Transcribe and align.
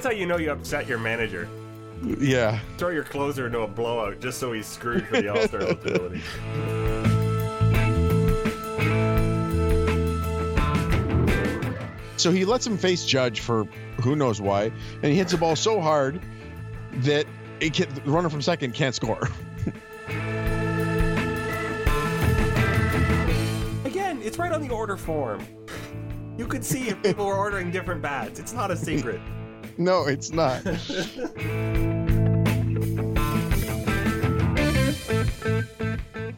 That's 0.00 0.14
how 0.14 0.18
you 0.18 0.24
know 0.24 0.38
you 0.38 0.50
upset 0.50 0.86
your 0.86 0.96
manager. 0.96 1.46
Yeah. 2.02 2.60
Throw 2.78 2.88
your 2.88 3.04
closer 3.04 3.44
into 3.44 3.60
a 3.60 3.68
blowout 3.68 4.18
just 4.18 4.38
so 4.38 4.50
he's 4.50 4.64
screwed 4.64 5.06
for 5.06 5.20
the 5.20 5.28
All 5.28 5.46
Star 5.46 5.60
eligibility. 5.64 6.22
So 12.16 12.32
he 12.32 12.46
lets 12.46 12.66
him 12.66 12.78
face 12.78 13.04
Judge 13.04 13.40
for 13.40 13.64
who 14.02 14.16
knows 14.16 14.40
why, 14.40 14.72
and 15.02 15.04
he 15.04 15.16
hits 15.16 15.32
the 15.32 15.36
ball 15.36 15.54
so 15.54 15.82
hard 15.82 16.18
that 17.00 17.26
it 17.60 17.74
can, 17.74 17.94
the 17.94 18.10
runner 18.10 18.30
from 18.30 18.40
second 18.40 18.72
can't 18.72 18.94
score. 18.94 19.28
Again, 23.84 24.22
it's 24.22 24.38
right 24.38 24.50
on 24.50 24.62
the 24.62 24.70
order 24.70 24.96
form. 24.96 25.46
You 26.38 26.46
could 26.46 26.64
see 26.64 26.88
if 26.88 27.02
people 27.02 27.26
were 27.26 27.36
ordering 27.36 27.70
different 27.70 28.00
bats. 28.00 28.40
It's 28.40 28.54
not 28.54 28.70
a 28.70 28.76
secret. 28.78 29.20
no, 29.80 30.06
it's 30.06 30.30
not. 30.30 30.64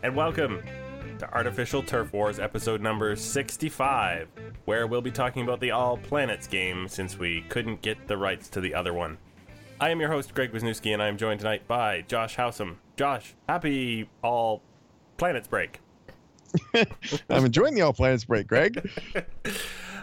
And 0.03 0.17
welcome 0.17 0.63
to 1.19 1.35
Artificial 1.35 1.83
Turf 1.83 2.13
Wars, 2.13 2.39
episode 2.39 2.81
number 2.81 3.17
65, 3.17 4.29
where 4.65 4.87
we'll 4.87 5.03
be 5.03 5.11
talking 5.11 5.43
about 5.43 5.61
the 5.61 5.73
All 5.73 5.97
Planets 5.97 6.47
game 6.47 6.87
since 6.87 7.19
we 7.19 7.43
couldn't 7.49 7.83
get 7.83 8.07
the 8.07 8.17
rights 8.17 8.49
to 8.51 8.61
the 8.61 8.75
other 8.75 8.93
one. 8.93 9.19
I 9.81 9.91
am 9.91 9.99
your 9.99 10.11
host, 10.11 10.35
Greg 10.35 10.53
Wisniewski, 10.53 10.93
and 10.93 11.03
I 11.03 11.09
am 11.09 11.17
joined 11.17 11.41
tonight 11.41 11.67
by 11.67 12.03
Josh 12.03 12.37
Howsam. 12.37 12.77
Josh, 12.97 13.35
happy 13.49 14.09
All 14.23 14.63
Planets 15.17 15.49
break. 15.49 15.81
I'm 17.29 17.45
enjoying 17.45 17.75
the 17.75 17.83
All 17.83 17.93
Planets 17.93 18.25
break, 18.25 18.47
Greg. 18.47 18.89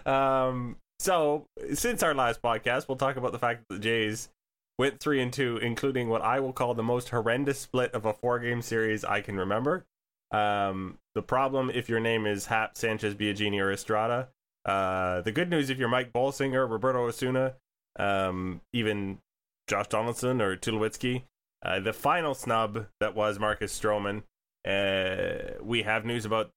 Um, 0.05 0.77
so, 0.99 1.45
since 1.73 2.03
our 2.03 2.13
last 2.13 2.41
podcast, 2.41 2.87
we'll 2.87 2.97
talk 2.97 3.15
about 3.15 3.31
the 3.31 3.39
fact 3.39 3.63
that 3.67 3.75
the 3.75 3.79
Jays 3.79 4.29
went 4.77 4.99
three 4.99 5.21
and 5.21 5.31
two, 5.31 5.57
including 5.57 6.09
what 6.09 6.21
I 6.21 6.39
will 6.39 6.53
call 6.53 6.73
the 6.73 6.83
most 6.83 7.09
horrendous 7.09 7.59
split 7.59 7.93
of 7.93 8.05
a 8.05 8.13
four-game 8.13 8.61
series 8.61 9.03
I 9.03 9.21
can 9.21 9.37
remember. 9.37 9.85
Um, 10.31 10.97
the 11.15 11.21
problem 11.21 11.69
if 11.69 11.89
your 11.89 11.99
name 11.99 12.25
is 12.25 12.45
Happ, 12.45 12.77
Sanchez, 12.77 13.15
Biagini, 13.15 13.59
or 13.59 13.71
Estrada. 13.71 14.29
Uh, 14.65 15.21
the 15.21 15.31
good 15.31 15.49
news 15.49 15.69
if 15.69 15.77
you're 15.77 15.89
Mike 15.89 16.13
Bolsinger, 16.13 16.69
Roberto 16.69 17.07
Osuna, 17.07 17.55
um, 17.97 18.61
even 18.73 19.19
Josh 19.67 19.87
Donaldson 19.87 20.41
or 20.41 20.55
Tulowitzki. 20.55 21.23
Uh, 21.63 21.79
the 21.79 21.93
final 21.93 22.33
snub 22.33 22.87
that 22.99 23.15
was 23.15 23.39
Marcus 23.39 23.77
Stroman. 23.77 24.23
Uh, 24.67 25.61
we 25.61 25.83
have 25.83 26.05
news 26.05 26.25
about 26.25 26.51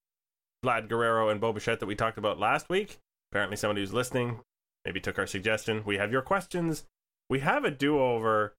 Vlad 0.65 0.89
Guerrero 0.89 1.29
and 1.29 1.41
Bo 1.41 1.53
Bichette 1.53 1.81
that 1.81 1.87
we 1.87 1.95
talked 1.95 2.19
about 2.19 2.39
last 2.39 2.69
week. 2.69 2.99
Apparently, 3.33 3.57
somebody 3.57 3.81
who's 3.81 3.95
listening 3.95 4.41
maybe 4.85 5.01
took 5.01 5.19
our 5.19 5.27
suggestion. 5.27 5.85
We 5.87 5.97
have 5.97 6.13
your 6.13 6.21
questions. 6.21 6.85
We 7.31 7.39
have 7.39 7.65
a 7.65 7.71
do-over. 7.71 8.55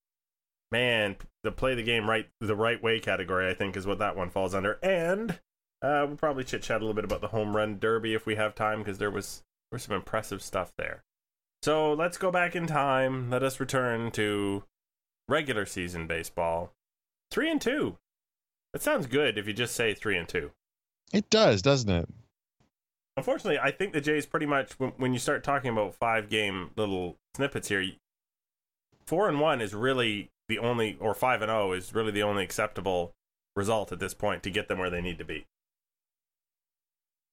Man, 0.71 1.17
the 1.43 1.51
play 1.51 1.75
the 1.75 1.83
game 1.83 2.09
right 2.09 2.27
the 2.41 2.55
right 2.55 2.81
way 2.81 2.99
category, 2.99 3.47
I 3.47 3.53
think, 3.53 3.77
is 3.77 3.85
what 3.85 3.99
that 3.99 4.15
one 4.15 4.31
falls 4.31 4.55
under. 4.55 4.79
And 4.81 5.39
uh, 5.83 6.05
we'll 6.07 6.17
probably 6.17 6.43
chit 6.43 6.63
chat 6.63 6.77
a 6.77 6.83
little 6.83 6.95
bit 6.95 7.05
about 7.05 7.21
the 7.21 7.27
home 7.27 7.55
run 7.55 7.77
derby 7.77 8.15
if 8.15 8.25
we 8.25 8.33
have 8.33 8.55
time, 8.55 8.79
because 8.79 8.97
there 8.97 9.11
was 9.11 9.43
there 9.69 9.75
was 9.75 9.83
some 9.83 9.95
impressive 9.95 10.41
stuff 10.41 10.71
there. 10.75 11.03
So 11.61 11.93
let's 11.93 12.17
go 12.17 12.31
back 12.31 12.55
in 12.55 12.65
time. 12.65 13.29
Let 13.29 13.43
us 13.43 13.59
return 13.59 14.09
to 14.11 14.63
regular 15.29 15.67
season 15.67 16.07
baseball. 16.07 16.71
Three 17.29 17.51
and 17.51 17.61
two. 17.61 17.97
That 18.73 18.81
sounds 18.81 19.05
good 19.05 19.37
if 19.37 19.45
you 19.45 19.53
just 19.53 19.75
say 19.75 19.93
three 19.93 20.17
and 20.17 20.27
two. 20.27 20.49
It 21.13 21.29
does, 21.29 21.61
doesn't 21.61 21.91
it? 21.91 22.09
Unfortunately, 23.15 23.59
I 23.59 23.71
think 23.71 23.93
the 23.93 24.01
Jays 24.01 24.25
pretty 24.25 24.45
much 24.45 24.73
when, 24.79 24.91
when 24.97 25.13
you 25.13 25.19
start 25.19 25.43
talking 25.43 25.71
about 25.71 25.95
five 25.95 26.29
game 26.29 26.71
little 26.75 27.17
snippets 27.35 27.69
here, 27.69 27.85
four 29.05 29.29
and 29.29 29.39
one 29.39 29.61
is 29.61 29.73
really 29.73 30.29
the 30.47 30.59
only, 30.59 30.97
or 30.99 31.13
five 31.13 31.41
and 31.41 31.49
zero 31.49 31.73
is 31.73 31.93
really 31.93 32.11
the 32.11 32.23
only 32.23 32.43
acceptable 32.43 33.13
result 33.55 33.91
at 33.91 33.99
this 33.99 34.13
point 34.13 34.43
to 34.43 34.49
get 34.49 34.67
them 34.67 34.79
where 34.79 34.89
they 34.89 35.01
need 35.01 35.19
to 35.19 35.25
be. 35.25 35.45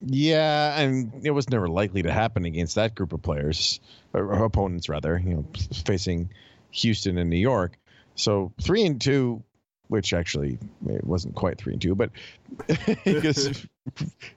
Yeah, 0.03 0.81
and 0.81 1.13
it 1.25 1.31
was 1.33 1.51
never 1.51 1.69
likely 1.69 2.03
to 2.03 2.13
happen 2.13 2.47
against 2.47 2.75
that 2.77 2.95
group 2.95 3.13
of 3.13 3.21
players, 3.21 3.81
or 4.15 4.33
opponents 4.45 4.89
rather. 4.89 5.21
You 5.23 5.35
know, 5.35 5.47
facing 5.85 6.31
Houston 6.71 7.19
and 7.19 7.29
New 7.29 7.37
York. 7.37 7.77
So 8.15 8.53
three 8.61 8.85
and 8.85 9.01
two, 9.01 9.43
which 9.91 10.13
actually 10.13 10.57
it 10.89 11.05
wasn't 11.05 11.35
quite 11.35 11.59
three 11.59 11.73
and 11.73 11.83
two, 11.83 11.97
but 11.97 12.11
because 13.05 13.47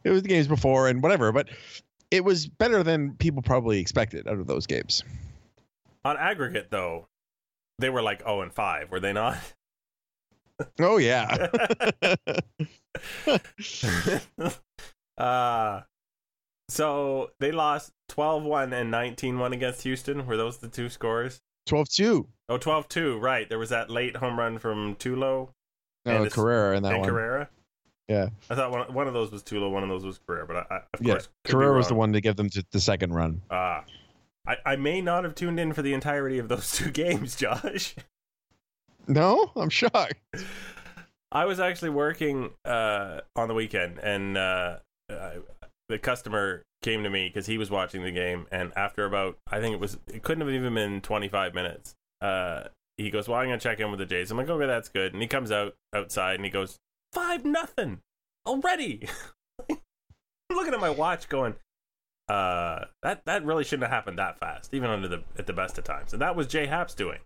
it 0.03 0.09
was 0.09 0.23
the 0.23 0.27
games 0.27 0.47
before 0.47 0.87
and 0.87 1.01
whatever. 1.01 1.31
But 1.31 1.49
it 2.09 2.25
was 2.25 2.47
better 2.47 2.83
than 2.83 3.13
people 3.15 3.41
probably 3.41 3.79
expected 3.79 4.27
out 4.27 4.39
of 4.39 4.47
those 4.47 4.65
games. 4.65 5.03
On 6.03 6.17
aggregate, 6.17 6.67
though, 6.71 7.07
they 7.79 7.89
were 7.89 8.01
like 8.01 8.21
zero 8.21 8.41
and 8.41 8.51
five, 8.51 8.89
were 8.91 8.99
they 8.99 9.13
not? 9.13 9.37
Oh 10.79 10.97
yeah. 10.97 11.47
uh 15.17 15.81
so 16.69 17.31
they 17.39 17.51
lost 17.51 17.91
12-1 18.11 18.73
and 18.73 18.91
19-1 18.91 19.53
against 19.53 19.83
Houston. 19.83 20.25
Were 20.25 20.37
those 20.37 20.57
the 20.57 20.67
two 20.67 20.89
scores? 20.89 21.41
12-2. 21.69 22.25
Oh, 22.53 22.59
12-2, 22.59 23.19
right. 23.21 23.49
There 23.49 23.59
was 23.59 23.69
that 23.69 23.89
late 23.89 24.17
home 24.17 24.37
run 24.37 24.59
from 24.59 24.95
Tulo. 24.95 25.49
No, 26.05 26.23
And 26.23 26.31
Carrera 26.31 26.77
in 26.77 26.83
that 26.83 26.91
and 26.93 27.01
one. 27.01 27.09
Carrera. 27.09 27.49
Yeah, 28.09 28.29
I 28.49 28.55
thought 28.55 28.71
one, 28.71 28.93
one 28.93 29.07
of 29.07 29.13
those 29.13 29.31
was 29.31 29.43
Tulo, 29.43 29.71
one 29.71 29.81
of 29.81 29.89
those 29.89 30.05
was 30.05 30.19
Carrera, 30.27 30.45
but 30.45 30.57
I, 30.57 30.65
I 30.69 30.75
of 30.93 31.01
yeah. 31.01 31.13
course 31.13 31.29
Carrera 31.45 31.77
was 31.77 31.87
the 31.87 31.95
one 31.95 32.11
to 32.13 32.19
give 32.19 32.35
them 32.35 32.49
to 32.49 32.65
the 32.71 32.81
second 32.81 33.13
run. 33.13 33.41
Ah, 33.49 33.85
I, 34.45 34.57
I 34.65 34.75
may 34.75 34.99
not 35.01 35.23
have 35.23 35.35
tuned 35.35 35.59
in 35.59 35.71
for 35.71 35.81
the 35.81 35.93
entirety 35.93 36.37
of 36.37 36.49
those 36.49 36.71
two 36.73 36.91
games, 36.91 37.35
Josh. 37.35 37.95
No, 39.07 39.51
I'm 39.55 39.69
shocked. 39.69 40.15
I 41.31 41.45
was 41.45 41.59
actually 41.61 41.91
working 41.91 42.51
uh, 42.65 43.21
on 43.37 43.47
the 43.47 43.53
weekend, 43.53 43.99
and 43.99 44.37
uh, 44.37 44.77
uh, 45.09 45.31
the 45.87 45.97
customer 45.97 46.63
came 46.81 47.03
to 47.03 47.09
me 47.09 47.29
because 47.29 47.45
he 47.45 47.57
was 47.57 47.71
watching 47.71 48.03
the 48.03 48.11
game, 48.11 48.47
and 48.51 48.73
after 48.75 49.05
about 49.05 49.37
I 49.49 49.61
think 49.61 49.73
it 49.73 49.79
was 49.79 49.97
it 50.07 50.23
couldn't 50.23 50.45
have 50.45 50.53
even 50.53 50.73
been 50.73 50.99
25 50.99 51.53
minutes. 51.53 51.95
Uh, 52.23 52.69
he 52.97 53.09
goes, 53.09 53.27
"Well, 53.27 53.39
I'm 53.39 53.47
gonna 53.47 53.59
check 53.59 53.79
in 53.79 53.89
with 53.89 53.99
the 53.99 54.05
Jays." 54.05 54.31
I'm 54.31 54.37
like, 54.37 54.49
"Okay, 54.49 54.65
that's 54.65 54.89
good." 54.89 55.13
And 55.13 55.21
he 55.21 55.27
comes 55.27 55.51
out 55.51 55.75
outside 55.93 56.35
and 56.35 56.45
he 56.45 56.51
goes, 56.51 56.79
five 57.13 57.45
nothing 57.45 57.99
already." 58.45 59.07
I'm 59.69 60.57
looking 60.57 60.73
at 60.73 60.79
my 60.79 60.89
watch, 60.89 61.29
going, 61.29 61.55
"Uh, 62.27 62.85
that 63.01 63.25
that 63.25 63.45
really 63.45 63.63
shouldn't 63.63 63.83
have 63.83 63.91
happened 63.91 64.19
that 64.19 64.39
fast, 64.39 64.73
even 64.73 64.89
under 64.89 65.07
the 65.07 65.23
at 65.37 65.47
the 65.47 65.53
best 65.53 65.77
of 65.77 65.83
times." 65.83 66.13
And 66.13 66.21
that 66.21 66.35
was 66.35 66.47
Jay 66.47 66.65
Happ's 66.65 66.93
doing. 66.93 67.19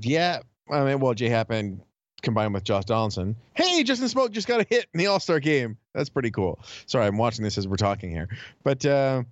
Yeah, 0.00 0.40
I 0.70 0.84
mean, 0.84 1.00
well, 1.00 1.14
Jay 1.14 1.28
Happen 1.28 1.82
combined 2.22 2.54
with 2.54 2.64
Josh 2.64 2.84
Donaldson. 2.84 3.36
Hey, 3.54 3.82
Justin 3.82 4.08
Smoak 4.08 4.32
just 4.32 4.48
got 4.48 4.60
a 4.60 4.66
hit 4.68 4.86
in 4.92 4.98
the 4.98 5.06
All 5.06 5.20
Star 5.20 5.40
game. 5.40 5.76
That's 5.94 6.08
pretty 6.08 6.30
cool. 6.30 6.60
Sorry, 6.86 7.06
I'm 7.06 7.18
watching 7.18 7.44
this 7.44 7.58
as 7.58 7.66
we're 7.66 7.76
talking 7.76 8.10
here, 8.10 8.28
but 8.64 8.84
uh, 8.86 9.22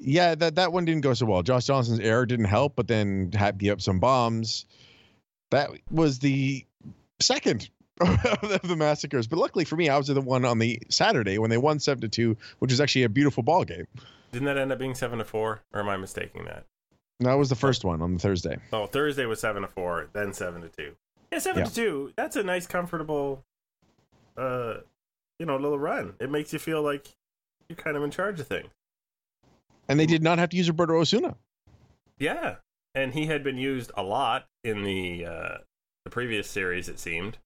yeah, 0.00 0.34
that 0.34 0.56
that 0.56 0.72
one 0.72 0.84
didn't 0.84 1.02
go 1.02 1.14
so 1.14 1.26
well. 1.26 1.42
Josh 1.42 1.66
Johnson's 1.66 2.00
error 2.00 2.26
didn't 2.26 2.46
help, 2.46 2.74
but 2.76 2.88
then 2.88 3.30
Happ 3.32 3.58
gave 3.58 3.72
up 3.72 3.80
some 3.80 4.00
bombs. 4.00 4.66
That 5.50 5.70
was 5.90 6.18
the 6.20 6.64
second 7.20 7.68
of 8.00 8.62
the 8.62 8.76
massacres. 8.76 9.26
But 9.26 9.38
luckily 9.38 9.64
for 9.64 9.76
me, 9.76 9.88
I 9.88 9.96
was 9.98 10.06
the 10.06 10.20
one 10.20 10.44
on 10.44 10.58
the 10.58 10.80
Saturday 10.88 11.38
when 11.38 11.50
they 11.50 11.58
won 11.58 11.78
seven 11.80 12.00
to 12.02 12.08
two, 12.08 12.36
which 12.60 12.70
was 12.70 12.80
actually 12.80 13.02
a 13.04 13.08
beautiful 13.08 13.42
ball 13.42 13.64
game. 13.64 13.86
Didn't 14.32 14.46
that 14.46 14.56
end 14.58 14.72
up 14.72 14.78
being 14.78 14.94
seven 14.94 15.18
to 15.18 15.24
four, 15.24 15.60
or 15.72 15.80
am 15.80 15.88
I 15.88 15.96
mistaking 15.96 16.44
that? 16.44 16.64
That 17.18 17.34
was 17.34 17.48
the 17.50 17.56
first 17.56 17.84
one 17.84 18.00
on 18.00 18.14
the 18.14 18.18
Thursday. 18.20 18.56
Oh, 18.72 18.86
Thursday 18.86 19.26
was 19.26 19.40
seven 19.40 19.62
to 19.62 19.68
four, 19.68 20.08
then 20.12 20.32
seven 20.32 20.62
to 20.62 20.68
two. 20.68 20.94
Yeah, 21.32 21.38
seven 21.40 21.60
Yeah. 21.60 21.68
to 21.68 21.74
two. 21.74 22.12
That's 22.16 22.36
a 22.36 22.42
nice, 22.42 22.66
comfortable, 22.66 23.44
uh, 24.38 24.74
you 25.38 25.46
know, 25.46 25.56
little 25.56 25.78
run. 25.78 26.14
It 26.20 26.30
makes 26.30 26.52
you 26.52 26.58
feel 26.58 26.80
like 26.82 27.08
you're 27.68 27.76
kind 27.76 27.96
of 27.96 28.02
in 28.04 28.10
charge 28.10 28.40
of 28.40 28.46
things. 28.46 28.68
And 29.90 29.98
they 29.98 30.06
did 30.06 30.22
not 30.22 30.38
have 30.38 30.50
to 30.50 30.56
use 30.56 30.68
Roberto 30.68 31.00
Osuna. 31.00 31.36
Yeah, 32.18 32.56
and 32.94 33.12
he 33.12 33.26
had 33.26 33.42
been 33.42 33.58
used 33.58 33.90
a 33.96 34.02
lot 34.02 34.46
in 34.62 34.84
the 34.84 35.26
uh, 35.26 35.58
the 36.04 36.10
previous 36.10 36.48
series, 36.48 36.88
it 36.88 36.98
seemed. 36.98 37.38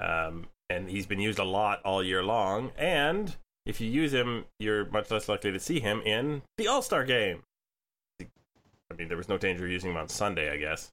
Um, 0.00 0.46
and 0.68 0.90
he's 0.90 1.06
been 1.06 1.20
used 1.20 1.38
a 1.38 1.44
lot 1.44 1.80
all 1.84 2.02
year 2.02 2.22
long. 2.22 2.72
And 2.76 3.34
if 3.64 3.80
you 3.80 3.88
use 3.88 4.12
him, 4.12 4.44
you're 4.58 4.84
much 4.86 5.10
less 5.10 5.28
likely 5.28 5.52
to 5.52 5.60
see 5.60 5.80
him 5.80 6.02
in 6.02 6.42
the 6.58 6.68
All 6.68 6.82
Star 6.82 7.04
game. 7.04 7.42
I 8.20 8.94
mean, 8.96 9.08
there 9.08 9.16
was 9.16 9.28
no 9.28 9.38
danger 9.38 9.64
of 9.64 9.70
using 9.70 9.90
him 9.90 9.96
on 9.96 10.08
Sunday, 10.08 10.50
I 10.50 10.56
guess. 10.56 10.92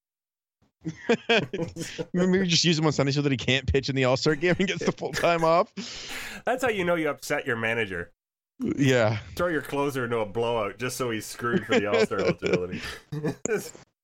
Maybe 2.14 2.48
just 2.48 2.66
use 2.66 2.78
him 2.78 2.86
on 2.86 2.92
Sunday 2.92 3.12
so 3.12 3.22
that 3.22 3.32
he 3.32 3.38
can't 3.38 3.72
pitch 3.72 3.90
in 3.90 3.96
the 3.96 4.06
All 4.06 4.18
Star 4.18 4.36
game 4.36 4.56
and 4.58 4.68
gets 4.68 4.86
the 4.86 4.92
full 4.92 5.12
time 5.12 5.44
off. 5.44 5.72
That's 6.46 6.64
how 6.64 6.70
you 6.70 6.84
know 6.84 6.96
you 6.96 7.10
upset 7.10 7.46
your 7.48 7.56
manager. 7.56 8.12
Yeah. 8.78 9.18
Throw 9.36 9.48
your 9.48 9.62
closer 9.62 10.06
into 10.06 10.20
a 10.20 10.26
blowout 10.26 10.78
just 10.78 10.98
so 10.98 11.12
he's 11.12 11.26
screwed 11.26 11.66
for 11.66 11.80
the 11.80 11.88
All 11.88 12.06
Star 12.06 12.20
eligibility. 12.20 12.82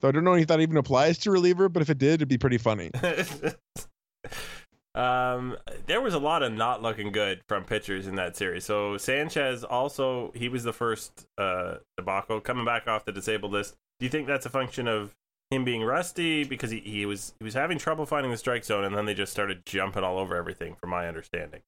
So 0.02 0.08
I 0.08 0.12
don't 0.12 0.24
know 0.24 0.36
if 0.36 0.48
that 0.48 0.62
even 0.62 0.78
applies 0.78 1.18
to 1.20 1.32
reliever, 1.32 1.70
but 1.70 1.82
if 1.82 1.90
it 1.90 1.98
did, 1.98 2.16
it'd 2.16 2.28
be 2.28 2.38
pretty 2.38 2.58
funny. 2.58 2.92
um, 4.96 5.58
there 5.88 6.02
was 6.02 6.14
a 6.14 6.20
lot 6.20 6.42
of 6.42 6.54
not 6.54 6.82
looking 6.82 7.12
good 7.12 7.42
from 7.48 7.66
pitchers 7.66 8.08
in 8.08 8.16
that 8.16 8.38
series. 8.38 8.66
So 8.66 8.98
Sanchez 8.98 9.64
also 9.64 10.32
he 10.36 10.48
was 10.48 10.64
the 10.64 10.74
first 10.74 11.28
uh, 11.38 11.76
debacle 11.98 12.40
coming 12.40 12.66
back 12.66 12.88
off 12.88 13.06
the 13.06 13.12
disabled 13.12 13.52
list. 13.52 13.76
Do 14.00 14.06
you 14.06 14.10
think 14.10 14.28
that's 14.28 14.46
a 14.46 14.50
function 14.50 14.88
of 14.88 15.14
him 15.52 15.66
being 15.66 15.84
rusty 15.84 16.44
because 16.44 16.72
he, 16.72 16.80
he 16.80 17.06
was 17.06 17.34
he 17.40 17.44
was 17.44 17.56
having 17.56 17.78
trouble 17.78 18.06
finding 18.06 18.32
the 18.32 18.38
strike 18.38 18.64
zone 18.64 18.86
and 18.86 18.96
then 18.96 19.06
they 19.06 19.16
just 19.16 19.32
started 19.32 19.66
jumping 19.66 20.04
all 20.04 20.20
over 20.20 20.36
everything 20.36 20.76
from 20.76 20.92
my 20.92 21.08
understanding. 21.08 21.62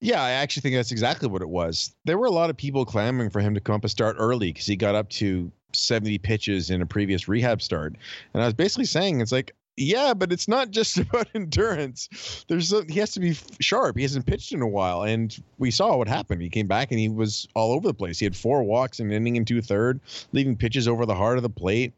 Yeah, 0.00 0.22
I 0.22 0.30
actually 0.30 0.62
think 0.62 0.76
that's 0.76 0.92
exactly 0.92 1.28
what 1.28 1.42
it 1.42 1.48
was. 1.48 1.94
There 2.04 2.18
were 2.18 2.26
a 2.26 2.30
lot 2.30 2.50
of 2.50 2.56
people 2.56 2.84
clamoring 2.84 3.30
for 3.30 3.40
him 3.40 3.54
to 3.54 3.60
come 3.60 3.74
up 3.74 3.82
and 3.82 3.90
start 3.90 4.16
early 4.18 4.52
because 4.52 4.66
he 4.66 4.76
got 4.76 4.94
up 4.94 5.08
to 5.10 5.50
70 5.72 6.18
pitches 6.18 6.70
in 6.70 6.82
a 6.82 6.86
previous 6.86 7.26
rehab 7.26 7.60
start. 7.60 7.96
And 8.32 8.42
I 8.42 8.46
was 8.46 8.54
basically 8.54 8.84
saying, 8.84 9.20
it's 9.20 9.32
like, 9.32 9.54
yeah, 9.76 10.14
but 10.14 10.32
it's 10.32 10.48
not 10.48 10.70
just 10.70 10.98
about 10.98 11.28
endurance. 11.34 12.44
There's 12.48 12.72
a, 12.72 12.84
he 12.88 12.98
has 13.00 13.12
to 13.12 13.20
be 13.20 13.36
sharp. 13.60 13.96
He 13.96 14.02
hasn't 14.02 14.26
pitched 14.26 14.52
in 14.52 14.62
a 14.62 14.68
while, 14.68 15.02
and 15.02 15.36
we 15.58 15.70
saw 15.70 15.96
what 15.96 16.08
happened. 16.08 16.42
He 16.42 16.48
came 16.48 16.66
back 16.66 16.90
and 16.90 17.00
he 17.00 17.08
was 17.08 17.48
all 17.54 17.72
over 17.72 17.86
the 17.86 17.94
place. 17.94 18.18
He 18.18 18.24
had 18.24 18.36
four 18.36 18.62
walks 18.62 19.00
and 19.00 19.12
inning 19.12 19.36
and 19.36 19.46
two 19.46 19.62
third, 19.62 20.00
leaving 20.32 20.56
pitches 20.56 20.86
over 20.86 21.06
the 21.06 21.14
heart 21.14 21.38
of 21.38 21.42
the 21.42 21.50
plate. 21.50 21.92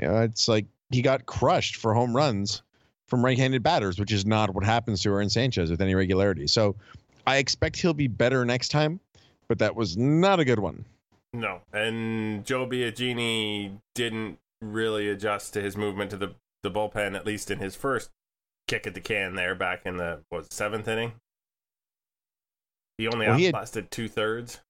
You 0.00 0.08
know, 0.08 0.20
it's 0.22 0.46
like 0.46 0.66
he 0.90 1.02
got 1.02 1.26
crushed 1.26 1.76
for 1.76 1.94
home 1.94 2.14
runs 2.14 2.62
from 3.06 3.24
right-handed 3.24 3.62
batters, 3.62 3.98
which 3.98 4.12
is 4.12 4.24
not 4.24 4.54
what 4.54 4.64
happens 4.64 5.02
to 5.02 5.10
Aaron 5.10 5.28
Sanchez 5.28 5.68
with 5.70 5.80
any 5.80 5.96
regularity. 5.96 6.46
So 6.46 6.76
I 7.26 7.36
expect 7.36 7.76
he'll 7.76 7.94
be 7.94 8.08
better 8.08 8.44
next 8.44 8.68
time, 8.68 9.00
but 9.48 9.58
that 9.58 9.74
was 9.74 9.96
not 9.96 10.40
a 10.40 10.44
good 10.44 10.58
one. 10.58 10.84
No, 11.32 11.60
and 11.72 12.44
Joe 12.44 12.66
Biagini 12.66 13.78
didn't 13.94 14.38
really 14.60 15.08
adjust 15.08 15.54
to 15.54 15.62
his 15.62 15.76
movement 15.76 16.10
to 16.10 16.16
the 16.16 16.34
the 16.62 16.70
bullpen, 16.70 17.16
at 17.16 17.24
least 17.24 17.50
in 17.50 17.58
his 17.58 17.74
first 17.74 18.10
kick 18.68 18.86
at 18.86 18.94
the 18.94 19.00
can 19.00 19.34
there 19.34 19.54
back 19.54 19.86
in 19.86 19.96
the 19.96 20.20
what 20.28 20.52
seventh 20.52 20.88
inning. 20.88 21.12
He 22.98 23.08
only 23.08 23.26
well, 23.26 23.42
outlasted 23.42 23.90
two 23.90 24.08
thirds. 24.08 24.60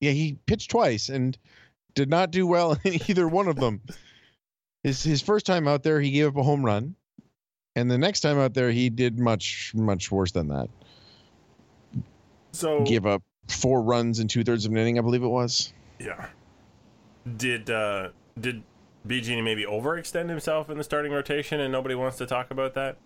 Yeah, 0.00 0.12
he 0.12 0.38
pitched 0.46 0.70
twice 0.70 1.08
and 1.10 1.36
did 1.94 2.08
not 2.08 2.30
do 2.30 2.46
well 2.46 2.76
in 2.84 3.00
either 3.08 3.28
one 3.28 3.48
of 3.48 3.56
them. 3.56 3.82
His 4.82 5.02
his 5.02 5.20
first 5.20 5.44
time 5.44 5.68
out 5.68 5.82
there, 5.82 6.00
he 6.00 6.10
gave 6.10 6.28
up 6.28 6.36
a 6.36 6.42
home 6.42 6.64
run, 6.64 6.94
and 7.76 7.90
the 7.90 7.98
next 7.98 8.20
time 8.20 8.38
out 8.38 8.54
there, 8.54 8.70
he 8.70 8.88
did 8.88 9.18
much 9.18 9.72
much 9.74 10.10
worse 10.10 10.32
than 10.32 10.48
that. 10.48 10.70
So 12.52 12.82
give 12.84 13.06
up 13.06 13.22
four 13.48 13.82
runs 13.82 14.20
in 14.20 14.28
two 14.28 14.44
thirds 14.44 14.66
of 14.66 14.72
an 14.72 14.78
inning, 14.78 14.98
I 14.98 15.02
believe 15.02 15.22
it 15.22 15.28
was. 15.28 15.72
Yeah. 15.98 16.26
Did 17.36 17.70
uh 17.70 18.08
did 18.38 18.62
Biagini 19.06 19.42
maybe 19.42 19.64
overextend 19.64 20.28
himself 20.28 20.70
in 20.70 20.78
the 20.78 20.84
starting 20.84 21.12
rotation, 21.12 21.60
and 21.60 21.72
nobody 21.72 21.94
wants 21.94 22.18
to 22.18 22.26
talk 22.26 22.50
about 22.50 22.74
that? 22.74 22.96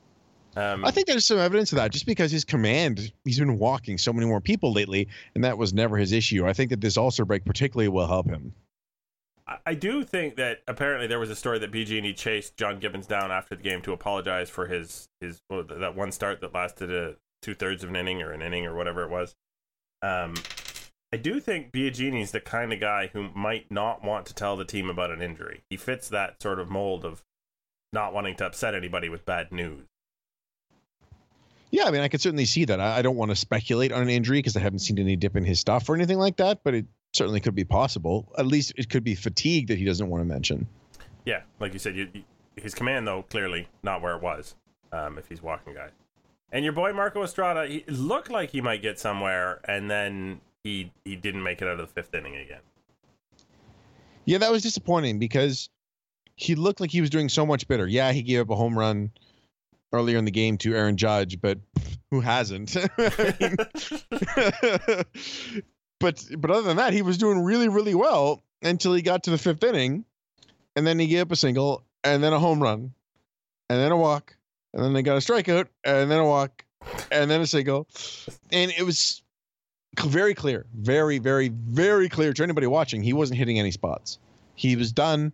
Um, 0.57 0.85
I 0.85 0.91
think 0.91 1.09
there's 1.09 1.27
some 1.27 1.39
evidence 1.39 1.73
of 1.73 1.77
that, 1.77 1.91
just 1.91 2.07
because 2.07 2.31
his 2.31 2.45
command, 2.45 3.13
he's 3.25 3.41
been 3.41 3.59
walking 3.59 3.99
so 3.99 4.13
many 4.13 4.27
more 4.27 4.41
people 4.41 4.73
lately, 4.73 5.09
and 5.35 5.43
that 5.43 5.59
was 5.59 5.75
never 5.75 5.97
his 5.97 6.13
issue. 6.13 6.47
I 6.47 6.53
think 6.53 6.71
that 6.71 6.81
this 6.81 6.97
All-Star 6.97 7.27
break 7.27 7.45
particularly 7.45 7.89
will 7.89 8.07
help 8.07 8.29
him. 8.29 8.53
I 9.67 9.75
do 9.75 10.05
think 10.05 10.37
that 10.37 10.63
apparently 10.67 11.07
there 11.07 11.19
was 11.19 11.29
a 11.29 11.37
story 11.37 11.59
that 11.59 11.71
Biagini 11.71 12.17
chased 12.17 12.57
John 12.57 12.79
Gibbons 12.79 13.07
down 13.07 13.31
after 13.31 13.55
the 13.55 13.63
game 13.63 13.83
to 13.83 13.93
apologize 13.93 14.49
for 14.49 14.67
his 14.67 15.09
his 15.21 15.43
well, 15.51 15.65
that 15.65 15.95
one 15.95 16.13
start 16.13 16.41
that 16.41 16.55
lasted 16.55 16.91
a 16.91 17.17
two 17.45 17.55
thirds 17.55 17.85
of 17.85 17.91
an 17.91 17.97
inning 17.97 18.23
or 18.23 18.33
an 18.33 18.43
inning 18.43 18.67
or 18.67 18.75
whatever 18.75 19.05
it 19.05 19.11
was. 19.11 19.35
Um, 20.03 20.35
I 21.13 21.17
do 21.17 21.39
think 21.39 21.71
Biagini's 21.71 22.33
the 22.33 22.41
kind 22.41 22.73
of 22.73 22.81
guy 22.81 23.11
who 23.13 23.29
might 23.35 23.71
not 23.71 24.03
want 24.03 24.27
to 24.27 24.35
tell 24.35 24.57
the 24.57 24.65
team 24.65 24.91
about 24.91 25.11
an 25.11 25.23
injury. 25.23 25.63
He 25.71 25.77
fits 25.77 26.09
that 26.09 26.43
sort 26.43 26.59
of 26.59 26.71
mold 26.71 27.05
of 27.05 27.23
not 27.93 28.13
wanting 28.13 28.35
to 28.37 28.47
upset 28.47 28.75
anybody 28.75 29.09
with 29.09 29.25
bad 29.25 29.53
news. 29.53 29.87
Yeah, 31.71 31.85
I 31.85 31.91
mean, 31.91 32.01
I 32.01 32.09
could 32.09 32.21
certainly 32.21 32.45
see 32.47 32.65
that. 32.65 32.81
I, 32.81 32.99
I 32.99 33.03
don't 33.03 33.17
want 33.17 33.31
to 33.31 33.37
speculate 33.37 33.93
on 33.93 34.03
an 34.03 34.09
injury 34.09 34.39
because 34.39 34.57
I 34.57 34.61
haven't 34.61 34.81
seen 34.81 34.99
any 34.99 35.17
dip 35.17 35.37
in 35.37 35.45
his 35.45 35.61
stuff 35.61 35.89
or 35.89 35.95
anything 35.95 36.19
like 36.19 36.37
that, 36.39 36.61
but 36.65 36.75
it 36.75 36.87
certainly 37.13 37.41
could 37.41 37.55
be 37.55 37.65
possible. 37.65 38.33
At 38.39 38.47
least 38.47 38.73
it 38.77 38.89
could 38.89 39.05
be 39.05 39.15
fatigue 39.15 39.69
that 39.69 39.79
he 39.79 39.85
doesn't 39.85 40.09
want 40.09 40.23
to 40.23 40.25
mention. 40.25 40.67
Yeah, 41.25 41.43
like 41.61 41.73
you 41.73 41.79
said, 41.79 41.97
you, 41.97 42.09
his 42.57 42.75
command 42.75 43.07
though 43.07 43.23
clearly 43.23 43.69
not 43.83 44.03
where 44.03 44.17
it 44.17 44.23
was. 44.23 44.57
Um, 44.93 45.19
if 45.19 45.29
he's 45.29 45.43
walking 45.43 45.75
guys, 45.75 45.91
and 46.55 46.65
your 46.65 46.73
boy 46.73 46.93
Marco 46.93 47.23
Estrada, 47.25 47.67
he 47.67 47.85
looked 47.89 48.31
like 48.31 48.51
he 48.51 48.61
might 48.61 48.81
get 48.81 49.01
somewhere, 49.01 49.61
and 49.65 49.91
then 49.91 50.41
he 50.63 50.93
he 51.05 51.17
didn't 51.17 51.43
make 51.43 51.61
it 51.61 51.67
out 51.67 51.81
of 51.81 51.89
the 51.89 51.89
fifth 51.89 52.15
inning 52.15 52.37
again. 52.37 52.61
Yeah, 54.25 54.39
that 54.39 54.53
was 54.53 54.63
disappointing 54.63 55.19
because 55.19 55.69
he 56.37 56.55
looked 56.55 56.81
like 56.81 56.93
he 56.93 57.01
was 57.01 57.11
doing 57.11 57.29
so 57.29 57.45
much 57.45 57.67
better. 57.67 57.89
Yeah, 57.89 58.13
he 58.13 58.23
gave 58.23 58.41
up 58.41 58.51
a 58.51 58.55
home 58.55 58.79
run 58.79 59.11
earlier 59.93 60.17
in 60.17 60.25
the 60.25 60.31
game 60.31 60.57
to 60.59 60.75
Aaron 60.75 60.97
Judge, 60.97 61.41
but 61.41 61.59
who 62.13 62.21
hasn't? 62.21 62.77
but 65.99 66.25
but 66.39 66.51
other 66.51 66.63
than 66.63 66.77
that, 66.77 66.93
he 66.93 67.03
was 67.03 67.19
doing 67.19 67.41
really 67.41 67.69
really 67.69 67.97
well 67.97 68.45
until 68.63 68.95
he 68.95 69.03
got 69.03 69.25
to 69.25 69.33
the 69.33 69.39
fifth 69.39 69.65
inning, 69.65 70.05
and 70.77 70.87
then 70.87 71.01
he 71.01 71.09
gave 71.09 71.23
up 71.23 71.33
a 71.33 71.37
single, 71.37 71.85
and 72.05 72.23
then 72.23 72.33
a 72.33 72.39
home 72.39 72.63
run, 72.63 72.95
and 73.69 73.81
then 73.81 73.91
a 73.91 73.97
walk, 73.97 74.37
and 74.75 74.85
then 74.85 74.93
they 74.93 75.03
got 75.03 75.17
a 75.17 75.21
strikeout, 75.21 75.69
and 75.85 76.11
then 76.11 76.19
a 76.19 76.25
walk, 76.27 76.65
and 77.11 77.31
then 77.31 77.41
a 77.41 77.47
single, 77.47 77.89
and 78.53 78.71
it 78.77 78.83
was 78.83 79.23
very 80.05 80.35
clear, 80.35 80.67
very, 80.75 81.19
very, 81.19 81.49
very 81.49 82.09
clear 82.09 82.33
to 82.33 82.43
anybody 82.43 82.67
watching. 82.67 83.03
He 83.03 83.13
wasn't 83.13 83.39
hitting 83.39 83.59
any 83.59 83.71
spots. 83.71 84.19
He 84.57 84.77
was 84.77 84.93
done 84.93 85.33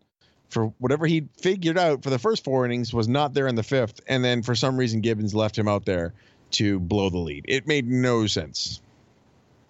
for 0.50 0.66
whatever 0.78 1.06
he 1.06 1.28
figured 1.38 1.78
out 1.78 2.02
for 2.02 2.10
the 2.10 2.18
first 2.18 2.44
four 2.44 2.64
innings 2.64 2.92
was 2.92 3.08
not 3.08 3.34
there 3.34 3.48
in 3.48 3.54
the 3.54 3.62
fifth, 3.62 4.00
and 4.06 4.24
then 4.24 4.42
for 4.42 4.54
some 4.54 4.76
reason 4.76 5.00
Gibbons 5.00 5.34
left 5.34 5.58
him 5.58 5.66
out 5.68 5.86
there 5.86 6.12
to 6.52 6.78
blow 6.78 7.08
the 7.08 7.18
lead. 7.18 7.44
It 7.48 7.66
made 7.66 7.88
no 7.88 8.26
sense. 8.26 8.80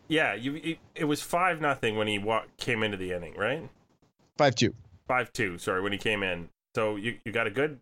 Yeah, 0.08 0.34
you 0.34 0.56
it, 0.56 0.78
it 0.96 1.04
was 1.04 1.22
five 1.22 1.60
nothing 1.60 1.96
when 1.96 2.08
he 2.08 2.18
walk, 2.18 2.48
came 2.56 2.82
into 2.82 2.96
the 2.96 3.12
inning, 3.12 3.34
right? 3.36 3.68
Five 4.36 4.56
two. 4.56 4.74
Five 5.06 5.32
two. 5.32 5.58
Sorry, 5.58 5.80
when 5.80 5.92
he 5.92 5.98
came 5.98 6.22
in. 6.24 6.48
So 6.74 6.96
you 6.96 7.18
you 7.24 7.30
got 7.30 7.46
a 7.46 7.50
good, 7.50 7.78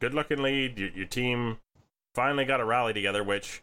good 0.00 0.14
looking 0.14 0.42
lead. 0.42 0.78
Your, 0.78 0.90
your 0.90 1.06
team 1.06 1.58
finally 2.14 2.44
got 2.44 2.60
a 2.60 2.64
rally 2.64 2.92
together, 2.92 3.22
which 3.22 3.62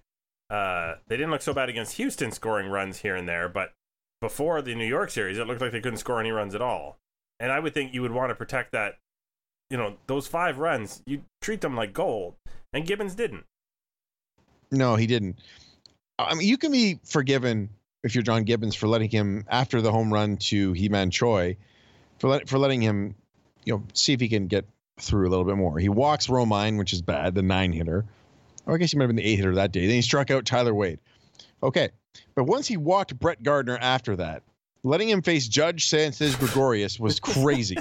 uh, 0.50 0.96
they 1.08 1.18
didn't 1.18 1.32
look 1.32 1.42
so 1.42 1.54
bad 1.54 1.70
against 1.70 1.98
Houston 1.98 2.32
scoring 2.32 2.70
runs 2.70 3.00
here 3.00 3.16
and 3.16 3.28
there, 3.28 3.50
but 3.50 3.74
before 4.22 4.62
the 4.62 4.74
New 4.76 4.86
York 4.86 5.12
series, 5.12 5.38
it 5.38 5.46
looked 5.46 5.62
like 5.62 5.72
they 5.72 5.82
couldn't 5.82 5.98
score 5.98 6.20
any 6.20 6.32
runs 6.32 6.56
at 6.56 6.62
all. 6.62 6.98
And 7.40 7.52
I 7.52 7.60
would 7.60 7.74
think 7.74 7.94
you 7.94 8.02
would 8.02 8.12
want 8.12 8.30
to 8.30 8.36
protect 8.36 8.72
that, 8.72 8.98
you 9.70 9.78
know, 9.78 9.98
those 10.08 10.28
five 10.28 10.58
runs, 10.58 11.04
you 11.06 11.24
treat 11.42 11.62
them 11.62 11.76
like 11.76 11.94
gold. 11.94 12.36
And 12.74 12.86
Gibbons 12.86 13.16
didn't. 13.16 13.46
No, 14.72 14.96
he 14.96 15.06
didn't. 15.06 15.38
I 16.18 16.34
mean, 16.34 16.48
you 16.48 16.58
can 16.58 16.72
be 16.72 17.00
forgiven 17.04 17.70
if 18.04 18.16
you're 18.16 18.24
John 18.24 18.44
Gibbons 18.44 18.76
for 18.76 18.88
letting 18.88 19.10
him 19.10 19.46
after 19.50 19.82
the 19.82 19.92
home 19.92 20.12
run 20.12 20.38
to 20.38 20.74
Ji-Man 20.74 21.12
Choi, 21.12 21.58
for 22.18 22.30
let, 22.30 22.50
for 22.50 22.58
letting 22.58 22.82
him, 22.82 23.14
you 23.66 23.74
know, 23.74 23.84
see 23.94 24.14
if 24.14 24.20
he 24.20 24.28
can 24.28 24.48
get 24.48 24.66
through 25.00 25.28
a 25.28 25.30
little 25.30 25.46
bit 25.46 25.58
more. 25.58 25.78
He 25.80 25.90
walks 25.90 26.28
Romine, 26.28 26.78
which 26.78 26.94
is 26.94 27.02
bad, 27.02 27.36
the 27.36 27.42
nine 27.42 27.72
hitter 27.72 28.06
or 28.68 28.76
I 28.76 28.78
guess 28.78 28.92
he 28.92 28.98
might 28.98 29.06
have 29.06 29.10
been 29.10 29.16
the 29.16 29.26
eight 29.26 29.38
hitter 29.38 29.56
that 29.56 29.72
day. 29.72 29.88
Then 29.88 29.96
he 29.96 30.02
struck 30.02 30.30
out 30.30 30.46
Tyler 30.46 30.76
Wade. 30.76 31.00
Okay. 31.64 31.90
But 32.36 32.44
once 32.44 32.68
he 32.68 32.78
walked 32.78 33.18
Brett 33.18 33.42
Gardner 33.42 33.78
after 33.78 34.16
that, 34.18 34.44
letting 34.84 35.10
him 35.10 35.22
face 35.22 35.48
Judge 35.48 35.88
Sanchez 35.88 36.36
Gregorius 36.36 37.00
was 37.00 37.20
crazy. 37.22 37.78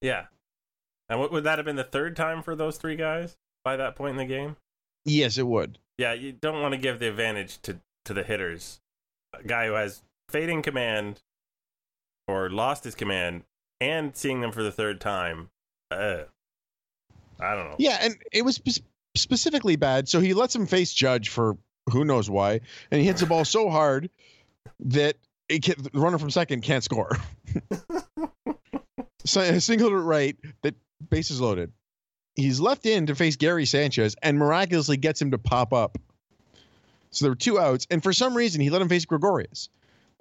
yeah. 0.00 0.26
And 1.08 1.18
what 1.18 1.32
would 1.32 1.44
that 1.44 1.58
have 1.58 1.64
been 1.64 1.76
the 1.76 1.84
third 1.84 2.14
time 2.14 2.42
for 2.42 2.54
those 2.54 2.76
three 2.76 2.96
guys 2.96 3.36
by 3.64 3.76
that 3.76 3.96
point 3.96 4.12
in 4.12 4.16
the 4.16 4.26
game? 4.26 4.56
Yes, 5.04 5.38
it 5.38 5.46
would. 5.46 5.78
Yeah, 5.98 6.12
you 6.12 6.32
don't 6.32 6.60
want 6.60 6.72
to 6.72 6.78
give 6.78 6.98
the 6.98 7.08
advantage 7.08 7.60
to, 7.62 7.78
to 8.04 8.12
the 8.12 8.22
hitters. 8.22 8.80
A 9.32 9.46
guy 9.46 9.66
who 9.66 9.74
has 9.74 10.02
fading 10.28 10.62
command 10.62 11.20
or 12.28 12.50
lost 12.50 12.84
his 12.84 12.94
command 12.94 13.44
and 13.80 14.16
seeing 14.16 14.40
them 14.40 14.52
for 14.52 14.62
the 14.62 14.72
third 14.72 15.00
time. 15.00 15.50
Uh, 15.90 16.24
I 17.40 17.54
don't 17.54 17.70
know. 17.70 17.76
Yeah, 17.78 17.98
and 18.00 18.16
it 18.32 18.44
was 18.44 18.56
spe- 18.56 18.84
specifically 19.14 19.76
bad. 19.76 20.08
So 20.08 20.20
he 20.20 20.34
lets 20.34 20.54
him 20.54 20.66
face 20.66 20.92
Judge 20.92 21.28
for 21.28 21.56
who 21.90 22.04
knows 22.04 22.28
why, 22.28 22.60
and 22.90 23.00
he 23.00 23.06
hits 23.06 23.20
the 23.20 23.26
ball 23.26 23.44
so 23.44 23.70
hard 23.70 24.10
that 24.80 25.16
it 25.48 25.62
can, 25.62 25.74
the 25.82 25.90
runner 25.98 26.18
from 26.18 26.30
second 26.30 26.62
can't 26.62 26.82
score. 26.82 27.16
so 29.24 29.40
a 29.40 29.60
single 29.60 29.90
to 29.90 29.96
right 29.96 30.36
that 30.62 30.74
bases 31.10 31.40
loaded. 31.40 31.72
He's 32.34 32.60
left 32.60 32.84
in 32.84 33.06
to 33.06 33.14
face 33.14 33.36
Gary 33.36 33.64
Sanchez 33.64 34.14
and 34.22 34.38
miraculously 34.38 34.96
gets 34.96 35.22
him 35.22 35.30
to 35.30 35.38
pop 35.38 35.72
up. 35.72 35.96
So 37.10 37.24
there 37.24 37.30
were 37.32 37.36
two 37.36 37.58
outs, 37.58 37.86
and 37.90 38.02
for 38.02 38.12
some 38.12 38.36
reason 38.36 38.60
he 38.60 38.68
let 38.68 38.82
him 38.82 38.88
face 38.88 39.04
Gregorius. 39.06 39.70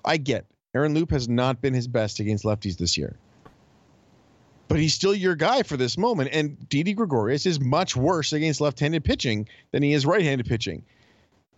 I 0.03 0.17
get 0.17 0.45
Aaron 0.73 0.93
Loup 0.93 1.11
has 1.11 1.27
not 1.27 1.61
been 1.61 1.73
his 1.73 1.87
best 1.87 2.19
against 2.19 2.45
lefties 2.45 2.77
this 2.77 2.97
year. 2.97 3.17
But 4.67 4.79
he's 4.79 4.93
still 4.93 5.13
your 5.13 5.35
guy 5.35 5.63
for 5.63 5.77
this 5.77 5.97
moment. 5.97 6.31
And 6.33 6.67
Didi 6.69 6.93
Gregorius 6.93 7.45
is 7.45 7.59
much 7.59 7.95
worse 7.95 8.33
against 8.33 8.61
left 8.61 8.79
handed 8.79 9.03
pitching 9.03 9.47
than 9.71 9.83
he 9.83 9.93
is 9.93 10.05
right 10.05 10.23
handed 10.23 10.47
pitching. 10.47 10.83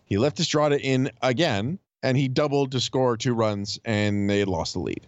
He 0.05 0.17
left 0.17 0.39
Estrada 0.39 0.79
in 0.79 1.11
again, 1.21 1.79
and 2.03 2.17
he 2.17 2.27
doubled 2.27 2.71
to 2.71 2.79
score 2.79 3.17
two 3.17 3.33
runs, 3.33 3.79
and 3.85 4.29
they 4.29 4.45
lost 4.45 4.73
the 4.73 4.79
lead. 4.79 5.05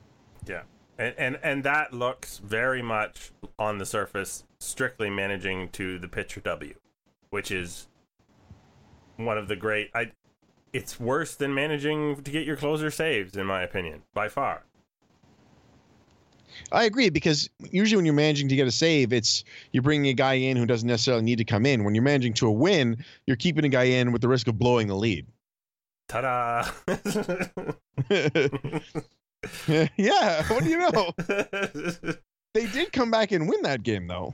Yeah. 0.48 0.64
And, 0.98 1.16
and 1.18 1.40
and 1.44 1.64
that 1.64 1.94
looks 1.94 2.40
very 2.40 2.82
much 2.82 3.32
on 3.58 3.78
the 3.78 3.86
surface 3.86 4.44
strictly 4.60 5.10
managing 5.10 5.70
to 5.70 5.98
the 5.98 6.08
pitcher 6.08 6.42
W, 6.42 6.74
which 7.30 7.52
is 7.52 7.88
one 9.16 9.38
of 9.38 9.48
the 9.48 9.56
great 9.56 9.90
I 9.96 10.12
it's 10.74 11.00
worse 11.00 11.36
than 11.36 11.54
managing 11.54 12.22
to 12.24 12.32
get 12.32 12.46
your 12.46 12.56
closer 12.56 12.92
saves 12.92 13.36
in 13.36 13.46
my 13.46 13.64
opinion, 13.64 14.04
by 14.14 14.28
far. 14.28 14.64
I 16.72 16.86
agree 16.86 17.10
because 17.10 17.50
usually 17.72 17.98
when 17.98 18.06
you're 18.06 18.14
managing 18.14 18.50
to 18.50 18.56
get 18.56 18.68
a 18.68 18.72
save, 18.72 19.14
it's 19.14 19.44
you're 19.72 19.84
bringing 19.84 20.10
a 20.10 20.14
guy 20.14 20.34
in 20.34 20.58
who 20.58 20.66
doesn't 20.66 20.88
necessarily 20.88 21.24
need 21.24 21.38
to 21.38 21.46
come 21.46 21.66
in. 21.66 21.84
When 21.84 21.96
you're 21.96 22.04
managing 22.04 22.34
to 22.36 22.48
a 22.48 22.52
win, 22.52 23.04
you're 23.26 23.38
keeping 23.38 23.66
a 23.66 23.70
guy 23.70 23.84
in 23.84 24.12
with 24.12 24.22
the 24.22 24.28
risk 24.28 24.48
of 24.48 24.60
blowing 24.60 24.88
the 24.88 24.96
lead. 24.96 25.26
Ta-da! 26.08 26.70
yeah, 29.98 30.44
what 30.48 30.64
do 30.64 30.70
you 30.70 30.78
know? 30.78 31.14
they 32.54 32.66
did 32.68 32.92
come 32.92 33.12
back 33.12 33.32
and 33.32 33.48
win 33.48 33.62
that 33.62 33.84
game, 33.84 34.08
though. 34.08 34.34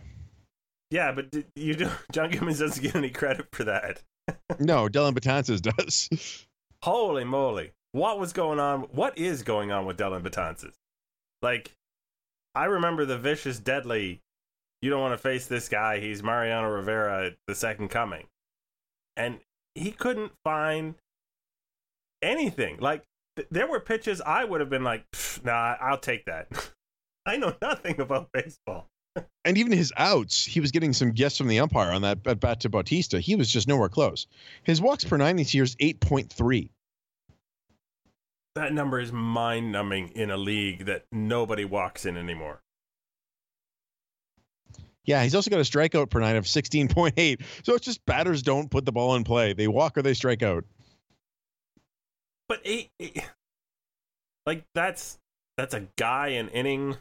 Yeah, 0.92 1.12
but 1.12 1.34
you 1.56 1.76
do, 1.76 1.90
John 2.12 2.30
Gibbons 2.30 2.60
doesn't 2.60 2.82
get 2.82 2.96
any 2.96 3.10
credit 3.10 3.48
for 3.52 3.64
that. 3.66 4.02
no, 4.60 4.88
Dellin 4.88 5.14
Betances 5.14 5.62
does. 5.62 6.46
Holy 6.82 7.24
moly! 7.24 7.72
What 7.92 8.20
was 8.20 8.34
going 8.34 8.60
on? 8.60 8.82
What 8.92 9.18
is 9.18 9.44
going 9.44 9.72
on 9.72 9.86
with 9.86 9.98
Dellin 9.98 10.24
Betances? 10.24 10.74
Like, 11.42 11.72
I 12.56 12.66
remember 12.66 13.06
the 13.06 13.18
vicious, 13.18 13.60
deadly. 13.60 14.22
You 14.82 14.90
don't 14.90 15.02
want 15.02 15.14
to 15.14 15.18
face 15.18 15.48
this 15.48 15.68
guy. 15.68 16.00
He's 16.00 16.24
Mariano 16.24 16.70
Rivera, 16.70 17.32
the 17.48 17.56
second 17.56 17.90
coming, 17.90 18.28
and 19.18 19.40
he 19.74 19.92
couldn't 19.92 20.32
find 20.44 20.96
anything. 22.22 22.78
Like 22.80 23.04
th- 23.36 23.48
there 23.52 23.68
were 23.68 23.80
pitches 23.80 24.22
I 24.22 24.46
would 24.46 24.62
have 24.62 24.70
been 24.70 24.84
like, 24.84 25.06
nah, 25.44 25.76
I'll 25.82 25.98
take 25.98 26.26
that. 26.26 26.48
I 27.26 27.38
know 27.38 27.56
nothing 27.62 28.00
about 28.00 28.30
baseball. 28.32 28.88
and 29.46 29.58
even 29.58 29.72
his 29.72 29.92
outs, 29.98 30.46
he 30.46 30.60
was 30.60 30.72
getting 30.72 30.94
some 30.94 31.12
guests 31.12 31.38
from 31.38 31.48
the 31.48 31.60
umpire 31.60 31.92
on 31.92 32.02
that 32.04 32.20
at 32.26 32.40
bat 32.40 32.60
to 32.62 32.70
Bautista. 32.70 33.20
He 33.20 33.36
was 33.36 33.50
just 33.50 33.68
nowhere 33.68 33.90
close. 33.90 34.28
His 34.64 34.82
walks 34.82 35.04
per 35.04 35.18
nine 35.18 35.38
this 35.38 35.54
year 35.54 35.64
is 35.64 35.76
eight 35.80 36.00
point 36.00 36.32
three. 36.32 36.70
That 38.56 38.74
number 38.74 39.00
is 39.00 39.12
mind 39.12 39.72
numbing 39.72 40.10
in 40.16 40.32
a 40.32 40.38
league 40.38 40.86
that 40.86 41.06
nobody 41.12 41.66
walks 41.66 42.06
in 42.06 42.16
anymore. 42.16 42.62
Yeah, 45.04 45.22
he's 45.24 45.36
also 45.36 45.52
got 45.52 45.60
a 45.60 45.64
strikeout 45.64 46.10
per 46.10 46.20
nine 46.20 46.36
of 46.36 46.46
16.8. 46.46 47.42
So 47.64 47.76
it's 47.76 47.86
just 47.86 48.04
batters 48.06 48.42
don't 48.42 48.72
put 48.72 48.86
the 48.86 48.92
ball 48.92 49.16
in 49.16 49.24
play. 49.24 49.54
They 49.54 49.68
walk 49.68 49.98
or 49.98 50.02
they 50.02 50.14
strike 50.14 50.42
out. 50.42 50.64
But 52.48 52.62
eight, 52.64 52.90
eight, 53.00 53.24
like 54.46 54.64
that's 54.74 55.18
that's 55.58 55.74
a 55.74 55.88
guy 55.98 56.30
an 56.30 56.50
inning. 56.50 56.98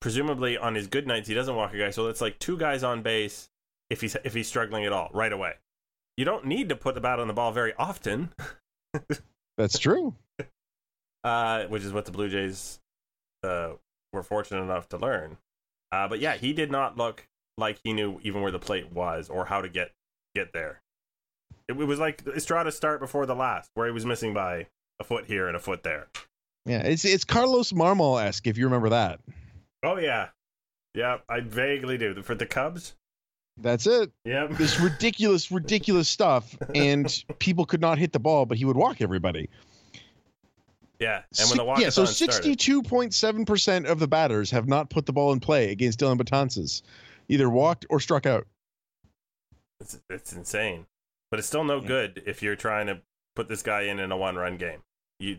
Presumably 0.00 0.58
on 0.58 0.74
his 0.74 0.88
good 0.88 1.06
nights 1.06 1.28
he 1.28 1.34
doesn't 1.34 1.54
walk 1.54 1.72
a 1.74 1.78
guy, 1.78 1.90
so 1.90 2.06
that's 2.06 2.20
like 2.20 2.38
two 2.38 2.56
guys 2.56 2.82
on 2.82 3.02
base 3.02 3.48
if 3.90 4.00
he's 4.00 4.16
if 4.24 4.34
he's 4.34 4.48
struggling 4.48 4.84
at 4.84 4.92
all 4.92 5.10
right 5.12 5.32
away. 5.32 5.54
You 6.16 6.24
don't 6.24 6.46
need 6.46 6.68
to 6.70 6.76
put 6.76 6.94
the 6.94 7.00
bat 7.00 7.20
on 7.20 7.28
the 7.28 7.34
ball 7.34 7.52
very 7.52 7.72
often. 7.78 8.30
That's 9.56 9.78
true. 9.78 10.14
Uh, 11.24 11.64
which 11.64 11.82
is 11.82 11.92
what 11.92 12.04
the 12.04 12.12
Blue 12.12 12.28
Jays 12.28 12.80
uh, 13.42 13.72
were 14.12 14.22
fortunate 14.22 14.62
enough 14.62 14.88
to 14.90 14.98
learn. 14.98 15.38
Uh, 15.90 16.08
but 16.08 16.20
yeah, 16.20 16.36
he 16.36 16.52
did 16.52 16.70
not 16.70 16.96
look 16.96 17.26
like 17.58 17.78
he 17.84 17.92
knew 17.92 18.18
even 18.22 18.42
where 18.42 18.50
the 18.50 18.58
plate 18.58 18.92
was 18.92 19.28
or 19.28 19.44
how 19.44 19.60
to 19.60 19.68
get 19.68 19.92
get 20.34 20.52
there. 20.52 20.80
It, 21.68 21.78
it 21.78 21.84
was 21.84 21.98
like 21.98 22.24
Estrada's 22.34 22.76
start 22.76 23.00
before 23.00 23.26
the 23.26 23.34
last, 23.34 23.70
where 23.74 23.86
he 23.86 23.92
was 23.92 24.06
missing 24.06 24.32
by 24.32 24.66
a 25.00 25.04
foot 25.04 25.26
here 25.26 25.46
and 25.48 25.56
a 25.56 25.60
foot 25.60 25.82
there. 25.82 26.08
Yeah, 26.64 26.82
it's 26.82 27.04
it's 27.04 27.24
Carlos 27.24 27.72
Marmol 27.72 28.22
esque 28.22 28.46
if 28.46 28.56
you 28.56 28.64
remember 28.64 28.90
that. 28.90 29.20
Oh 29.82 29.98
yeah, 29.98 30.28
yeah, 30.94 31.18
I 31.28 31.40
vaguely 31.40 31.98
do. 31.98 32.22
For 32.22 32.34
the 32.34 32.46
Cubs. 32.46 32.94
That's 33.58 33.86
it. 33.86 34.10
Yep. 34.24 34.52
This 34.52 34.80
ridiculous, 34.80 35.52
ridiculous 35.52 36.08
stuff, 36.08 36.56
and 36.74 37.24
people 37.38 37.66
could 37.66 37.82
not 37.82 37.98
hit 37.98 38.12
the 38.12 38.18
ball, 38.18 38.46
but 38.46 38.56
he 38.56 38.64
would 38.64 38.76
walk 38.76 39.02
everybody. 39.02 39.50
Yeah, 41.02 41.22
and 41.40 41.48
when 41.48 41.58
the 41.58 41.64
walk 41.64 41.80
yeah, 41.80 41.90
so 41.90 42.04
sixty-two 42.04 42.80
point 42.80 43.12
seven 43.12 43.44
percent 43.44 43.86
of 43.86 43.98
the 43.98 44.06
batters 44.06 44.52
have 44.52 44.68
not 44.68 44.88
put 44.88 45.04
the 45.04 45.12
ball 45.12 45.32
in 45.32 45.40
play 45.40 45.72
against 45.72 45.98
Dellin 45.98 46.16
Betances, 46.16 46.82
either 47.28 47.50
walked 47.50 47.84
or 47.90 47.98
struck 47.98 48.24
out. 48.24 48.46
It's, 49.80 49.98
it's 50.08 50.32
insane, 50.32 50.86
but 51.28 51.40
it's 51.40 51.48
still 51.48 51.64
no 51.64 51.80
yeah. 51.80 51.88
good 51.88 52.22
if 52.24 52.40
you're 52.40 52.54
trying 52.54 52.86
to 52.86 53.00
put 53.34 53.48
this 53.48 53.64
guy 53.64 53.82
in 53.82 53.98
in 53.98 54.12
a 54.12 54.16
one-run 54.16 54.58
game. 54.58 54.78
You 55.18 55.38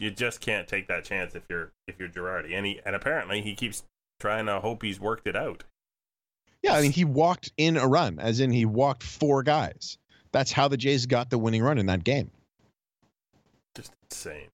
you 0.00 0.10
just 0.10 0.40
can't 0.40 0.66
take 0.66 0.88
that 0.88 1.04
chance 1.04 1.36
if 1.36 1.44
you're 1.48 1.70
if 1.86 2.00
you're 2.00 2.08
Girardi, 2.08 2.52
and 2.52 2.66
he 2.66 2.80
and 2.84 2.96
apparently 2.96 3.42
he 3.42 3.54
keeps 3.54 3.84
trying 4.18 4.46
to 4.46 4.58
hope 4.58 4.82
he's 4.82 4.98
worked 4.98 5.28
it 5.28 5.36
out. 5.36 5.62
Yeah, 6.64 6.74
I 6.74 6.82
mean 6.82 6.90
he 6.90 7.04
walked 7.04 7.52
in 7.56 7.76
a 7.76 7.86
run, 7.86 8.18
as 8.18 8.40
in 8.40 8.50
he 8.50 8.64
walked 8.64 9.04
four 9.04 9.44
guys. 9.44 9.98
That's 10.32 10.50
how 10.50 10.66
the 10.66 10.76
Jays 10.76 11.06
got 11.06 11.30
the 11.30 11.38
winning 11.38 11.62
run 11.62 11.78
in 11.78 11.86
that 11.86 12.02
game. 12.02 12.32
Just 13.76 13.92
insane. 14.10 14.48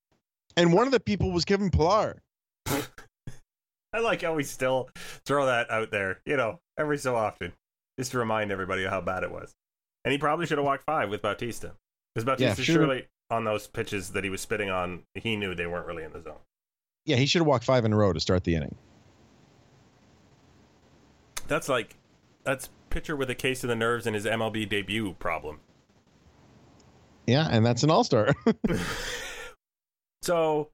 And 0.57 0.73
one 0.73 0.87
of 0.87 0.93
the 0.93 1.01
people 1.01 1.31
was 1.31 1.45
Kevin 1.45 1.71
Pillar. 1.71 2.23
I 2.67 4.01
like 4.01 4.23
how 4.23 4.35
we 4.35 4.45
still 4.45 4.89
throw 5.27 5.47
that 5.47 5.71
out 5.71 5.91
there, 5.91 6.21
you 6.25 6.37
know, 6.37 6.61
every 6.79 6.99
so 6.99 7.15
often, 7.15 7.53
just 7.99 8.13
to 8.13 8.19
remind 8.19 8.51
everybody 8.51 8.85
how 8.85 9.01
bad 9.01 9.23
it 9.23 9.31
was. 9.31 9.53
And 10.05 10.13
he 10.13 10.19
probably 10.19 10.47
should 10.47 10.59
have 10.59 10.65
walked 10.65 10.85
five 10.85 11.11
with 11.11 11.23
Bautista. 11.23 11.73
Because 12.15 12.25
Bautista 12.25 12.63
yeah, 12.63 12.65
surely 12.65 13.07
on 13.31 13.45
those 13.45 13.67
pitches 13.67 14.11
that 14.11 14.25
he 14.25 14.31
was 14.31 14.41
spitting 14.41 14.71
on, 14.71 15.03
he 15.15 15.37
knew 15.37 15.55
they 15.55 15.67
weren't 15.67 15.87
really 15.87 16.05
in 16.05 16.13
the 16.13 16.23
zone. 16.23 16.41
Yeah, 17.05 17.17
he 17.17 17.27
should 17.27 17.41
have 17.41 17.47
walked 17.47 17.65
five 17.65 17.85
in 17.85 17.93
a 17.93 17.97
row 17.97 18.13
to 18.13 18.21
start 18.21 18.45
the 18.45 18.55
inning. 18.55 18.75
That's 21.49 21.69
like 21.69 21.97
that's 22.45 22.71
pitcher 22.91 23.17
with 23.17 23.31
a 23.31 23.35
case 23.35 23.65
of 23.65 23.69
the 23.69 23.77
nerves 23.77 24.07
in 24.07 24.15
his 24.15 24.25
MLB 24.25 24.69
debut 24.69 25.15
problem. 25.19 25.61
Yeah, 27.27 27.49
and 27.51 27.65
that's 27.65 27.83
an 27.83 27.91
all 27.91 28.05
star. 28.05 28.29
so 30.23 30.71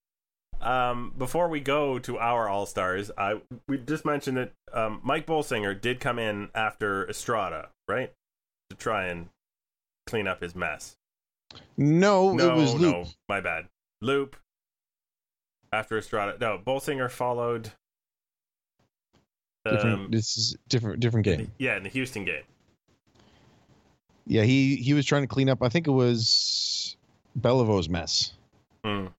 um, 0.60 1.12
before 1.16 1.48
we 1.48 1.60
go 1.60 1.98
to 2.00 2.18
our 2.18 2.48
all 2.48 2.66
stars, 2.66 3.10
I 3.16 3.40
we 3.68 3.78
just 3.78 4.04
mentioned 4.04 4.36
that 4.36 4.52
um, 4.72 5.00
Mike 5.02 5.26
Bolsinger 5.26 5.78
did 5.78 6.00
come 6.00 6.18
in 6.18 6.50
after 6.54 7.08
Estrada, 7.08 7.68
right, 7.86 8.12
to 8.70 8.76
try 8.76 9.06
and 9.06 9.28
clean 10.06 10.26
up 10.26 10.42
his 10.42 10.54
mess. 10.54 10.96
No, 11.76 12.32
no 12.32 12.52
it 12.52 12.56
was 12.56 12.74
Loup. 12.74 12.92
No, 12.92 13.06
my 13.28 13.40
bad. 13.40 13.66
Loup 14.02 14.36
after 15.72 15.98
Estrada. 15.98 16.36
No, 16.40 16.58
Bolsinger 16.58 17.10
followed. 17.10 17.70
Different. 19.64 19.94
Um, 19.94 20.08
this 20.10 20.36
is 20.36 20.56
different. 20.68 21.00
Different 21.00 21.24
game. 21.24 21.52
Yeah, 21.58 21.76
in 21.76 21.82
the 21.82 21.88
Houston 21.90 22.24
game. 22.24 22.44
Yeah, 24.26 24.42
he 24.42 24.76
he 24.76 24.92
was 24.92 25.06
trying 25.06 25.22
to 25.22 25.28
clean 25.28 25.48
up. 25.48 25.62
I 25.62 25.68
think 25.68 25.86
it 25.86 25.92
was 25.92 26.96
Belivo's 27.38 27.88
mess. 27.88 28.32
Mm. 28.84 29.12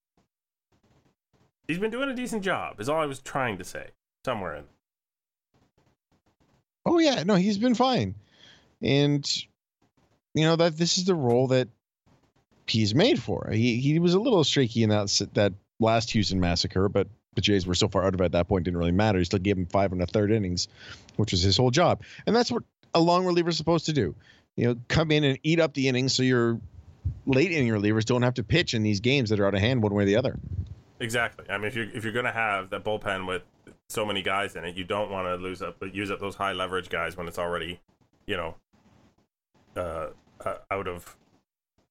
He's 1.70 1.78
been 1.78 1.92
doing 1.92 2.10
a 2.10 2.16
decent 2.16 2.44
job. 2.44 2.80
Is 2.80 2.90
all 2.90 3.00
I 3.00 3.06
was 3.06 3.20
trying 3.20 3.60
to 3.60 3.64
say. 3.64 3.90
Somewhere 4.26 4.56
in. 4.56 4.64
Oh 6.84 6.98
yeah, 6.98 7.22
no, 7.24 7.36
he's 7.36 7.60
been 7.60 7.76
fine, 7.76 8.16
and 8.82 9.24
you 10.34 10.46
know 10.46 10.56
that 10.56 10.78
this 10.78 10.98
is 10.98 11.06
the 11.06 11.14
role 11.14 11.46
that 11.50 11.68
he's 12.66 12.96
made 12.96 13.22
for. 13.22 13.52
He 13.52 13.80
he 13.80 14.00
was 14.00 14.16
a 14.16 14.20
little 14.20 14.44
streaky 14.44 14.82
in 14.82 14.90
that 14.90 15.30
that 15.36 15.54
last 15.80 16.10
Houston 16.10 16.40
massacre, 16.40 16.90
but 16.90 17.08
the 17.36 17.42
Jays 17.42 17.68
were 17.68 17.76
so 17.76 17.88
far 17.88 18.04
out 18.04 18.16
of 18.16 18.22
it 18.22 18.26
at 18.26 18.32
that 18.32 18.48
point, 18.48 18.66
didn't 18.66 18.80
really 18.80 18.92
matter. 18.92 19.20
He 19.20 19.26
still 19.26 19.38
gave 19.38 19.56
him 19.56 19.68
five 19.68 19.92
and 19.92 20.02
a 20.02 20.08
third 20.08 20.32
innings, 20.32 20.70
which 21.18 21.34
was 21.34 21.44
his 21.44 21.56
whole 21.56 21.70
job. 21.70 22.02
And 22.26 22.36
that's 22.36 22.52
what 22.52 22.64
a 22.96 23.00
long 23.00 23.28
reliever 23.28 23.50
is 23.50 23.58
supposed 23.58 23.86
to 23.86 23.94
do. 23.94 24.16
You 24.56 24.66
know, 24.66 24.76
come 24.88 25.12
in 25.12 25.24
and 25.24 25.38
eat 25.44 25.60
up 25.60 25.76
the 25.76 25.88
innings 25.88 26.14
so 26.14 26.24
your 26.24 26.60
late 27.28 27.52
inning 27.52 27.72
relievers 27.72 28.06
don't 28.06 28.24
have 28.24 28.34
to 28.34 28.44
pitch 28.44 28.74
in 28.74 28.82
these 28.82 29.02
games 29.02 29.30
that 29.30 29.40
are 29.40 29.46
out 29.46 29.54
of 29.54 29.62
hand 29.62 29.84
one 29.84 29.94
way 29.94 30.02
or 30.02 30.06
the 30.08 30.16
other. 30.16 30.36
Exactly. 31.00 31.46
I 31.50 31.58
mean, 31.58 31.68
if 31.68 31.75
you're 31.75 31.89
if 31.94 32.03
you're 32.03 32.13
going 32.13 32.25
to 32.25 32.32
have 32.32 32.70
that 32.72 32.84
bullpen 32.84 33.27
with 33.27 33.44
so 33.89 34.06
many 34.06 34.22
guys 34.22 34.56
in 34.56 34.65
it, 34.65 34.75
you 34.75 34.84
don't 34.84 35.10
want 35.10 35.27
to 35.27 35.36
lose 35.36 35.62
up, 35.62 35.77
use 35.94 36.12
up 36.12 36.20
those 36.20 36.36
high 36.36 36.53
leverage 36.53 36.89
guys 36.89 37.15
when 37.15 37.27
it's 37.27 37.39
already, 37.39 37.79
you 38.25 38.36
know, 38.36 38.56
uh, 39.75 40.08
uh, 40.46 40.56
out 40.70 40.88
of 40.88 41.18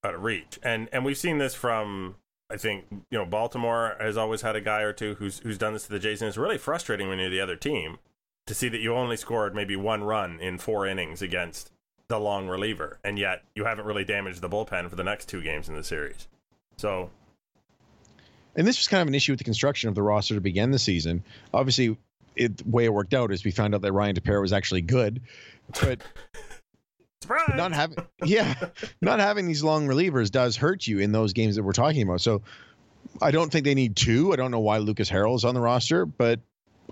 out 0.04 0.14
of 0.14 0.22
reach. 0.22 0.58
And 0.62 0.88
and 0.92 1.04
we've 1.04 1.16
seen 1.16 1.38
this 1.38 1.54
from 1.54 2.16
I 2.50 2.56
think 2.56 2.86
you 2.90 3.18
know 3.18 3.26
Baltimore 3.26 3.96
has 4.00 4.16
always 4.16 4.42
had 4.42 4.56
a 4.56 4.60
guy 4.60 4.82
or 4.82 4.92
two 4.92 5.14
who's 5.14 5.40
who's 5.40 5.58
done 5.58 5.72
this 5.72 5.84
to 5.84 5.90
the 5.90 5.98
Jays, 5.98 6.22
and 6.22 6.28
it's 6.28 6.38
really 6.38 6.58
frustrating 6.58 7.08
when 7.08 7.18
you're 7.18 7.30
the 7.30 7.40
other 7.40 7.56
team 7.56 7.98
to 8.46 8.54
see 8.54 8.68
that 8.68 8.80
you 8.80 8.94
only 8.94 9.16
scored 9.16 9.54
maybe 9.54 9.76
one 9.76 10.02
run 10.04 10.40
in 10.40 10.58
four 10.58 10.86
innings 10.86 11.20
against 11.20 11.70
the 12.08 12.18
long 12.18 12.48
reliever, 12.48 12.98
and 13.04 13.18
yet 13.18 13.42
you 13.54 13.64
haven't 13.64 13.84
really 13.84 14.04
damaged 14.04 14.40
the 14.40 14.48
bullpen 14.48 14.88
for 14.88 14.96
the 14.96 15.04
next 15.04 15.28
two 15.28 15.42
games 15.42 15.68
in 15.68 15.74
the 15.74 15.84
series. 15.84 16.26
So, 16.78 17.10
and 18.58 18.66
this 18.66 18.76
was 18.76 18.88
kind 18.88 19.00
of 19.00 19.06
an 19.06 19.14
issue 19.14 19.30
with 19.32 19.38
the 19.38 19.44
construction 19.44 19.88
of 19.88 19.94
the 19.94 20.02
roster 20.02 20.34
to 20.34 20.40
begin 20.40 20.72
the 20.72 20.80
season. 20.80 21.22
Obviously, 21.54 21.96
it, 22.34 22.56
the 22.56 22.68
way 22.68 22.84
it 22.84 22.92
worked 22.92 23.14
out 23.14 23.32
is 23.32 23.44
we 23.44 23.52
found 23.52 23.72
out 23.72 23.82
that 23.82 23.92
Ryan 23.92 24.16
Tepera 24.16 24.42
was 24.42 24.52
actually 24.52 24.82
good, 24.82 25.22
but 25.80 26.00
surprise! 27.22 27.52
not 27.54 27.72
having 27.72 27.98
yeah, 28.24 28.54
not 29.00 29.20
having 29.20 29.46
these 29.46 29.62
long 29.62 29.86
relievers 29.86 30.28
does 30.28 30.56
hurt 30.56 30.88
you 30.88 30.98
in 30.98 31.12
those 31.12 31.32
games 31.32 31.54
that 31.54 31.62
we're 31.62 31.72
talking 31.72 32.02
about. 32.02 32.20
So 32.20 32.42
I 33.22 33.30
don't 33.30 33.50
think 33.50 33.64
they 33.64 33.76
need 33.76 33.94
two. 33.94 34.32
I 34.32 34.36
don't 34.36 34.50
know 34.50 34.58
why 34.58 34.78
Lucas 34.78 35.08
Harrell 35.08 35.36
is 35.36 35.44
on 35.44 35.54
the 35.54 35.60
roster, 35.60 36.04
but 36.04 36.40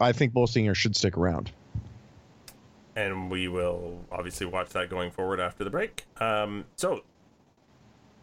I 0.00 0.12
think 0.12 0.32
Bolsinger 0.32 0.75
should 0.75 0.94
stick 0.94 1.18
around. 1.18 1.50
And 2.94 3.28
we 3.28 3.49
will 3.49 3.99
obviously 4.12 4.46
watch 4.46 4.70
that 4.70 4.88
going 4.88 5.11
forward 5.11 5.40
after 5.40 5.64
the 5.64 5.70
break. 5.70 6.06
Um, 6.18 6.64
so 6.76 7.02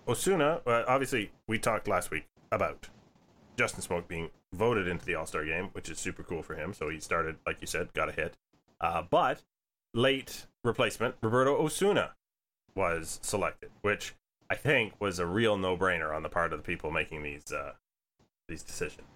Osuna, 0.07 0.61
uh, 0.65 0.83
obviously, 0.87 1.31
we 1.45 1.59
talked 1.59 1.89
last 1.89 2.09
week 2.09 2.25
about 2.49 2.87
Justin 3.57 3.83
Smoak 3.83 4.07
being 4.07 4.29
voted 4.53 4.87
into 4.87 5.05
the 5.05 5.15
All 5.15 5.25
Star 5.25 5.45
game, 5.45 5.69
which 5.73 5.89
is 5.89 5.99
super 5.99 6.23
cool 6.23 6.41
for 6.41 6.55
him. 6.55 6.73
So 6.73 6.89
he 6.89 6.99
started, 6.99 7.37
like 7.45 7.57
you 7.61 7.67
said, 7.67 7.93
got 7.93 8.09
a 8.09 8.11
hit. 8.11 8.35
Uh, 8.81 9.03
but 9.09 9.41
late 9.93 10.45
replacement 10.63 11.15
Roberto 11.21 11.55
Osuna 11.61 12.13
was 12.75 13.19
selected, 13.21 13.69
which 13.81 14.13
I 14.49 14.55
think 14.55 14.93
was 14.99 15.19
a 15.19 15.25
real 15.25 15.57
no 15.57 15.77
brainer 15.77 16.15
on 16.15 16.23
the 16.23 16.29
part 16.29 16.53
of 16.53 16.59
the 16.59 16.63
people 16.63 16.91
making 16.91 17.23
these 17.23 17.51
uh, 17.51 17.73
these 18.47 18.63
decisions. 18.63 19.07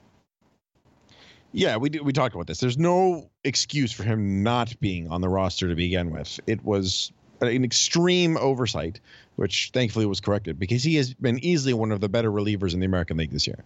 Yeah, 1.54 1.78
we 1.78 1.90
we 1.90 2.14
talked 2.14 2.36
about 2.36 2.48
this. 2.48 2.60
There's 2.60 2.78
no 2.78 3.30
excuse 3.44 3.92
for 3.92 4.04
him 4.04 4.44
not 4.44 4.78
being 4.80 5.10
on 5.10 5.22
the 5.22 5.30
roster 5.30 5.68
to 5.70 5.76
begin 5.76 6.12
with. 6.12 6.40
It 6.46 6.64
was 6.64 7.12
an 7.42 7.64
extreme 7.64 8.38
oversight, 8.38 9.00
which 9.36 9.72
thankfully 9.74 10.06
was 10.06 10.20
corrected 10.20 10.60
because 10.60 10.84
he 10.84 10.96
has 10.96 11.14
been 11.14 11.44
easily 11.44 11.74
one 11.74 11.92
of 11.92 12.02
the 12.02 12.10
better 12.10 12.32
relievers 12.32 12.74
in 12.74 12.80
the 12.80 12.86
American 12.86 13.18
League 13.18 13.32
this 13.32 13.48
year. 13.48 13.64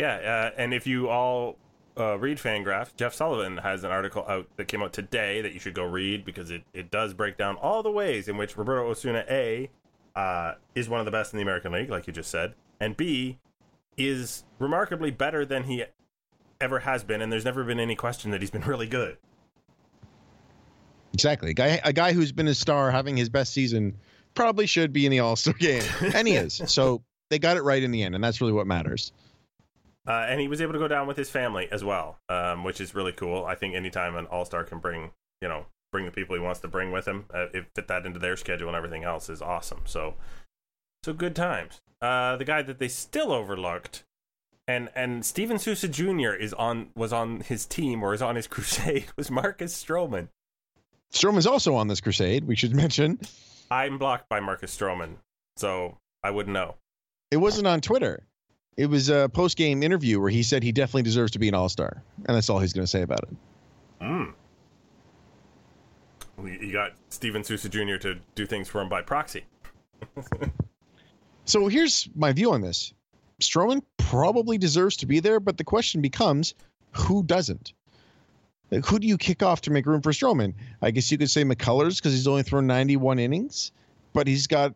Yeah, 0.00 0.14
uh, 0.14 0.50
and 0.56 0.72
if 0.72 0.86
you 0.86 1.10
all 1.10 1.58
uh, 1.98 2.18
read 2.18 2.38
Fangraph, 2.38 2.96
Jeff 2.96 3.12
Sullivan 3.12 3.58
has 3.58 3.84
an 3.84 3.90
article 3.90 4.24
out 4.26 4.46
that 4.56 4.66
came 4.66 4.82
out 4.82 4.94
today 4.94 5.42
that 5.42 5.52
you 5.52 5.60
should 5.60 5.74
go 5.74 5.84
read 5.84 6.24
because 6.24 6.50
it, 6.50 6.62
it 6.72 6.90
does 6.90 7.12
break 7.12 7.36
down 7.36 7.56
all 7.56 7.82
the 7.82 7.90
ways 7.90 8.26
in 8.26 8.38
which 8.38 8.56
Roberto 8.56 8.88
Osuna 8.88 9.26
A 9.28 9.68
uh, 10.16 10.54
is 10.74 10.88
one 10.88 11.00
of 11.00 11.04
the 11.04 11.12
best 11.12 11.34
in 11.34 11.36
the 11.36 11.42
American 11.42 11.72
League, 11.72 11.90
like 11.90 12.06
you 12.06 12.14
just 12.14 12.30
said, 12.30 12.54
and 12.80 12.96
B 12.96 13.38
is 13.98 14.44
remarkably 14.58 15.10
better 15.10 15.44
than 15.44 15.64
he 15.64 15.84
ever 16.62 16.78
has 16.78 17.04
been, 17.04 17.20
and 17.20 17.30
there's 17.30 17.44
never 17.44 17.62
been 17.62 17.78
any 17.78 17.94
question 17.94 18.30
that 18.30 18.40
he's 18.40 18.50
been 18.50 18.62
really 18.62 18.86
good. 18.86 19.18
Exactly, 21.12 21.50
a 21.50 21.54
guy 21.54 21.78
a 21.84 21.92
guy 21.92 22.14
who's 22.14 22.32
been 22.32 22.48
a 22.48 22.54
star, 22.54 22.90
having 22.90 23.18
his 23.18 23.28
best 23.28 23.52
season, 23.52 23.98
probably 24.32 24.64
should 24.64 24.94
be 24.94 25.04
in 25.04 25.10
the 25.10 25.20
All 25.20 25.36
Star 25.36 25.52
game, 25.58 25.82
and 26.14 26.26
he 26.26 26.36
is. 26.36 26.62
So 26.68 27.02
they 27.28 27.38
got 27.38 27.58
it 27.58 27.62
right 27.64 27.82
in 27.82 27.90
the 27.90 28.02
end, 28.02 28.14
and 28.14 28.24
that's 28.24 28.40
really 28.40 28.54
what 28.54 28.66
matters. 28.66 29.12
Uh, 30.06 30.26
and 30.28 30.40
he 30.40 30.48
was 30.48 30.60
able 30.60 30.72
to 30.72 30.78
go 30.78 30.88
down 30.88 31.06
with 31.06 31.16
his 31.16 31.28
family 31.28 31.68
as 31.70 31.84
well, 31.84 32.18
um, 32.28 32.64
which 32.64 32.80
is 32.80 32.94
really 32.94 33.12
cool. 33.12 33.44
I 33.44 33.54
think 33.54 33.74
anytime 33.74 34.16
an 34.16 34.26
All 34.26 34.44
Star 34.44 34.64
can 34.64 34.78
bring, 34.78 35.10
you 35.42 35.48
know, 35.48 35.66
bring 35.92 36.06
the 36.06 36.10
people 36.10 36.34
he 36.34 36.40
wants 36.40 36.60
to 36.60 36.68
bring 36.68 36.90
with 36.90 37.06
him, 37.06 37.26
uh, 37.34 37.46
it 37.52 37.66
fit 37.74 37.88
that 37.88 38.06
into 38.06 38.18
their 38.18 38.36
schedule 38.36 38.68
and 38.68 38.76
everything 38.76 39.04
else 39.04 39.28
is 39.28 39.42
awesome. 39.42 39.82
So, 39.84 40.14
so 41.04 41.12
good 41.12 41.36
times. 41.36 41.80
Uh, 42.00 42.36
the 42.36 42.44
guy 42.44 42.62
that 42.62 42.78
they 42.78 42.88
still 42.88 43.30
overlooked, 43.30 44.04
and 44.66 44.88
and 44.94 45.24
Steven 45.24 45.58
Souza 45.58 45.86
Jr. 45.88 46.32
is 46.32 46.54
on 46.54 46.90
was 46.94 47.12
on 47.12 47.40
his 47.40 47.66
team 47.66 48.02
or 48.02 48.14
is 48.14 48.22
on 48.22 48.36
his 48.36 48.46
crusade 48.48 49.06
was 49.16 49.30
Marcus 49.30 49.84
Stroman. 49.84 50.28
Stroman 51.12 51.38
is 51.38 51.46
also 51.46 51.74
on 51.74 51.88
this 51.88 52.00
crusade. 52.00 52.44
We 52.44 52.56
should 52.56 52.74
mention. 52.84 53.18
I'm 53.70 53.98
blocked 53.98 54.28
by 54.28 54.40
Marcus 54.40 54.76
Stroman, 54.76 55.16
so 55.56 55.98
I 56.22 56.30
wouldn't 56.30 56.54
know. 56.54 56.76
It 57.30 57.36
wasn't 57.36 57.66
on 57.66 57.80
Twitter. 57.80 58.24
It 58.76 58.86
was 58.86 59.08
a 59.08 59.28
post 59.28 59.56
game 59.56 59.82
interview 59.82 60.20
where 60.20 60.30
he 60.30 60.42
said 60.42 60.62
he 60.62 60.72
definitely 60.72 61.02
deserves 61.02 61.32
to 61.32 61.38
be 61.38 61.48
an 61.48 61.54
All 61.54 61.68
Star, 61.68 62.02
and 62.26 62.36
that's 62.36 62.48
all 62.48 62.58
he's 62.58 62.72
going 62.72 62.84
to 62.84 62.90
say 62.90 63.02
about 63.02 63.20
it. 63.24 63.36
Mm. 64.00 64.32
You 66.62 66.72
got 66.72 66.92
Steven 67.10 67.44
Souza 67.44 67.68
Jr. 67.68 67.96
to 67.96 68.16
do 68.34 68.46
things 68.46 68.68
for 68.68 68.80
him 68.80 68.88
by 68.88 69.02
proxy. 69.02 69.44
so 71.44 71.66
here's 71.68 72.08
my 72.14 72.32
view 72.32 72.52
on 72.52 72.62
this: 72.62 72.94
Stroman 73.40 73.82
probably 73.98 74.56
deserves 74.56 74.96
to 74.96 75.06
be 75.06 75.20
there, 75.20 75.40
but 75.40 75.58
the 75.58 75.64
question 75.64 76.00
becomes, 76.00 76.54
who 76.92 77.22
doesn't? 77.22 77.72
Like, 78.70 78.86
who 78.86 78.98
do 78.98 79.06
you 79.06 79.18
kick 79.18 79.42
off 79.42 79.60
to 79.62 79.70
make 79.70 79.86
room 79.86 80.00
for 80.00 80.12
Stroman? 80.12 80.54
I 80.80 80.90
guess 80.90 81.10
you 81.10 81.18
could 81.18 81.30
say 81.30 81.44
McCullers 81.44 81.96
because 81.96 82.12
he's 82.12 82.26
only 82.26 82.42
thrown 82.42 82.66
91 82.66 83.18
innings, 83.18 83.72
but 84.12 84.26
he's 84.26 84.46
got 84.46 84.74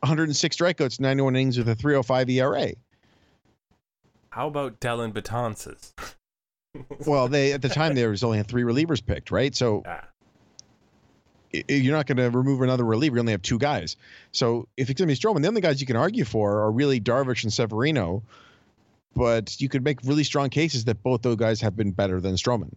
106 0.00 0.56
strikeouts, 0.56 1.00
91 1.00 1.34
innings 1.34 1.58
with 1.58 1.68
a 1.68 1.76
3.05 1.76 2.30
ERA. 2.30 2.72
How 4.34 4.48
about 4.48 4.80
Dellin 4.80 5.12
Betances? 5.12 5.92
well, 7.06 7.28
they 7.28 7.52
at 7.52 7.62
the 7.62 7.68
time 7.68 7.94
there 7.94 8.10
was 8.10 8.24
only 8.24 8.42
three 8.42 8.64
relievers 8.64 9.04
picked, 9.04 9.30
right? 9.30 9.54
So 9.54 9.84
you're 11.52 11.94
not 11.96 12.06
going 12.08 12.16
to 12.16 12.36
remove 12.36 12.60
another 12.60 12.84
reliever. 12.84 13.14
You 13.14 13.20
only 13.20 13.30
have 13.30 13.42
two 13.42 13.60
guys. 13.60 13.96
So 14.32 14.66
if 14.76 14.90
it's 14.90 14.98
going 14.98 15.08
to 15.08 15.14
be 15.14 15.16
Stroman, 15.16 15.42
the 15.42 15.46
only 15.46 15.60
guys 15.60 15.80
you 15.80 15.86
can 15.86 15.94
argue 15.94 16.24
for 16.24 16.62
are 16.62 16.72
really 16.72 17.00
Darvish 17.00 17.44
and 17.44 17.52
Severino. 17.52 18.24
But 19.14 19.60
you 19.60 19.68
could 19.68 19.84
make 19.84 20.00
really 20.02 20.24
strong 20.24 20.50
cases 20.50 20.84
that 20.86 21.00
both 21.04 21.22
those 21.22 21.36
guys 21.36 21.60
have 21.60 21.76
been 21.76 21.92
better 21.92 22.20
than 22.20 22.34
Stroman. 22.34 22.74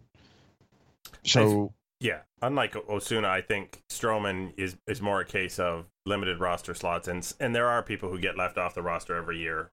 So 1.24 1.72
yeah, 1.98 2.20
unlike 2.40 2.76
Osuna, 2.88 3.26
I 3.26 3.40
think 3.40 3.82
Stroman 3.90 4.52
is 4.56 4.76
is 4.86 5.02
more 5.02 5.22
a 5.22 5.24
case 5.24 5.58
of 5.58 5.86
limited 6.06 6.38
roster 6.38 6.72
slots, 6.72 7.08
and 7.08 7.32
and 7.40 7.52
there 7.52 7.66
are 7.66 7.82
people 7.82 8.10
who 8.10 8.20
get 8.20 8.38
left 8.38 8.58
off 8.58 8.76
the 8.76 8.82
roster 8.82 9.16
every 9.16 9.40
year 9.40 9.72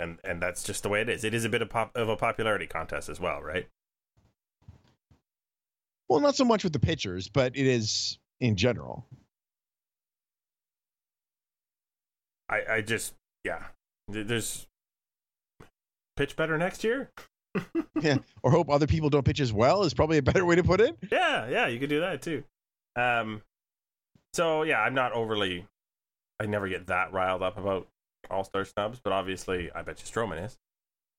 and 0.00 0.18
and 0.24 0.42
that's 0.42 0.62
just 0.62 0.82
the 0.82 0.88
way 0.88 1.00
it 1.00 1.08
is. 1.08 1.24
It 1.24 1.34
is 1.34 1.44
a 1.44 1.48
bit 1.48 1.62
of 1.62 1.70
pop 1.70 1.94
of 1.96 2.08
a 2.08 2.16
popularity 2.16 2.66
contest 2.66 3.08
as 3.08 3.20
well, 3.20 3.40
right? 3.42 3.68
Well, 6.08 6.20
not 6.20 6.34
so 6.34 6.44
much 6.44 6.64
with 6.64 6.72
the 6.72 6.80
pitchers, 6.80 7.28
but 7.28 7.56
it 7.56 7.66
is 7.66 8.18
in 8.40 8.56
general. 8.56 9.06
I 12.48 12.62
I 12.68 12.80
just 12.80 13.14
yeah, 13.44 13.64
there's 14.08 14.66
pitch 16.16 16.36
better 16.36 16.58
next 16.58 16.82
year. 16.82 17.10
yeah, 18.00 18.18
or 18.42 18.50
hope 18.50 18.70
other 18.70 18.86
people 18.86 19.10
don't 19.10 19.24
pitch 19.24 19.40
as 19.40 19.52
well 19.52 19.82
is 19.82 19.94
probably 19.94 20.18
a 20.18 20.22
better 20.22 20.44
way 20.44 20.56
to 20.56 20.64
put 20.64 20.80
it. 20.80 20.96
Yeah, 21.10 21.48
yeah, 21.48 21.66
you 21.66 21.78
could 21.78 21.88
do 21.88 22.00
that 22.00 22.22
too. 22.22 22.44
Um, 22.96 23.42
so 24.32 24.62
yeah, 24.62 24.80
I'm 24.80 24.94
not 24.94 25.12
overly. 25.12 25.66
I 26.38 26.46
never 26.46 26.68
get 26.68 26.86
that 26.86 27.12
riled 27.12 27.42
up 27.42 27.58
about 27.58 27.88
all 28.30 28.44
Star 28.44 28.64
snubs, 28.64 29.00
but 29.02 29.12
obviously, 29.12 29.70
I 29.72 29.82
bet 29.82 30.00
you 30.00 30.06
Stroman 30.06 30.44
is. 30.44 30.58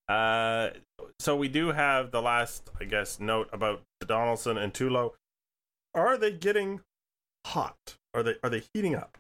Uh, 0.08 0.71
so 1.19 1.36
we 1.36 1.47
do 1.47 1.71
have 1.71 2.12
the 2.12 2.21
last, 2.21 2.69
I 2.80 2.86
guess, 2.86 3.19
note 3.19 3.50
about 3.54 3.84
Donaldson 4.06 4.58
and 4.58 4.74
Tulo. 4.74 5.12
Are 5.93 6.17
they 6.17 6.32
getting 6.32 6.82
hot? 7.45 7.95
Are 8.13 8.24
they 8.24 8.36
are 8.43 8.50
they 8.50 8.63
heating 8.74 8.95
up? 8.95 9.17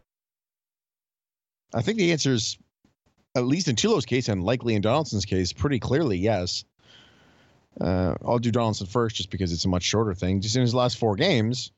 I 1.73 1.81
think 1.81 1.97
the 1.97 2.11
answer 2.11 2.33
is, 2.33 2.57
at 3.35 3.45
least 3.45 3.67
in 3.67 3.75
Tulo's 3.75 4.05
case 4.05 4.27
and 4.27 4.43
likely 4.43 4.75
in 4.75 4.81
Donaldson's 4.81 5.25
case, 5.25 5.53
pretty 5.53 5.79
clearly 5.79 6.17
yes. 6.17 6.65
Uh, 7.79 8.15
I'll 8.25 8.39
do 8.39 8.51
Donaldson 8.51 8.87
first, 8.87 9.15
just 9.15 9.29
because 9.29 9.53
it's 9.53 9.63
a 9.63 9.69
much 9.69 9.83
shorter 9.83 10.13
thing. 10.13 10.41
Just 10.41 10.57
in 10.57 10.61
his 10.61 10.75
last 10.75 10.97
four 10.97 11.15
games, 11.15 11.71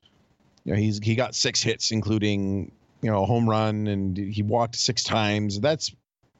you 0.63 0.73
know, 0.73 0.80
he's 0.80 0.97
he 0.99 1.13
got 1.13 1.36
six 1.36 1.62
hits, 1.62 1.91
including 1.91 2.71
you 3.02 3.12
know 3.12 3.21
a 3.21 3.26
home 3.26 3.47
run, 3.47 3.86
and 3.88 4.17
he 4.17 4.41
walked 4.41 4.76
six 4.76 5.04
times. 5.04 5.60
That's 5.60 5.93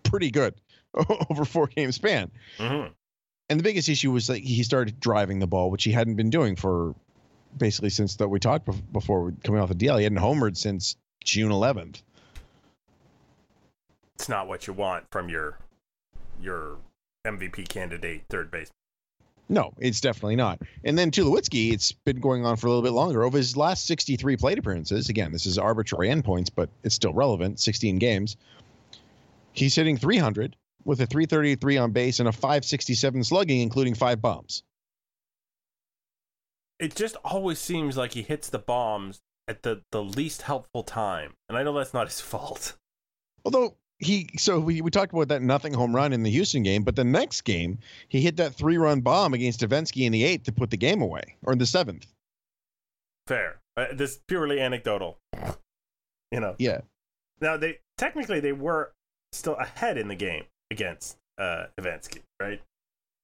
pretty 0.04 0.32
good 0.32 0.54
over 1.30 1.46
four 1.46 1.68
game 1.68 1.92
span. 1.92 2.32
Mm-hmm. 2.58 2.92
And 3.50 3.60
the 3.60 3.64
biggest 3.64 3.90
issue 3.90 4.12
was 4.12 4.28
that 4.28 4.40
he 4.40 4.64
started 4.64 5.00
driving 5.00 5.40
the 5.40 5.48
ball, 5.48 5.70
which 5.70 5.84
he 5.84 5.92
hadn't 5.92 6.16
been 6.16 6.30
doing 6.30 6.56
for 6.56 6.96
basically 7.58 7.90
since 7.90 8.16
that 8.16 8.28
we 8.28 8.40
talked 8.40 8.68
before 8.92 9.34
coming 9.44 9.62
off 9.62 9.70
the 9.70 9.76
DL. 9.76 9.98
He 9.98 10.04
hadn't 10.04 10.20
homered 10.20 10.58
since 10.58 10.96
June 11.24 11.52
11th. 11.52 12.02
It's 14.16 14.30
not 14.30 14.48
what 14.48 14.68
you 14.68 14.74
want 14.74 15.06
from 15.12 15.30
your 15.30 15.58
your 16.42 16.78
MVP 17.26 17.68
candidate 17.68 18.24
third 18.30 18.52
base. 18.52 18.70
No, 19.50 19.74
it's 19.78 20.02
definitely 20.02 20.36
not. 20.36 20.62
And 20.84 20.98
then 20.98 21.12
Tulowitzki, 21.12 21.74
it's 21.74 21.92
been 21.92 22.20
going 22.20 22.46
on 22.46 22.56
for 22.56 22.68
a 22.68 22.70
little 22.70 22.84
bit 22.84 22.94
longer. 22.94 23.24
Over 23.24 23.38
his 23.38 23.58
last 23.58 23.86
63 23.86 24.38
plate 24.38 24.58
appearances, 24.58 25.10
again, 25.10 25.32
this 25.32 25.46
is 25.46 25.58
arbitrary 25.58 26.08
endpoints, 26.08 26.50
but 26.54 26.70
it's 26.84 26.96
still 26.96 27.14
relevant. 27.14 27.60
16 27.60 27.98
games. 27.98 28.38
He's 29.54 29.76
hitting 29.76 29.98
300 29.98 30.56
with 30.86 31.02
a 31.02 31.06
333 31.06 31.78
on 31.78 31.92
base 31.92 32.20
and 32.20 32.28
a 32.28 32.32
567 32.32 33.24
slugging, 33.24 33.62
including 33.62 33.94
five 33.94 34.22
bombs. 34.22 34.64
It 36.80 36.96
just 36.96 37.16
always 37.24 37.60
seems 37.60 37.96
like 37.96 38.14
he 38.14 38.24
hits 38.24 38.50
the 38.50 38.60
bombs 38.60 39.22
at 39.48 39.64
the, 39.64 39.82
the 39.92 40.04
least 40.04 40.42
helpful 40.42 40.84
time. 40.84 41.34
And 41.48 41.58
I 41.58 41.64
know 41.64 41.74
that's 41.74 41.94
not 41.94 42.08
his 42.08 42.20
fault. 42.20 42.76
Although 43.46 43.76
he 44.00 44.30
so 44.38 44.60
we, 44.60 44.82
we 44.82 44.92
talked 44.92 45.14
about 45.14 45.30
that 45.30 45.42
nothing 45.42 45.74
home 45.74 45.96
run 45.96 46.14
in 46.14 46.24
the 46.24 46.30
Houston 46.32 46.64
game, 46.64 46.84
but 46.84 46.96
the 46.96 47.04
next 47.04 47.42
game 47.42 47.80
he 48.10 48.22
hit 48.22 48.38
that 48.38 48.54
three 48.54 48.78
run 48.78 49.02
bomb 49.02 49.34
against 49.34 49.62
Devenski 49.62 50.06
in 50.06 50.12
the 50.12 50.24
eighth 50.24 50.44
to 50.44 50.52
put 50.52 50.70
the 50.70 50.78
game 50.78 51.02
away, 51.02 51.36
or 51.44 51.54
in 51.54 51.60
the 51.60 51.66
seventh. 51.66 52.08
Fair. 53.28 53.60
Uh, 53.78 53.88
this 53.94 54.20
purely 54.28 54.60
anecdotal. 54.60 55.18
You 56.32 56.40
know. 56.40 56.56
Yeah. 56.58 56.82
Now 57.42 57.58
they 57.58 57.80
technically 57.98 58.40
they 58.40 58.54
were 58.54 58.92
still 59.34 59.56
ahead 59.56 59.98
in 59.98 60.08
the 60.08 60.16
game 60.16 60.46
against 60.72 61.18
uh 61.38 61.66
Devenski, 61.80 62.22
right? 62.42 62.62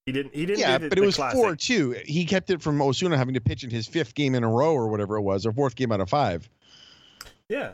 He 0.09 0.11
didn't. 0.11 0.33
He 0.33 0.45
didn't. 0.47 0.59
Yeah, 0.59 0.79
the, 0.79 0.89
but 0.89 0.97
it 0.97 1.01
was 1.01 1.17
four 1.17 1.55
two. 1.55 1.95
He 2.03 2.25
kept 2.25 2.49
it 2.49 2.63
from 2.63 2.81
Osuna 2.81 3.15
having 3.15 3.35
to 3.35 3.41
pitch 3.41 3.63
in 3.63 3.69
his 3.69 3.85
fifth 3.85 4.15
game 4.15 4.33
in 4.33 4.43
a 4.43 4.49
row 4.49 4.73
or 4.73 4.87
whatever 4.87 5.17
it 5.17 5.21
was, 5.21 5.45
or 5.45 5.51
fourth 5.51 5.75
game 5.75 5.91
out 5.91 6.01
of 6.01 6.09
five. 6.09 6.49
Yeah. 7.47 7.73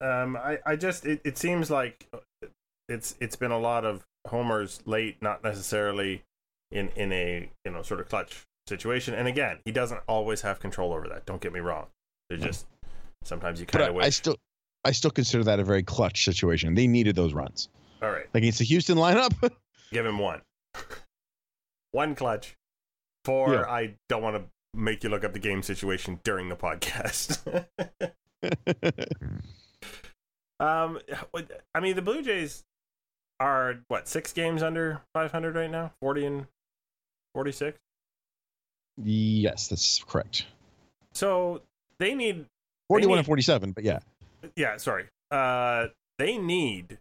Um. 0.00 0.36
I. 0.36 0.58
I 0.66 0.74
just. 0.74 1.06
It, 1.06 1.20
it 1.24 1.38
seems 1.38 1.70
like 1.70 2.08
it's. 2.88 3.14
It's 3.20 3.36
been 3.36 3.52
a 3.52 3.60
lot 3.60 3.84
of 3.84 4.04
homers 4.26 4.80
late, 4.86 5.18
not 5.22 5.44
necessarily 5.44 6.24
in 6.72 6.88
in 6.96 7.12
a 7.12 7.48
you 7.64 7.70
know 7.70 7.82
sort 7.82 8.00
of 8.00 8.08
clutch 8.08 8.44
situation. 8.66 9.14
And 9.14 9.28
again, 9.28 9.58
he 9.64 9.70
doesn't 9.70 10.00
always 10.08 10.40
have 10.40 10.58
control 10.58 10.92
over 10.92 11.06
that. 11.10 11.26
Don't 11.26 11.40
get 11.40 11.52
me 11.52 11.60
wrong. 11.60 11.86
They're 12.28 12.38
just 12.38 12.66
sometimes 13.22 13.60
you 13.60 13.66
kind 13.66 13.84
I, 13.84 13.86
of 13.86 13.94
I 13.94 13.96
wish. 13.98 14.16
still, 14.16 14.36
I 14.84 14.92
still 14.92 15.10
consider 15.10 15.44
that 15.44 15.60
a 15.60 15.64
very 15.64 15.82
clutch 15.82 16.24
situation. 16.24 16.74
They 16.74 16.86
needed 16.86 17.14
those 17.16 17.32
runs 17.34 17.68
All 18.02 18.10
right. 18.10 18.26
like 18.34 18.42
against 18.42 18.58
the 18.58 18.64
Houston 18.64 18.96
lineup. 18.98 19.32
Give 19.92 20.04
him 20.06 20.18
one. 20.18 20.42
one 21.92 22.14
clutch. 22.14 22.56
Four. 23.24 23.54
Yeah. 23.54 23.60
I 23.62 23.94
don't 24.08 24.22
want 24.22 24.36
to 24.36 24.42
make 24.74 25.04
you 25.04 25.10
look 25.10 25.22
up 25.24 25.32
the 25.32 25.38
game 25.38 25.62
situation 25.62 26.18
during 26.24 26.48
the 26.48 26.56
podcast. 26.56 27.38
um. 30.60 30.98
I 31.74 31.80
mean, 31.80 31.94
the 31.96 32.02
Blue 32.02 32.22
Jays 32.22 32.64
are 33.40 33.76
what 33.88 34.08
six 34.08 34.32
games 34.32 34.62
under 34.62 35.00
500 35.14 35.54
right 35.54 35.70
now? 35.70 35.92
40 36.00 36.26
and 36.26 36.46
46. 37.34 37.78
yes, 39.02 39.68
that's 39.68 40.02
correct. 40.06 40.46
So 41.14 41.62
they 41.98 42.14
need 42.14 42.46
Forty-one 42.88 43.14
need- 43.16 43.18
and 43.20 43.26
forty-seven, 43.26 43.72
but 43.72 43.84
yeah, 43.84 44.00
yeah, 44.56 44.76
sorry. 44.76 45.06
Uh, 45.30 45.88
they 46.18 46.38
need 46.38 46.98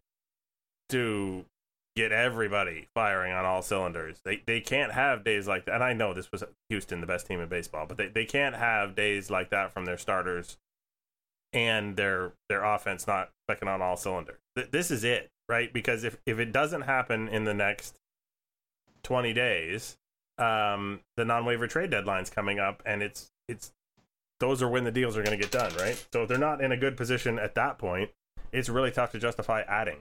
to 0.89 1.45
get 1.95 2.12
everybody 2.12 2.88
firing 2.95 3.34
on 3.34 3.45
all 3.45 3.62
cylinders. 3.62 4.21
They 4.23 4.41
they 4.45 4.62
can't 4.62 4.93
have 4.93 5.23
days 5.23 5.47
like 5.47 5.65
that. 5.65 5.75
And 5.75 5.84
I 5.84 5.93
know 5.93 6.13
this 6.13 6.32
was 6.32 6.43
Houston, 6.69 7.01
the 7.01 7.08
best 7.08 7.27
team 7.27 7.39
in 7.39 7.49
baseball, 7.49 7.86
but 7.86 7.97
they, 7.97 8.08
they 8.08 8.25
can't 8.25 8.56
have 8.56 8.95
days 8.95 9.30
like 9.30 9.49
that 9.49 9.71
from 9.71 9.86
their 9.86 9.97
starters 9.97 10.58
and 11.54 11.95
their 11.97 12.32
their 12.49 12.63
offense 12.63 13.08
not 13.08 13.30
clicking 13.47 13.67
on 13.67 13.82
all 13.82 13.97
cylinders. 13.97 14.39
Th- 14.56 14.71
This 14.71 14.91
is 14.91 15.04
it, 15.04 15.30
right? 15.49 15.71
Because 15.71 16.04
if 16.04 16.17
if 16.25 16.39
it 16.39 16.51
doesn't 16.51 16.82
happen 16.84 17.27
in 17.27 17.43
the 17.43 17.54
next 17.54 17.97
twenty 19.04 19.34
days, 19.34 19.97
um, 20.38 21.01
the 21.17 21.25
non-waiver 21.25 21.67
trade 21.67 21.89
deadline's 21.89 22.30
coming 22.30 22.60
up, 22.60 22.82
and 22.86 23.04
it's 23.04 23.32
it's 23.49 23.73
those 24.41 24.62
are 24.62 24.67
when 24.67 24.84
the 24.84 24.91
deals 24.91 25.15
are 25.15 25.23
going 25.23 25.38
to 25.38 25.41
get 25.41 25.51
done, 25.51 25.71
right? 25.77 26.04
So 26.12 26.23
if 26.23 26.27
they're 26.27 26.38
not 26.38 26.60
in 26.62 26.73
a 26.73 26.77
good 26.77 26.97
position 26.97 27.39
at 27.39 27.56
that 27.56 27.77
point, 27.77 28.10
it's 28.51 28.67
really 28.67 28.91
tough 28.91 29.13
to 29.13 29.19
justify 29.19 29.62
adding. 29.62 29.99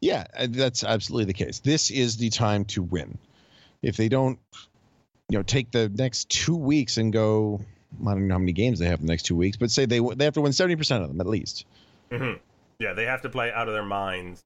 yeah, 0.00 0.24
uh, 0.34 0.46
that's 0.48 0.82
absolutely 0.82 1.26
the 1.26 1.34
case. 1.34 1.58
This 1.58 1.90
is 1.90 2.16
the 2.16 2.30
time 2.30 2.64
to 2.66 2.82
win. 2.82 3.18
If 3.82 3.96
they 3.96 4.08
don't, 4.08 4.38
you 5.28 5.38
know, 5.38 5.42
take 5.42 5.70
the 5.70 5.88
next 5.88 6.30
two 6.30 6.56
weeks 6.56 6.96
and 6.96 7.12
go, 7.12 7.60
I 8.00 8.12
don't 8.12 8.28
know 8.28 8.34
how 8.34 8.38
many 8.38 8.52
games 8.52 8.78
they 8.78 8.86
have 8.86 9.00
in 9.00 9.06
the 9.06 9.12
next 9.12 9.24
two 9.24 9.36
weeks, 9.36 9.56
but 9.56 9.70
say 9.70 9.84
they 9.84 10.00
they 10.00 10.24
have 10.24 10.34
to 10.34 10.40
win 10.40 10.52
seventy 10.52 10.76
percent 10.76 11.02
of 11.02 11.08
them 11.08 11.20
at 11.20 11.26
least. 11.26 11.66
hmm 12.10 12.34
Yeah, 12.78 12.94
they 12.94 13.04
have 13.04 13.22
to 13.22 13.28
play 13.28 13.52
out 13.52 13.68
of 13.68 13.74
their 13.74 13.84
minds, 13.84 14.40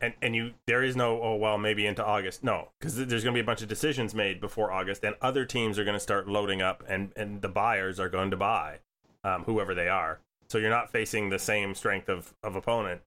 and 0.00 0.14
and 0.22 0.34
you 0.34 0.52
there 0.66 0.82
is 0.82 0.96
no 0.96 1.20
oh 1.22 1.36
well 1.36 1.58
maybe 1.58 1.86
into 1.86 2.04
August 2.04 2.44
no 2.44 2.70
because 2.78 2.96
there's 2.96 3.24
going 3.24 3.34
to 3.34 3.36
be 3.36 3.40
a 3.40 3.44
bunch 3.44 3.62
of 3.62 3.68
decisions 3.68 4.14
made 4.14 4.40
before 4.40 4.72
August, 4.72 5.04
and 5.04 5.14
other 5.20 5.44
teams 5.44 5.78
are 5.78 5.84
going 5.84 5.96
to 5.96 6.00
start 6.00 6.28
loading 6.28 6.62
up, 6.62 6.82
and 6.88 7.12
and 7.16 7.42
the 7.42 7.48
buyers 7.48 7.98
are 7.98 8.08
going 8.08 8.30
to 8.30 8.36
buy, 8.36 8.78
um, 9.24 9.44
whoever 9.44 9.74
they 9.74 9.88
are. 9.88 10.20
So 10.48 10.58
you're 10.58 10.70
not 10.70 10.90
facing 10.90 11.30
the 11.30 11.38
same 11.38 11.74
strength 11.74 12.08
of 12.08 12.34
of 12.42 12.56
opponent. 12.56 13.02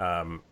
Um, 0.00 0.42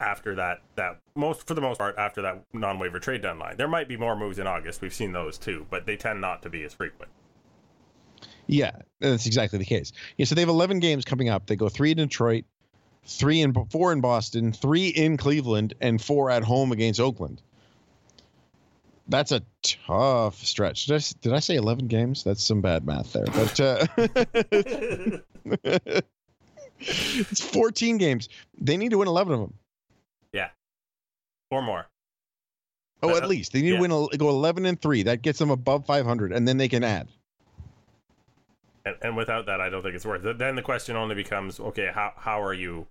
after 0.00 0.34
that, 0.34 0.62
that 0.76 0.98
most 1.14 1.46
for 1.46 1.54
the 1.54 1.60
most 1.60 1.78
part 1.78 1.96
after 1.98 2.22
that 2.22 2.44
non 2.52 2.78
waiver 2.78 2.98
trade 2.98 3.22
deadline, 3.22 3.56
there 3.56 3.68
might 3.68 3.88
be 3.88 3.96
more 3.96 4.16
moves 4.16 4.38
in 4.38 4.46
August. 4.46 4.80
We've 4.80 4.94
seen 4.94 5.12
those 5.12 5.36
too, 5.36 5.66
but 5.70 5.86
they 5.86 5.96
tend 5.96 6.20
not 6.20 6.42
to 6.42 6.50
be 6.50 6.64
as 6.64 6.72
frequent. 6.72 7.10
Yeah, 8.46 8.72
that's 8.98 9.26
exactly 9.26 9.58
the 9.58 9.64
case. 9.64 9.92
Yeah, 10.16 10.26
so 10.26 10.34
they 10.34 10.40
have 10.40 10.48
11 10.48 10.80
games 10.80 11.04
coming 11.04 11.28
up. 11.28 11.46
They 11.46 11.54
go 11.54 11.68
three 11.68 11.92
in 11.92 11.98
Detroit, 11.98 12.44
three 13.04 13.40
in 13.42 13.52
four 13.70 13.92
in 13.92 14.00
Boston, 14.00 14.52
three 14.52 14.88
in 14.88 15.16
Cleveland, 15.16 15.74
and 15.80 16.00
four 16.00 16.30
at 16.30 16.42
home 16.44 16.72
against 16.72 17.00
Oakland. 17.00 17.42
That's 19.08 19.32
a 19.32 19.42
tough 19.62 20.36
stretch. 20.36 20.86
Did 20.86 20.96
I, 20.96 21.04
did 21.20 21.32
I 21.32 21.40
say 21.40 21.56
11 21.56 21.88
games? 21.88 22.22
That's 22.22 22.44
some 22.44 22.60
bad 22.60 22.86
math 22.86 23.12
there. 23.12 23.24
But 23.26 23.58
uh, 23.58 23.86
it's 26.78 27.40
14 27.40 27.98
games. 27.98 28.28
They 28.60 28.76
need 28.76 28.90
to 28.90 28.98
win 28.98 29.08
11 29.08 29.34
of 29.34 29.40
them. 29.40 29.54
Yeah. 30.32 30.50
Four 31.50 31.62
more. 31.62 31.86
Oh, 33.02 33.14
Uh, 33.14 33.16
at 33.16 33.28
least 33.28 33.52
they 33.52 33.62
need 33.62 33.70
yeah. 33.70 33.76
to 33.76 33.80
win. 33.80 34.08
Go 34.18 34.28
11 34.28 34.64
and 34.66 34.80
three. 34.80 35.02
That 35.02 35.22
gets 35.22 35.38
them 35.40 35.50
above 35.50 35.86
500, 35.86 36.32
and 36.32 36.46
then 36.46 36.58
they 36.58 36.68
can 36.68 36.84
add. 36.84 37.08
And, 38.84 38.96
and 39.02 39.16
without 39.16 39.46
that, 39.46 39.60
I 39.60 39.68
don't 39.68 39.82
think 39.82 39.94
it's 39.94 40.06
worth 40.06 40.24
it. 40.24 40.38
Then 40.38 40.56
the 40.56 40.62
question 40.62 40.96
only 40.96 41.14
becomes, 41.14 41.60
okay, 41.60 41.90
how 41.92 42.12
how 42.16 42.42
are 42.42 42.54
you, 42.54 42.86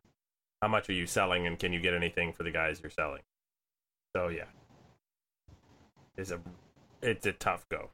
how 0.62 0.68
much 0.68 0.90
are 0.90 0.94
you 0.94 1.08
selling, 1.08 1.48
and 1.48 1.58
can 1.58 1.74
you 1.74 1.80
get 1.80 1.94
anything 1.94 2.34
for 2.34 2.44
the 2.44 2.52
guys 2.52 2.80
you're 2.82 2.92
selling? 2.92 3.22
So 4.16 4.28
yeah, 4.28 4.46
it's 6.18 6.32
a 6.32 6.40
it's 7.02 7.26
a 7.26 7.32
tough 7.34 7.66
go. 7.70 7.90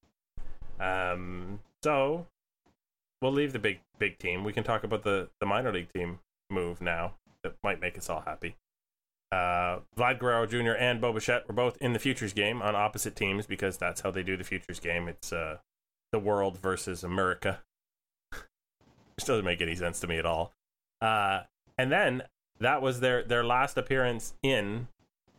Um, 0.80 1.60
so 1.84 2.28
we'll 3.22 3.32
leave 3.32 3.54
the 3.54 3.60
big 3.60 3.80
big 3.98 4.18
team. 4.18 4.44
We 4.44 4.54
can 4.54 4.64
talk 4.64 4.84
about 4.84 5.04
the 5.04 5.30
the 5.40 5.46
minor 5.46 5.72
league 5.72 5.92
team 5.94 6.20
move 6.50 6.82
now 6.82 7.14
that 7.44 7.56
might 7.64 7.80
make 7.80 7.98
us 7.98 8.10
all 8.10 8.22
happy. 8.22 8.56
Uh, 9.32 9.80
Vlad 9.98 10.20
Guerrero 10.20 10.46
Jr. 10.46 10.72
and 10.72 11.02
Bo 11.02 11.12
were 11.12 11.54
both 11.54 11.78
in 11.82 11.94
the 11.94 12.00
futures 12.00 12.34
game 12.34 12.62
on 12.62 12.76
opposite 12.76 13.16
teams 13.16 13.46
because 13.48 13.78
that's 13.78 14.02
how 14.02 14.12
they 14.12 14.24
do 14.24 14.38
the 14.38 14.44
futures 14.44 14.80
game. 14.80 15.08
It's 15.08 15.34
uh, 15.34 15.58
the 16.12 16.20
world 16.20 16.58
versus 16.58 17.04
America 17.04 17.60
which 19.18 19.26
doesn't 19.26 19.46
make 19.46 19.62
any 19.62 19.76
sense 19.76 20.00
to 20.02 20.08
me 20.08 20.18
at 20.18 20.26
all. 20.26 20.54
Uh, 21.02 21.42
and 21.78 21.92
then 21.92 22.24
that 22.60 22.82
was 22.82 23.00
their 23.00 23.24
their 23.24 23.44
last 23.44 23.78
appearance 23.78 24.34
in 24.44 24.88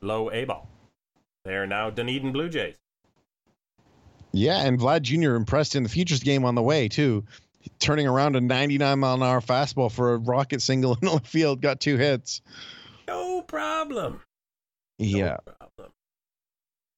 low 0.01 0.31
A 0.31 0.45
ball. 0.45 0.69
They 1.45 1.55
are 1.55 1.67
now 1.67 1.91
Dunedin 1.91 2.33
Blue 2.33 2.49
Jays. 2.49 2.77
Yeah, 4.33 4.63
and 4.67 4.79
Vlad 4.79 5.03
Jr. 5.03 5.35
impressed 5.35 5.77
in 5.77 5.83
the 5.83 5.89
futures 5.89 6.23
game 6.23 6.45
on 6.45 6.55
the 6.55 6.63
way 6.63 6.89
too, 6.89 7.25
turning 7.79 8.07
around 8.07 8.37
a 8.37 8.41
99 8.41 8.99
mile 8.99 9.15
an 9.15 9.23
hour 9.23 9.41
fastball 9.41 9.91
for 9.91 10.15
a 10.15 10.19
rocket 10.19 10.61
single 10.61 10.95
in 11.03 11.09
the 11.09 11.21
field, 11.21 11.63
got 11.63 11.81
two 11.81 11.97
hits. 11.97 12.43
No 13.09 13.41
problem. 13.43 14.21
No 14.99 15.07
Yeah, 15.07 15.37
problem. 15.47 15.93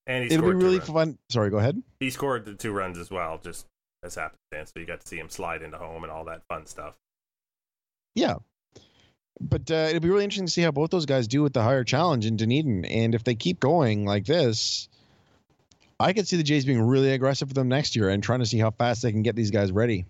And 0.07 0.25
he 0.25 0.35
it'll 0.35 0.49
be 0.49 0.55
really 0.55 0.81
fun. 0.81 1.19
Sorry, 1.29 1.51
go 1.51 1.59
ahead. 1.59 1.81
He 2.01 2.11
scored 2.11 2.45
the 2.45 2.55
two 2.55 2.73
runs 2.73 2.99
as 2.99 3.11
well, 3.11 3.38
just 3.38 3.67
as 4.03 4.15
happenstance. 4.15 4.73
So 4.75 4.81
you 4.81 4.87
got 4.87 5.01
to 5.01 5.09
see 5.09 5.19
him 5.19 5.29
slide 5.29 5.63
into 5.63 5.79
home 5.79 6.05
and 6.05 6.13
all 6.13 6.25
that 6.25 6.43
fun 6.49 6.67
stuff. 6.67 6.95
Yeah, 8.15 8.37
but 9.41 9.71
uh, 9.71 9.87
it'll 9.89 10.01
be 10.01 10.09
really 10.09 10.25
interesting 10.25 10.47
to 10.47 10.53
see 10.53 10.63
how 10.63 10.71
both 10.71 10.91
those 10.91 11.07
guys 11.07 11.29
do 11.29 11.43
with 11.43 11.53
the 11.53 11.63
higher 11.63 11.85
challenge 11.85 12.27
in 12.27 12.37
Dunedin, 12.37 12.85
and 12.85 13.15
if 13.15 13.25
they 13.25 13.35
keep 13.35 13.61
going 13.61 14.05
like 14.05 14.25
this. 14.25 14.89
I 16.01 16.13
could 16.13 16.29
see 16.29 16.37
the 16.37 16.45
Jays 16.45 16.65
being 16.65 16.81
really 16.81 17.11
aggressive 17.11 17.49
for 17.49 17.55
them 17.55 17.69
next 17.69 17.97
year 17.97 18.09
and 18.09 18.23
trying 18.23 18.39
to 18.39 18.47
see 18.47 18.59
how 18.59 18.71
fast 18.71 19.03
they 19.03 19.11
can 19.11 19.23
get 19.23 19.35
these 19.35 19.51
guys 19.51 19.73
ready. 19.73 20.07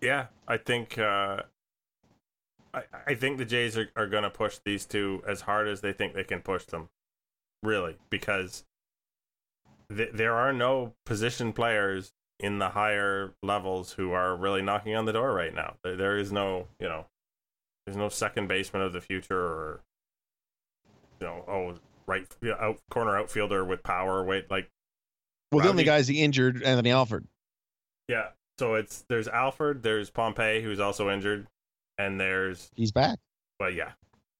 Yeah, 0.00 0.28
I 0.46 0.56
think 0.56 0.96
uh, 0.96 1.42
I 2.72 2.82
I 3.06 3.14
think 3.14 3.36
the 3.36 3.44
Jays 3.44 3.76
are, 3.76 3.90
are 3.96 4.06
going 4.06 4.22
to 4.22 4.30
push 4.30 4.58
these 4.64 4.86
two 4.86 5.22
as 5.28 5.42
hard 5.42 5.68
as 5.68 5.82
they 5.82 5.92
think 5.92 6.14
they 6.14 6.24
can 6.24 6.40
push 6.40 6.64
them, 6.64 6.88
really, 7.62 7.96
because 8.08 8.64
th- 9.94 10.12
there 10.14 10.34
are 10.34 10.54
no 10.54 10.94
position 11.04 11.52
players 11.52 12.12
in 12.40 12.58
the 12.58 12.70
higher 12.70 13.32
levels 13.42 13.92
who 13.92 14.12
are 14.12 14.36
really 14.36 14.62
knocking 14.62 14.94
on 14.94 15.04
the 15.04 15.12
door 15.12 15.32
right 15.34 15.54
now. 15.54 15.74
There, 15.82 16.18
is 16.18 16.30
no, 16.32 16.66
you 16.80 16.88
know, 16.88 17.06
there's 17.86 17.96
no 17.96 18.08
second 18.08 18.46
baseman 18.48 18.82
of 18.82 18.92
the 18.92 19.00
future 19.00 19.38
or 19.40 19.80
you 21.20 21.26
know, 21.26 21.44
oh, 21.48 21.74
right 22.06 22.26
out 22.60 22.78
corner 22.90 23.16
outfielder 23.18 23.64
with 23.64 23.82
power. 23.82 24.24
Wait, 24.24 24.50
like 24.50 24.68
Well, 25.50 25.58
the 25.58 25.64
Rowdy- 25.64 25.68
only 25.70 25.84
guys 25.84 26.06
he 26.08 26.22
injured, 26.22 26.62
Anthony 26.62 26.90
Alford. 26.90 27.26
yeah. 28.08 28.28
So 28.58 28.74
it's 28.74 29.04
there's 29.08 29.28
Alford, 29.28 29.82
there's 29.84 30.10
Pompey 30.10 30.60
who's 30.62 30.80
also 30.80 31.10
injured, 31.10 31.46
and 31.96 32.20
there's 32.20 32.70
He's 32.74 32.90
back. 32.92 33.18
Well, 33.60 33.70
yeah. 33.70 33.92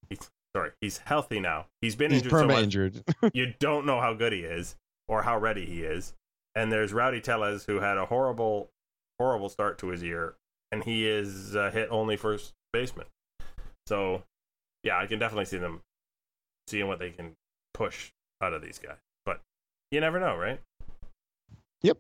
He's 0.09 0.29
sorry. 0.57 0.71
He's 0.81 0.99
healthy 0.99 1.39
now. 1.41 1.67
He's 1.81 1.95
been 1.97 2.11
He's 2.11 2.23
injured 2.23 2.41
so 2.41 2.47
much. 2.47 2.63
injured. 2.65 3.03
You 3.33 3.55
don't 3.61 3.87
know 3.87 4.01
how 4.01 4.15
good 4.15 4.33
he 4.33 4.41
is 4.41 4.75
or 5.09 5.23
how 5.23 5.39
ready 5.39 5.67
he 5.67 5.83
is. 5.83 6.15
And 6.55 6.73
there's 6.73 6.93
Rowdy 6.93 7.21
Tellez 7.21 7.65
who 7.65 7.81
had 7.81 7.97
a 7.99 8.07
horrible, 8.07 8.71
horrible 9.19 9.49
start 9.49 9.79
to 9.79 9.89
his 9.89 10.03
year, 10.03 10.35
and 10.73 10.83
he 10.85 11.07
is 11.09 11.55
uh, 11.55 11.71
hit 11.71 11.89
only 11.91 12.17
first 12.17 12.53
baseman. 12.73 13.07
So, 13.87 14.23
yeah, 14.83 14.99
I 14.99 15.07
can 15.07 15.19
definitely 15.19 15.45
see 15.45 15.59
them 15.59 15.83
seeing 16.67 16.89
what 16.89 16.99
they 16.99 17.11
can 17.11 17.35
push 17.75 18.11
out 18.43 18.53
of 18.53 18.63
these 18.63 18.79
guys. 18.79 18.99
But 19.25 19.41
you 19.91 20.01
never 20.01 20.19
know, 20.21 20.37
right? 20.37 20.61
Yep. 21.83 21.99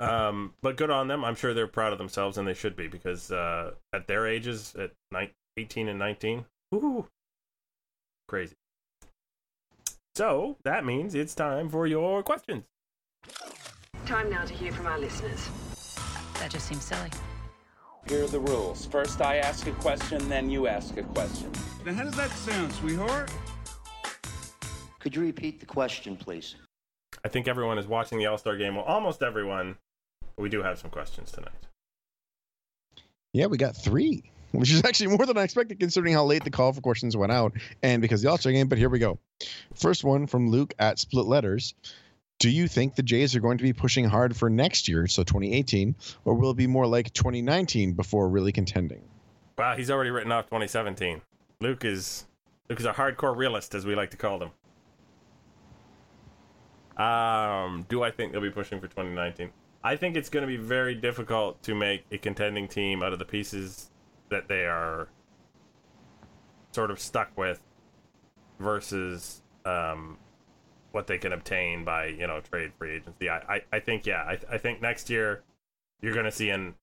Um, 0.00 0.54
but 0.62 0.76
good 0.76 0.90
on 0.90 1.08
them. 1.08 1.24
I'm 1.24 1.36
sure 1.36 1.54
they're 1.54 1.66
proud 1.66 1.92
of 1.92 1.98
themselves, 1.98 2.38
and 2.38 2.48
they 2.48 2.54
should 2.54 2.74
be 2.74 2.88
because 2.88 3.30
uh, 3.30 3.72
at 3.92 4.06
their 4.08 4.26
ages, 4.26 4.74
at 4.76 4.92
18 5.56 5.88
and 5.88 5.98
19, 5.98 6.44
whoo, 6.72 7.06
crazy. 8.26 8.56
So 10.14 10.56
that 10.64 10.84
means 10.84 11.14
it's 11.14 11.34
time 11.34 11.68
for 11.68 11.86
your 11.86 12.22
questions. 12.22 12.64
Time 14.06 14.30
now 14.30 14.44
to 14.44 14.52
hear 14.52 14.72
from 14.72 14.86
our 14.86 14.98
listeners. 14.98 15.48
That 16.38 16.50
just 16.50 16.66
seems 16.66 16.84
silly. 16.84 17.10
Here 18.08 18.24
are 18.24 18.26
the 18.26 18.40
rules. 18.40 18.84
First, 18.86 19.20
I 19.20 19.36
ask 19.36 19.66
a 19.68 19.72
question, 19.72 20.28
then 20.28 20.50
you 20.50 20.66
ask 20.66 20.96
a 20.96 21.02
question. 21.04 21.50
Now, 21.86 21.94
how 21.94 22.04
does 22.04 22.16
that 22.16 22.30
sound, 22.30 22.72
sweetheart? 22.72 23.30
Could 24.98 25.14
you 25.14 25.22
repeat 25.22 25.60
the 25.60 25.66
question, 25.66 26.16
please? 26.16 26.56
I 27.24 27.28
think 27.28 27.46
everyone 27.46 27.78
is 27.78 27.86
watching 27.86 28.18
the 28.18 28.26
All 28.26 28.38
Star 28.38 28.56
game. 28.56 28.74
Well, 28.74 28.84
almost 28.84 29.22
everyone. 29.22 29.76
We 30.36 30.48
do 30.48 30.62
have 30.62 30.78
some 30.78 30.90
questions 30.90 31.30
tonight. 31.30 31.52
Yeah, 33.32 33.46
we 33.46 33.56
got 33.56 33.76
three, 33.76 34.30
which 34.50 34.72
is 34.72 34.84
actually 34.84 35.16
more 35.16 35.26
than 35.26 35.38
I 35.38 35.44
expected 35.44 35.78
considering 35.78 36.12
how 36.14 36.24
late 36.24 36.42
the 36.44 36.50
call 36.50 36.72
for 36.72 36.80
questions 36.80 37.16
went 37.16 37.32
out 37.32 37.52
and 37.82 38.02
because 38.02 38.22
the 38.22 38.30
All 38.30 38.38
Star 38.38 38.52
game. 38.52 38.68
But 38.68 38.78
here 38.78 38.88
we 38.88 38.98
go. 38.98 39.18
First 39.74 40.02
one 40.02 40.26
from 40.26 40.50
Luke 40.50 40.74
at 40.78 40.98
Split 40.98 41.26
Letters. 41.26 41.74
Do 42.42 42.50
you 42.50 42.66
think 42.66 42.96
the 42.96 43.04
Jays 43.04 43.36
are 43.36 43.40
going 43.40 43.56
to 43.58 43.62
be 43.62 43.72
pushing 43.72 44.04
hard 44.04 44.36
for 44.36 44.50
next 44.50 44.88
year, 44.88 45.06
so 45.06 45.22
2018, 45.22 45.94
or 46.24 46.34
will 46.34 46.50
it 46.50 46.56
be 46.56 46.66
more 46.66 46.88
like 46.88 47.12
2019 47.12 47.92
before 47.92 48.28
really 48.28 48.50
contending? 48.50 49.00
Wow, 49.56 49.76
he's 49.76 49.92
already 49.92 50.10
written 50.10 50.32
off 50.32 50.46
2017. 50.46 51.20
Luke 51.60 51.84
is 51.84 52.26
Luke 52.68 52.80
is 52.80 52.84
a 52.84 52.94
hardcore 52.94 53.36
realist, 53.36 53.76
as 53.76 53.86
we 53.86 53.94
like 53.94 54.10
to 54.10 54.16
call 54.16 54.40
them. 54.40 54.50
Um, 56.96 57.86
do 57.88 58.02
I 58.02 58.10
think 58.10 58.32
they'll 58.32 58.40
be 58.40 58.50
pushing 58.50 58.80
for 58.80 58.88
2019? 58.88 59.50
I 59.84 59.94
think 59.94 60.16
it's 60.16 60.28
going 60.28 60.42
to 60.42 60.48
be 60.48 60.56
very 60.56 60.96
difficult 60.96 61.62
to 61.62 61.76
make 61.76 62.06
a 62.10 62.18
contending 62.18 62.66
team 62.66 63.04
out 63.04 63.12
of 63.12 63.20
the 63.20 63.24
pieces 63.24 63.92
that 64.30 64.48
they 64.48 64.64
are 64.64 65.06
sort 66.72 66.90
of 66.90 66.98
stuck 66.98 67.30
with 67.38 67.60
versus 68.58 69.42
um, 69.64 70.18
what 70.92 71.06
they 71.06 71.18
can 71.18 71.32
obtain 71.32 71.84
by 71.84 72.06
you 72.06 72.26
know 72.26 72.40
trade 72.40 72.72
free 72.78 72.96
agency. 72.96 73.28
I 73.28 73.38
I, 73.38 73.60
I 73.72 73.80
think 73.80 74.06
yeah 74.06 74.22
I 74.22 74.38
I 74.54 74.58
think 74.58 74.80
next 74.80 75.10
year 75.10 75.42
you're 76.00 76.14
going 76.14 76.26
to 76.26 76.32
see 76.32 76.50
an 76.50 76.74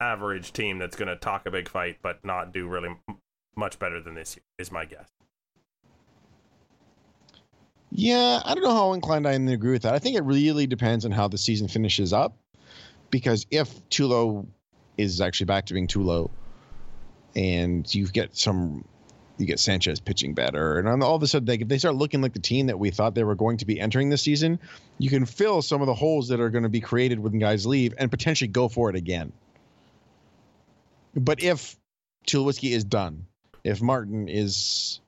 average 0.00 0.52
team 0.52 0.78
that's 0.78 0.96
going 0.96 1.08
to 1.08 1.16
talk 1.16 1.46
a 1.46 1.50
big 1.50 1.68
fight 1.68 1.98
but 2.02 2.24
not 2.24 2.52
do 2.52 2.66
really 2.66 2.88
m- 3.08 3.18
much 3.56 3.78
better 3.78 4.00
than 4.00 4.14
this 4.14 4.36
year 4.36 4.42
is 4.58 4.72
my 4.72 4.84
guess. 4.84 5.08
Yeah, 7.96 8.42
I 8.44 8.54
don't 8.54 8.64
know 8.64 8.74
how 8.74 8.92
inclined 8.92 9.26
I 9.26 9.34
am 9.34 9.46
to 9.46 9.52
agree 9.52 9.70
with 9.70 9.82
that. 9.82 9.94
I 9.94 10.00
think 10.00 10.16
it 10.16 10.24
really 10.24 10.66
depends 10.66 11.04
on 11.04 11.12
how 11.12 11.28
the 11.28 11.38
season 11.38 11.68
finishes 11.68 12.12
up. 12.12 12.36
Because 13.10 13.46
if 13.52 13.88
Tulo 13.88 14.44
is 14.98 15.20
actually 15.20 15.46
back 15.46 15.66
to 15.66 15.74
being 15.74 15.86
Tulo, 15.86 16.28
and 17.36 17.92
you 17.94 18.08
get 18.08 18.36
some, 18.36 18.84
you 19.38 19.46
get 19.46 19.58
Sanchez 19.58 20.00
pitching 20.00 20.34
better, 20.34 20.78
and 20.78 21.02
all 21.02 21.16
of 21.16 21.22
a 21.22 21.26
sudden 21.26 21.46
they, 21.46 21.56
if 21.56 21.68
they 21.68 21.78
start 21.78 21.96
looking 21.96 22.22
like 22.22 22.32
the 22.32 22.38
team 22.38 22.66
that 22.66 22.78
we 22.78 22.90
thought 22.90 23.14
they 23.14 23.24
were 23.24 23.34
going 23.34 23.56
to 23.58 23.66
be 23.66 23.80
entering 23.80 24.10
this 24.10 24.22
season, 24.22 24.60
you 24.98 25.10
can 25.10 25.26
fill 25.26 25.60
some 25.60 25.80
of 25.80 25.86
the 25.86 25.94
holes 25.94 26.28
that 26.28 26.40
are 26.40 26.50
going 26.50 26.62
to 26.62 26.68
be 26.68 26.80
created 26.80 27.18
when 27.18 27.38
guys 27.38 27.66
leave 27.66 27.94
and 27.98 28.10
potentially 28.10 28.48
go 28.48 28.68
for 28.68 28.90
it 28.90 28.96
again. 28.96 29.32
But 31.16 31.42
if 31.42 31.76
Tulowitzki 32.26 32.72
is 32.72 32.84
done, 32.84 33.26
if 33.64 33.80
Martin 33.82 34.28
is 34.28 35.00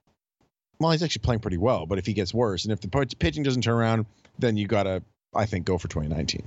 well, 0.78 0.90
he's 0.90 1.02
actually 1.02 1.20
playing 1.20 1.40
pretty 1.40 1.56
well, 1.56 1.86
but 1.86 1.98
if 1.98 2.06
he 2.06 2.12
gets 2.12 2.34
worse 2.34 2.64
and 2.64 2.72
if 2.72 2.80
the 2.80 2.88
pitching 3.18 3.42
doesn't 3.42 3.62
turn 3.62 3.74
around, 3.74 4.06
then 4.38 4.56
you 4.56 4.66
got 4.66 4.82
to, 4.82 5.02
I 5.34 5.46
think, 5.46 5.64
go 5.64 5.78
for 5.78 5.88
2019. 5.88 6.46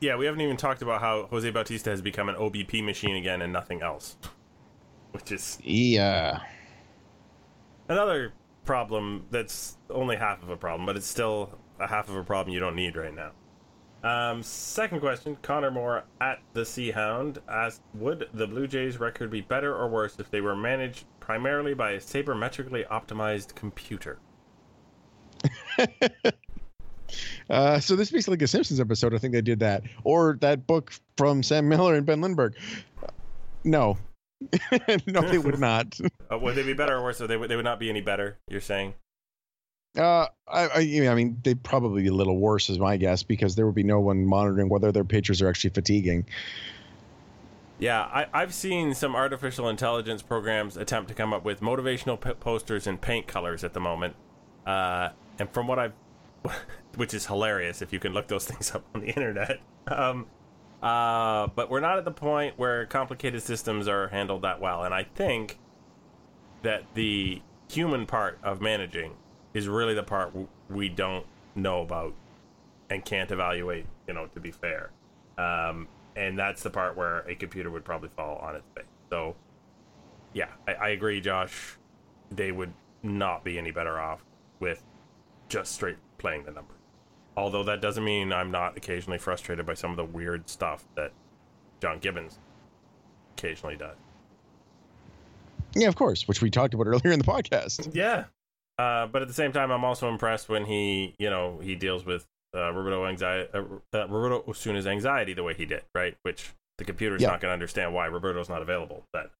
Yeah, 0.00 0.16
we 0.16 0.26
haven't 0.26 0.40
even 0.40 0.56
talked 0.56 0.82
about 0.82 1.00
how 1.00 1.26
Jose 1.26 1.48
Bautista 1.50 1.90
has 1.90 2.02
become 2.02 2.28
an 2.28 2.34
OBP 2.34 2.84
machine 2.84 3.16
again 3.16 3.42
and 3.42 3.52
nothing 3.52 3.82
else, 3.82 4.16
which 5.14 5.32
is 5.32 5.58
yeah 5.62 6.40
another 7.88 8.32
problem 8.64 9.26
that's 9.30 9.76
only 9.90 10.16
half 10.16 10.42
of 10.42 10.48
a 10.48 10.56
problem, 10.56 10.86
but 10.86 10.96
it's 10.96 11.06
still 11.06 11.58
a 11.78 11.86
half 11.86 12.08
of 12.08 12.16
a 12.16 12.24
problem 12.24 12.52
you 12.52 12.60
don't 12.60 12.76
need 12.76 12.96
right 12.96 13.14
now. 13.14 13.32
Um, 14.02 14.42
second 14.42 15.00
question, 15.00 15.36
Connor 15.40 15.70
Moore 15.70 16.04
at 16.20 16.40
the 16.52 16.64
Sea 16.64 16.90
Hound 16.90 17.40
asked, 17.48 17.80
"Would 17.94 18.28
the 18.34 18.46
Blue 18.46 18.66
Jays 18.66 18.98
record 18.98 19.30
be 19.30 19.40
better 19.40 19.74
or 19.74 19.88
worse 19.88 20.18
if 20.18 20.30
they 20.30 20.42
were 20.42 20.54
managed 20.54 21.06
primarily 21.20 21.72
by 21.72 21.92
a 21.92 21.98
sabermetrically 21.98 22.86
optimized 22.88 23.54
computer?" 23.54 24.18
uh, 27.48 27.80
so 27.80 27.96
this 27.96 28.08
speaks 28.08 28.28
like 28.28 28.42
a 28.42 28.46
Simpsons 28.46 28.78
episode. 28.78 29.14
I 29.14 29.18
think 29.18 29.32
they 29.32 29.40
did 29.40 29.60
that, 29.60 29.84
or 30.04 30.36
that 30.42 30.66
book 30.66 30.92
from 31.16 31.42
Sam 31.42 31.66
Miller 31.66 31.94
and 31.94 32.04
Ben 32.04 32.20
Lindbergh. 32.20 32.56
No, 33.64 33.96
no, 35.06 35.20
they 35.22 35.38
would 35.38 35.58
not. 35.58 35.98
uh, 36.32 36.38
would 36.38 36.54
they 36.54 36.62
be 36.62 36.74
better 36.74 36.96
or 36.96 37.02
worse? 37.02 37.18
So 37.18 37.26
they 37.26 37.36
would 37.36 37.50
they 37.50 37.56
would 37.56 37.64
not 37.64 37.78
be 37.78 37.90
any 37.90 38.00
better. 38.00 38.38
You're 38.48 38.60
saying? 38.60 38.94
Uh, 39.96 40.26
I, 40.48 40.66
I, 40.66 41.08
I 41.08 41.14
mean, 41.14 41.38
they'd 41.44 41.62
probably 41.62 42.02
be 42.02 42.08
a 42.08 42.14
little 42.14 42.36
worse, 42.36 42.68
is 42.68 42.80
my 42.80 42.96
guess, 42.96 43.22
because 43.22 43.54
there 43.54 43.64
would 43.64 43.76
be 43.76 43.84
no 43.84 44.00
one 44.00 44.26
monitoring 44.26 44.68
whether 44.68 44.90
their 44.90 45.04
pitchers 45.04 45.40
are 45.40 45.48
actually 45.48 45.70
fatiguing. 45.70 46.26
Yeah, 47.78 48.02
I, 48.02 48.26
I've 48.32 48.54
seen 48.54 48.94
some 48.94 49.14
artificial 49.14 49.68
intelligence 49.68 50.22
programs 50.22 50.76
attempt 50.76 51.08
to 51.08 51.14
come 51.14 51.32
up 51.32 51.44
with 51.44 51.60
motivational 51.60 52.20
p- 52.20 52.34
posters 52.34 52.86
in 52.86 52.98
paint 52.98 53.26
colors 53.26 53.62
at 53.62 53.72
the 53.72 53.80
moment, 53.80 54.16
uh, 54.66 55.10
and 55.38 55.50
from 55.50 55.68
what 55.68 55.78
I've, 55.78 55.92
which 56.96 57.14
is 57.14 57.26
hilarious 57.26 57.82
if 57.82 57.92
you 57.92 58.00
can 58.00 58.12
look 58.12 58.26
those 58.26 58.46
things 58.46 58.74
up 58.74 58.84
on 58.94 59.00
the 59.02 59.08
internet. 59.08 59.60
Um, 59.86 60.26
uh, 60.84 61.46
but 61.54 61.70
we're 61.70 61.80
not 61.80 61.96
at 61.96 62.04
the 62.04 62.10
point 62.10 62.58
where 62.58 62.84
complicated 62.86 63.42
systems 63.42 63.88
are 63.88 64.08
handled 64.08 64.42
that 64.42 64.60
well, 64.60 64.84
and 64.84 64.92
I 64.92 65.04
think 65.04 65.58
that 66.62 66.84
the 66.94 67.40
human 67.70 68.06
part 68.06 68.38
of 68.42 68.60
managing 68.60 69.14
is 69.54 69.66
really 69.66 69.94
the 69.94 70.02
part 70.02 70.32
we 70.68 70.88
don't 70.88 71.26
know 71.54 71.80
about 71.80 72.12
and 72.90 73.04
can't 73.04 73.30
evaluate, 73.30 73.86
you 74.06 74.14
know, 74.14 74.26
to 74.26 74.40
be 74.40 74.50
fair. 74.50 74.90
Um, 75.38 75.88
and 76.16 76.38
that's 76.38 76.62
the 76.62 76.70
part 76.70 76.96
where 76.96 77.20
a 77.20 77.34
computer 77.34 77.70
would 77.70 77.84
probably 77.84 78.10
fall 78.10 78.36
on 78.38 78.56
its 78.56 78.66
face. 78.74 78.84
So, 79.10 79.36
yeah, 80.32 80.48
I, 80.68 80.74
I 80.74 80.88
agree, 80.90 81.20
Josh. 81.20 81.76
They 82.30 82.52
would 82.52 82.72
not 83.02 83.42
be 83.42 83.58
any 83.58 83.70
better 83.70 83.98
off 83.98 84.24
with 84.60 84.82
just 85.48 85.72
straight 85.72 85.96
playing 86.18 86.44
the 86.44 86.52
numbers. 86.52 86.76
Although 87.36 87.64
that 87.64 87.80
doesn't 87.80 88.04
mean 88.04 88.32
I'm 88.32 88.50
not 88.50 88.76
occasionally 88.76 89.18
frustrated 89.18 89.66
by 89.66 89.74
some 89.74 89.90
of 89.90 89.96
the 89.96 90.04
weird 90.04 90.48
stuff 90.48 90.84
that 90.96 91.12
John 91.80 91.98
Gibbons 91.98 92.38
occasionally 93.36 93.76
does. 93.76 93.96
Yeah, 95.74 95.88
of 95.88 95.96
course, 95.96 96.28
which 96.28 96.40
we 96.40 96.50
talked 96.50 96.74
about 96.74 96.86
earlier 96.88 97.10
in 97.12 97.18
the 97.18 97.24
podcast. 97.24 97.90
Yeah, 97.92 98.24
uh, 98.78 99.06
but 99.08 99.22
at 99.22 99.28
the 99.28 99.34
same 99.34 99.50
time, 99.52 99.70
I'm 99.72 99.84
also 99.84 100.08
impressed 100.08 100.48
when 100.48 100.64
he, 100.64 101.14
you 101.18 101.28
know, 101.30 101.58
he 101.62 101.74
deals 101.74 102.04
with 102.06 102.24
uh, 102.54 102.72
Roberto 102.72 103.06
anxiety, 103.06 103.48
uh, 103.52 103.62
uh, 103.92 104.06
Roberto 104.08 104.42
Osuna's 104.48 104.86
anxiety 104.86 105.32
the 105.34 105.42
way 105.42 105.54
he 105.54 105.64
did, 105.66 105.82
right? 105.92 106.16
Which 106.22 106.50
the 106.78 106.84
computer's 106.84 107.20
Yeah. 107.22 107.28
not 107.30 107.40
going 107.40 107.50
to 107.50 107.54
understand 107.54 107.92
why 107.92 108.06
Roberto's 108.06 108.48
not 108.48 108.62
available. 108.62 109.02
But 109.12 109.32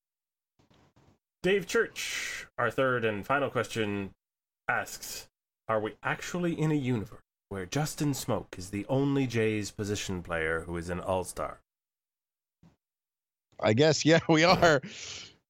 Dave 1.44 1.66
Church, 1.68 2.46
our 2.59 2.70
third 2.72 3.04
and 3.04 3.24
final 3.24 3.50
question, 3.50 4.11
asks: 4.68 5.28
Are 5.68 5.78
we 5.78 5.92
actually 6.02 6.59
in 6.59 6.72
a 6.72 6.76
universe 6.76 7.20
where 7.48 7.66
Justin 7.66 8.12
Smoak 8.12 8.59
is 8.59 8.70
the 8.70 8.87
only 8.88 9.26
Jays 9.26 9.70
position 9.70 10.22
player 10.22 10.62
who 10.62 10.76
is 10.76 10.90
an 10.90 11.00
All 11.00 11.24
Star? 11.24 11.61
I 13.61 13.72
guess, 13.72 14.04
yeah, 14.04 14.20
we 14.28 14.44
are. 14.44 14.80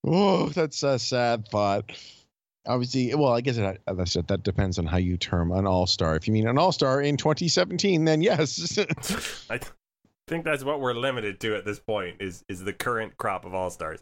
Oh, 0.07 0.48
that's 0.48 0.83
a 0.83 0.98
sad 0.98 1.48
thought. 1.48 1.90
Obviously, 2.66 3.14
well, 3.14 3.33
I 3.33 3.40
guess 3.40 3.59
it, 3.59 3.83
as 3.87 3.98
I 3.98 4.04
said, 4.04 4.28
that 4.28 4.42
depends 4.42 4.78
on 4.78 4.87
how 4.87 4.96
you 4.96 5.18
term 5.18 5.52
an 5.52 5.66
all 5.66 5.87
star. 5.87 6.16
If 6.16 6.26
you 6.26 6.33
mean 6.33 6.48
an 6.48 6.57
all 6.57 6.72
star 6.72 7.02
in 7.02 7.18
2017, 7.18 8.07
then 8.07 8.22
yes. 8.22 8.78
I 9.50 9.61
think 10.28 10.44
that's 10.44 10.64
what 10.64 10.80
we're 10.80 10.94
limited 10.94 11.40
to 11.40 11.57
at 11.57 11.66
this 11.66 11.78
point 11.78 12.16
is 12.20 12.42
is 12.48 12.64
the 12.64 12.72
current 12.72 13.18
crop 13.18 13.44
of 13.44 13.54
all 13.54 13.68
stars. 13.68 14.00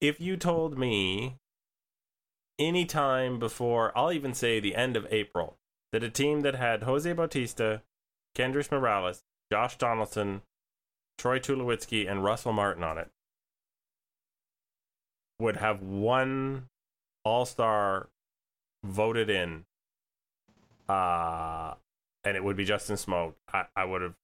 If 0.00 0.20
you 0.20 0.36
told 0.36 0.78
me 0.78 1.36
any 2.60 2.84
time 2.84 3.40
before, 3.40 3.96
I'll 3.96 4.12
even 4.12 4.34
say 4.34 4.60
the 4.60 4.76
end 4.76 4.96
of 4.96 5.06
April, 5.10 5.56
that 5.92 6.04
a 6.04 6.10
team 6.10 6.40
that 6.42 6.54
had 6.54 6.82
Jose 6.84 7.12
Bautista, 7.12 7.82
Kendrys 8.36 8.70
Morales, 8.70 9.22
Josh 9.50 9.76
Donaldson, 9.76 10.42
Troy 11.18 11.38
Tulowitzki, 11.38 12.10
and 12.10 12.24
Russell 12.24 12.52
Martin 12.52 12.84
on 12.84 12.98
it 12.98 13.10
would 15.40 15.56
have 15.56 15.82
one 15.82 16.68
all 17.24 17.44
star 17.46 18.08
voted 18.84 19.28
in, 19.30 19.64
uh, 20.88 21.74
and 22.24 22.36
it 22.36 22.44
would 22.44 22.56
be 22.56 22.64
Justin 22.64 22.96
Smoak, 22.96 23.34
I, 23.52 23.64
I 23.74 23.84
would 23.84 24.02
have, 24.02 24.14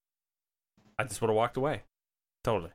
I 0.98 1.04
just 1.04 1.20
would 1.20 1.28
have 1.28 1.36
walked 1.36 1.56
away. 1.56 1.82
Totally. 2.44 2.70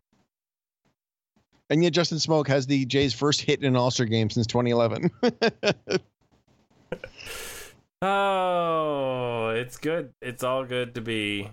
And 1.69 1.84
yet 1.84 1.93
Justin 1.93 2.17
Smoak 2.17 2.47
has 2.47 2.67
the 2.67 2.86
Jays' 2.86 3.13
first 3.13 3.39
hit 3.41 3.62
in 3.62 3.65
an 3.65 3.75
All 3.77 3.91
Star 3.91 4.06
game 4.06 4.30
since 4.30 4.45
2011. 4.47 5.10
Oh, 8.01 9.49
it's 9.49 9.77
good. 9.77 10.13
It's 10.21 10.43
all 10.43 10.65
good 10.65 10.95
to 10.95 11.01
be 11.01 11.51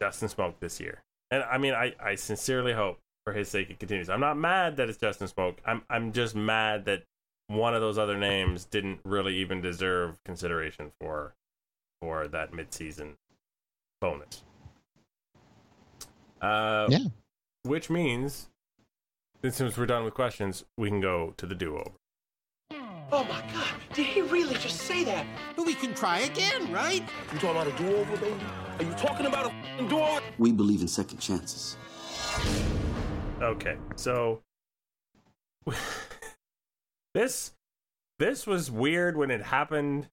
Justin 0.00 0.28
Smoak 0.28 0.54
this 0.60 0.80
year. 0.80 1.02
And 1.30 1.42
I 1.44 1.58
mean, 1.58 1.74
I, 1.74 1.94
I 2.02 2.14
sincerely 2.14 2.72
hope 2.72 2.98
for 3.24 3.32
his 3.32 3.48
sake 3.48 3.70
it 3.70 3.78
continues. 3.78 4.08
I'm 4.08 4.20
not 4.20 4.36
mad 4.36 4.76
that 4.76 4.88
it's 4.88 4.98
Justin 4.98 5.28
Smoak. 5.28 5.56
I'm 5.66 5.82
I'm 5.88 6.12
just 6.12 6.34
mad 6.34 6.84
that 6.86 7.02
one 7.48 7.74
of 7.74 7.80
those 7.80 7.96
other 7.98 8.18
names 8.18 8.64
didn't 8.66 9.00
really 9.04 9.36
even 9.36 9.60
deserve 9.60 10.22
consideration 10.24 10.92
for 11.00 11.34
for 12.00 12.28
that 12.28 12.52
midseason 12.52 13.14
bonus. 14.00 14.44
Uh, 16.40 16.86
Yeah. 16.90 16.98
Which 17.64 17.90
means, 17.90 18.48
since 19.44 19.76
we're 19.76 19.86
done 19.86 20.04
with 20.04 20.14
questions, 20.14 20.64
we 20.76 20.88
can 20.88 21.00
go 21.00 21.34
to 21.36 21.44
the 21.46 21.54
duo. 21.54 21.92
Oh 23.10 23.24
my 23.24 23.40
god, 23.54 23.80
did 23.94 24.04
he 24.04 24.20
really 24.20 24.54
just 24.56 24.82
say 24.82 25.02
that? 25.04 25.24
But 25.56 25.64
we 25.64 25.72
can 25.72 25.94
try 25.94 26.20
again, 26.20 26.70
right? 26.70 27.02
You 27.32 27.38
talking 27.38 27.50
about 27.50 27.66
a 27.66 27.72
do-over, 27.72 28.16
baby? 28.18 28.36
Are 28.78 28.84
you 28.84 28.92
talking 28.92 29.24
about 29.24 29.46
a 29.46 29.48
f***ing 29.48 29.88
do-over? 29.88 30.20
We 30.36 30.52
believe 30.52 30.82
in 30.82 30.88
second 30.88 31.18
chances. 31.18 31.78
Okay, 33.40 33.78
so 33.96 34.42
this 37.14 37.52
this 38.18 38.46
was 38.46 38.70
weird 38.70 39.16
when 39.16 39.30
it 39.30 39.40
happened, 39.40 40.10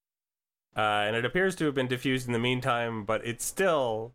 uh, 0.77 0.79
and 0.79 1.17
it 1.17 1.25
appears 1.25 1.55
to 1.57 1.65
have 1.65 1.75
been 1.75 1.87
diffused 1.87 2.27
in 2.27 2.33
the 2.33 2.39
meantime. 2.39 3.03
But 3.03 3.27
it 3.27 3.41
still 3.41 4.13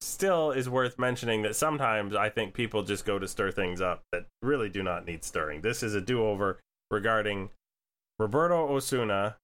still 0.00 0.52
is 0.52 0.70
worth 0.70 0.98
mentioning 0.98 1.42
that 1.42 1.54
sometimes 1.54 2.14
I 2.14 2.30
think 2.30 2.54
people 2.54 2.82
just 2.82 3.04
go 3.04 3.18
to 3.18 3.28
stir 3.28 3.50
things 3.50 3.82
up 3.82 4.04
that 4.12 4.24
really 4.40 4.70
do 4.70 4.82
not 4.82 5.04
need 5.04 5.22
stirring. 5.22 5.60
This 5.60 5.82
is 5.82 5.94
a 5.94 6.00
do-over 6.00 6.60
regarding 6.90 7.50
Roberto 8.18 8.68
Osuna 8.74 9.36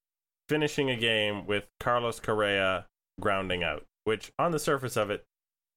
finishing 0.49 0.91
a 0.91 0.97
game 0.97 1.47
with 1.47 1.67
Carlos 1.81 2.21
Correa 2.21 2.87
grounding 3.21 3.63
out, 3.63 3.85
which 4.05 4.33
on 4.39 4.53
the 4.53 4.59
surface 4.59 4.97
of 4.97 5.11
it, 5.11 5.25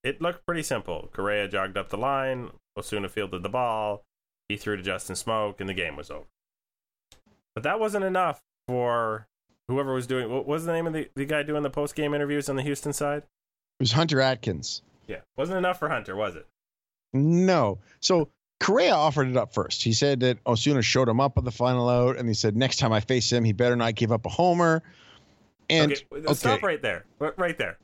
it 0.04 0.22
looked 0.22 0.46
pretty 0.46 0.64
simple. 0.64 1.10
Correa 1.14 1.48
jogged 1.48 1.78
up 1.78 1.90
the 1.90 1.98
line, 1.98 2.52
Osuna 2.78 3.10
fielded 3.10 3.44
the 3.44 3.50
ball, 3.50 4.04
he 4.50 4.58
threw 4.58 4.78
to 4.78 4.84
Justin 4.84 5.16
Smoak, 5.16 5.60
and 5.60 5.68
the 5.70 5.74
game 5.74 5.96
was 5.96 6.12
over. 6.12 6.28
But 7.54 7.64
that 7.64 7.80
wasn't 7.80 8.06
enough 8.06 8.42
for 8.68 9.28
whoever 9.68 9.94
was 9.94 10.08
doing. 10.08 10.30
What 10.30 10.46
was 10.46 10.66
the 10.66 10.74
name 10.74 10.88
of 10.88 10.94
the, 10.94 11.10
the 11.16 11.26
guy 11.26 11.44
doing 11.44 11.64
the 11.64 11.70
post 11.70 11.96
game 11.96 12.14
interviews 12.14 12.50
on 12.50 12.56
the 12.56 12.62
Houston 12.62 12.94
side? 12.94 13.24
It 13.80 13.84
was 13.84 13.92
Hunter 13.94 14.22
Atkins. 14.22 14.82
Yeah, 15.08 15.22
wasn't 15.38 15.58
enough 15.58 15.80
for 15.80 15.90
Hunter, 15.90 16.16
was 16.16 16.36
it? 16.36 16.46
No. 17.14 17.80
So 18.00 18.30
Correa 18.60 18.96
offered 18.96 19.28
it 19.28 19.38
up 19.38 19.54
first. 19.54 19.84
He 19.84 19.94
said 19.94 20.22
that 20.22 20.38
Osuna 20.48 20.82
showed 20.82 21.10
him 21.10 21.20
up 21.20 21.38
on 21.38 21.44
the 21.44 21.52
final 21.52 21.90
out, 21.90 22.18
and 22.18 22.28
he 22.28 22.34
said 22.34 22.56
next 22.56 22.78
time 22.78 22.94
I 22.94 23.00
face 23.00 23.32
him, 23.32 23.44
he 23.44 23.52
better 23.52 23.76
not 23.76 23.96
give 23.96 24.12
up 24.12 24.26
a 24.26 24.30
homer. 24.30 24.82
And 25.70 25.92
okay, 26.12 26.34
stop 26.34 26.64
right 26.64 26.82
there. 26.82 27.06
Right 27.20 27.58
there. 27.58 27.78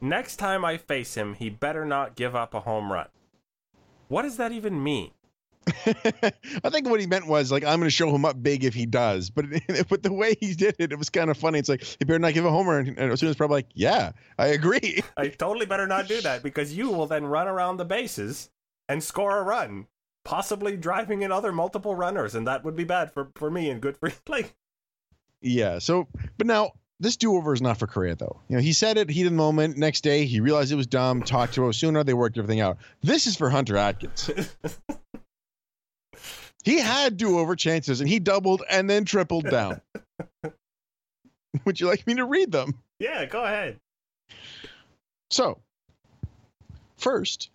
Next 0.00 0.36
time 0.36 0.64
I 0.64 0.76
face 0.76 1.14
him, 1.14 1.34
he 1.34 1.50
better 1.50 1.84
not 1.84 2.14
give 2.14 2.36
up 2.36 2.54
a 2.54 2.60
home 2.60 2.92
run. 2.92 3.08
What 4.08 4.22
does 4.22 4.36
that 4.36 4.52
even 4.52 4.82
mean? 4.82 5.10
I 5.86 6.70
think 6.70 6.88
what 6.88 7.00
he 7.00 7.06
meant 7.06 7.26
was 7.26 7.52
like 7.52 7.62
I'm 7.62 7.78
going 7.78 7.88
to 7.88 7.90
show 7.90 8.14
him 8.14 8.24
up 8.24 8.42
big 8.42 8.64
if 8.64 8.72
he 8.72 8.86
does, 8.86 9.28
but 9.28 9.44
but 9.88 10.02
the 10.02 10.12
way 10.12 10.34
he 10.40 10.54
did 10.54 10.76
it, 10.78 10.92
it 10.92 10.98
was 10.98 11.10
kind 11.10 11.30
of 11.30 11.36
funny. 11.36 11.58
It's 11.58 11.68
like 11.68 11.82
he 11.82 12.04
better 12.04 12.18
not 12.18 12.32
give 12.32 12.44
a 12.44 12.50
homer, 12.50 12.78
and, 12.78 12.96
and 12.96 13.12
Osuna's 13.12 13.36
probably 13.36 13.56
like, 13.56 13.68
"Yeah, 13.74 14.12
I 14.38 14.46
agree." 14.46 15.02
I 15.16 15.28
totally 15.28 15.66
better 15.66 15.86
not 15.86 16.08
do 16.08 16.20
that 16.22 16.42
because 16.44 16.72
you 16.72 16.90
will 16.90 17.06
then 17.06 17.26
run 17.26 17.48
around 17.48 17.76
the 17.76 17.84
bases 17.84 18.48
and 18.88 19.02
score 19.02 19.38
a 19.38 19.42
run, 19.42 19.86
possibly 20.24 20.76
driving 20.76 21.22
in 21.22 21.32
other 21.32 21.52
multiple 21.52 21.94
runners, 21.94 22.34
and 22.34 22.46
that 22.46 22.64
would 22.64 22.76
be 22.76 22.84
bad 22.84 23.12
for 23.12 23.30
for 23.34 23.50
me 23.50 23.70
and 23.70 23.80
good 23.80 23.96
for 23.96 24.10
like. 24.28 24.54
Yeah. 25.40 25.78
So, 25.78 26.08
but 26.36 26.46
now 26.46 26.72
this 27.00 27.16
do-over 27.16 27.52
is 27.52 27.62
not 27.62 27.78
for 27.78 27.86
Correa 27.86 28.16
though. 28.16 28.40
You 28.48 28.56
know, 28.56 28.62
he 28.62 28.72
said 28.72 28.98
it 28.98 29.08
heat 29.08 29.26
of 29.26 29.32
the 29.32 29.36
moment. 29.36 29.76
Next 29.76 30.02
day, 30.02 30.24
he 30.24 30.40
realized 30.40 30.72
it 30.72 30.76
was 30.76 30.86
dumb. 30.86 31.22
Talked 31.22 31.54
to 31.54 31.64
Osuna. 31.64 32.04
They 32.04 32.14
worked 32.14 32.38
everything 32.38 32.60
out. 32.60 32.78
This 33.02 33.26
is 33.26 33.36
for 33.36 33.48
Hunter 33.50 33.76
Atkins. 33.76 34.30
he 36.64 36.80
had 36.80 37.16
do-over 37.16 37.54
chances, 37.54 38.00
and 38.00 38.08
he 38.08 38.18
doubled 38.18 38.62
and 38.68 38.90
then 38.90 39.04
tripled 39.04 39.48
down. 39.48 39.80
Would 41.64 41.80
you 41.80 41.86
like 41.86 42.06
me 42.06 42.14
to 42.14 42.24
read 42.24 42.50
them? 42.50 42.74
Yeah, 42.98 43.24
go 43.26 43.44
ahead. 43.44 43.78
So, 45.30 45.58
first, 46.96 47.50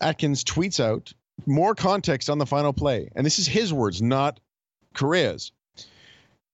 Atkins 0.00 0.44
tweets 0.44 0.80
out 0.80 1.12
more 1.46 1.74
context 1.74 2.30
on 2.30 2.38
the 2.38 2.46
final 2.46 2.72
play, 2.72 3.10
and 3.14 3.24
this 3.26 3.38
is 3.38 3.46
his 3.46 3.72
words, 3.72 4.00
not 4.00 4.40
Correa's. 4.94 5.52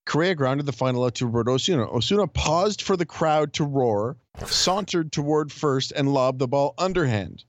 Correa 0.07 0.35
grounded 0.35 0.65
the 0.65 0.73
final 0.73 1.05
out 1.05 1.17
to 1.17 1.27
Roberto 1.27 1.55
Osuna. 1.55 1.85
Osuna 1.85 2.27
paused 2.27 2.81
for 2.81 2.97
the 2.97 3.05
crowd 3.05 3.53
to 3.55 3.65
roar, 3.65 4.17
sauntered 4.47 5.13
toward 5.13 5.53
first, 5.53 5.93
and 5.93 6.15
lobbed 6.15 6.39
the 6.39 6.49
ball 6.49 6.73
underhand. 6.79 7.45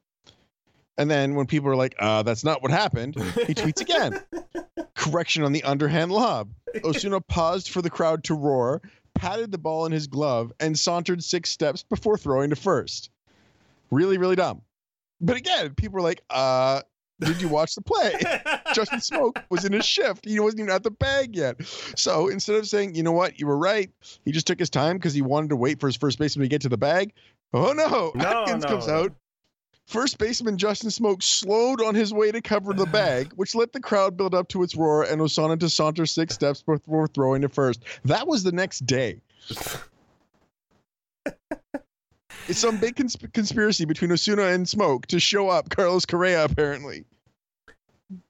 And 0.97 1.09
then 1.09 1.35
when 1.35 1.47
people 1.47 1.69
are 1.69 1.77
like, 1.77 1.95
uh, 1.99 2.23
that's 2.23 2.43
not 2.43 2.61
what 2.61 2.71
happened, 2.71 3.15
he 3.15 3.53
tweets 3.53 3.79
again. 3.79 4.19
Correction 4.93 5.43
on 5.43 5.53
the 5.53 5.63
underhand 5.63 6.11
lob. 6.11 6.51
Osuna 6.83 7.21
paused 7.21 7.69
for 7.69 7.81
the 7.81 7.89
crowd 7.89 8.25
to 8.25 8.33
roar, 8.33 8.81
patted 9.15 9.53
the 9.53 9.57
ball 9.57 9.85
in 9.85 9.93
his 9.93 10.07
glove, 10.07 10.51
and 10.59 10.77
sauntered 10.77 11.23
six 11.23 11.49
steps 11.49 11.83
before 11.83 12.17
throwing 12.17 12.49
to 12.49 12.57
first. 12.57 13.09
Really, 13.89 14.17
really 14.17 14.35
dumb. 14.35 14.61
But 15.21 15.37
again, 15.37 15.73
people 15.75 15.99
are 15.99 16.03
like, 16.03 16.21
uh, 16.29 16.81
did 17.19 17.41
you 17.41 17.49
watch 17.49 17.75
the 17.75 17.81
play? 17.81 18.13
Justin 18.73 18.99
Smoak 18.99 19.43
was 19.49 19.65
in 19.65 19.73
his 19.73 19.85
shift. 19.85 20.25
He 20.25 20.39
wasn't 20.39 20.61
even 20.61 20.71
at 20.71 20.83
the 20.83 20.91
bag 20.91 21.35
yet. 21.35 21.61
So 21.97 22.29
instead 22.29 22.55
of 22.55 22.67
saying, 22.67 22.95
you 22.95 23.03
know 23.03 23.11
what, 23.11 23.39
you 23.39 23.47
were 23.47 23.57
right, 23.57 23.89
he 24.23 24.31
just 24.31 24.47
took 24.47 24.59
his 24.59 24.69
time 24.69 24.97
because 24.97 25.13
he 25.13 25.21
wanted 25.21 25.49
to 25.49 25.55
wait 25.55 25.79
for 25.79 25.87
his 25.87 25.97
first 25.97 26.17
baseman 26.17 26.45
to 26.45 26.49
get 26.49 26.61
to 26.61 26.69
the 26.69 26.77
bag. 26.77 27.13
Oh 27.53 27.73
no, 27.73 28.11
no 28.15 28.43
Atkins 28.43 28.63
no, 28.63 28.69
comes 28.69 28.87
out. 28.87 29.13
First 29.87 30.19
baseman 30.19 30.57
Justin 30.57 30.91
Smoak 30.91 31.23
slowed 31.23 31.81
on 31.81 31.95
his 31.95 32.13
way 32.13 32.31
to 32.31 32.41
cover 32.41 32.73
the 32.73 32.85
bag, 32.85 33.33
which 33.35 33.55
let 33.55 33.73
the 33.73 33.79
crowd 33.79 34.15
build 34.15 34.35
up 34.35 34.47
to 34.49 34.61
its 34.61 34.75
roar 34.75 35.03
and 35.03 35.19
Osuna 35.19 35.57
to 35.57 35.69
saunter 35.69 36.05
six 36.05 36.35
steps 36.35 36.61
before 36.61 37.07
throwing 37.07 37.41
to 37.41 37.49
first. 37.49 37.83
That 38.05 38.27
was 38.27 38.43
the 38.43 38.51
next 38.51 38.85
day. 38.85 39.19
It's 42.49 42.57
some 42.57 42.77
big 42.77 42.95
cons- 42.95 43.15
conspiracy 43.31 43.85
between 43.85 44.11
Osuna 44.11 44.45
and 44.47 44.65
Smoak 44.65 45.05
to 45.07 45.19
show 45.19 45.49
up 45.49 45.69
Carlos 45.69 46.03
Correa, 46.03 46.45
apparently. 46.45 47.05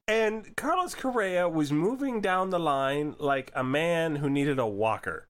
And 0.06 0.54
Carlos 0.58 0.94
Correa 0.94 1.48
was 1.48 1.72
moving 1.72 2.20
down 2.20 2.50
the 2.50 2.58
line 2.58 3.16
like 3.18 3.50
a 3.54 3.64
man 3.64 4.16
who 4.16 4.28
needed 4.28 4.58
a 4.58 4.66
walker. 4.66 5.26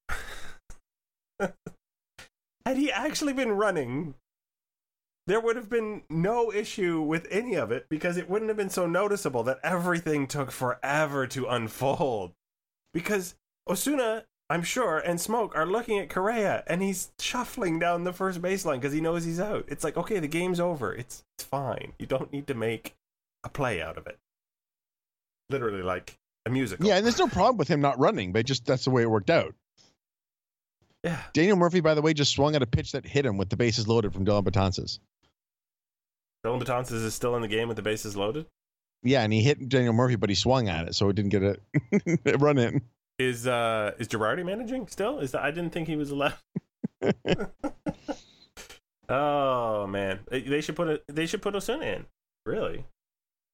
Had 1.38 2.76
he 2.76 2.90
actually 2.90 3.32
been 3.32 3.52
running, 3.52 4.14
there 5.28 5.38
would 5.38 5.54
have 5.54 5.70
been 5.70 6.02
no 6.10 6.52
issue 6.52 7.00
with 7.00 7.28
any 7.30 7.54
of 7.54 7.70
it 7.70 7.86
because 7.88 8.16
it 8.16 8.28
wouldn't 8.28 8.48
have 8.48 8.56
been 8.56 8.70
so 8.70 8.88
noticeable 8.88 9.44
that 9.44 9.60
everything 9.62 10.26
took 10.26 10.50
forever 10.50 11.28
to 11.28 11.46
unfold. 11.46 12.32
Because 12.92 13.36
Osuna, 13.68 14.24
I'm 14.50 14.64
sure, 14.64 14.98
and 14.98 15.20
Smoak 15.20 15.54
are 15.54 15.64
looking 15.64 16.00
at 16.00 16.10
Correa 16.10 16.64
and 16.66 16.82
he's 16.82 17.12
shuffling 17.20 17.78
down 17.78 18.02
the 18.02 18.12
first 18.12 18.42
baseline 18.42 18.80
because 18.80 18.92
he 18.92 19.00
knows 19.00 19.24
he's 19.24 19.38
out. 19.38 19.64
It's 19.68 19.84
like, 19.84 19.96
okay, 19.96 20.18
the 20.18 20.26
game's 20.26 20.58
over. 20.58 20.92
It's, 20.92 21.22
it's 21.38 21.44
fine. 21.46 21.92
You 22.00 22.06
don't 22.06 22.32
need 22.32 22.48
to 22.48 22.54
make 22.54 22.96
a 23.44 23.48
play 23.48 23.80
out 23.80 23.96
of 23.96 24.08
it. 24.08 24.18
Literally 25.50 25.82
like 25.82 26.18
a 26.46 26.50
musical. 26.50 26.84
Yeah, 26.84 26.96
and 26.96 27.04
there's 27.06 27.18
no 27.18 27.28
problem 27.28 27.58
with 27.58 27.68
him 27.68 27.80
not 27.80 28.00
running, 28.00 28.32
but 28.32 28.44
just 28.44 28.66
that's 28.66 28.84
the 28.84 28.90
way 28.90 29.02
it 29.02 29.10
worked 29.10 29.30
out. 29.30 29.54
Yeah. 31.04 31.22
Daniel 31.32 31.56
Murphy, 31.56 31.80
by 31.80 31.94
the 31.94 32.02
way, 32.02 32.12
just 32.12 32.32
swung 32.32 32.56
at 32.56 32.62
a 32.62 32.66
pitch 32.66 32.90
that 32.92 33.06
hit 33.06 33.24
him 33.24 33.38
with 33.38 33.50
the 33.50 33.56
bases 33.56 33.86
loaded 33.86 34.12
from 34.12 34.24
Dellin 34.24 34.44
Betances. 34.44 34.98
Dellin 36.44 36.60
Betances 36.60 37.04
is 37.04 37.14
still 37.14 37.36
in 37.36 37.42
the 37.42 37.48
game 37.48 37.68
with 37.68 37.76
the 37.76 37.82
bases 37.82 38.16
loaded. 38.16 38.46
Yeah, 39.04 39.22
and 39.22 39.32
he 39.32 39.42
hit 39.42 39.68
Daniel 39.68 39.92
Murphy, 39.92 40.16
but 40.16 40.28
he 40.28 40.34
swung 40.34 40.68
at 40.68 40.88
it, 40.88 40.94
so 40.96 41.08
it 41.08 41.14
didn't 41.14 41.30
get 41.30 41.42
a 41.44 42.36
run 42.38 42.58
in. 42.58 42.82
Is 43.20 43.46
uh 43.46 43.92
is 43.98 44.08
Girardi 44.08 44.42
managing 44.42 44.86
still? 44.86 45.18
Is 45.18 45.32
that 45.32 45.42
I 45.42 45.50
didn't 45.50 45.74
think 45.74 45.86
he 45.86 45.94
was 45.94 46.10
allowed. 46.10 46.36
oh 49.10 49.86
man, 49.86 50.20
they, 50.30 50.62
should 50.62 50.74
put 50.74 50.88
it. 50.88 51.04
They 51.06 51.26
should 51.26 51.42
put 51.42 51.54
Osuna 51.54 51.84
in. 51.84 52.06
Really? 52.46 52.82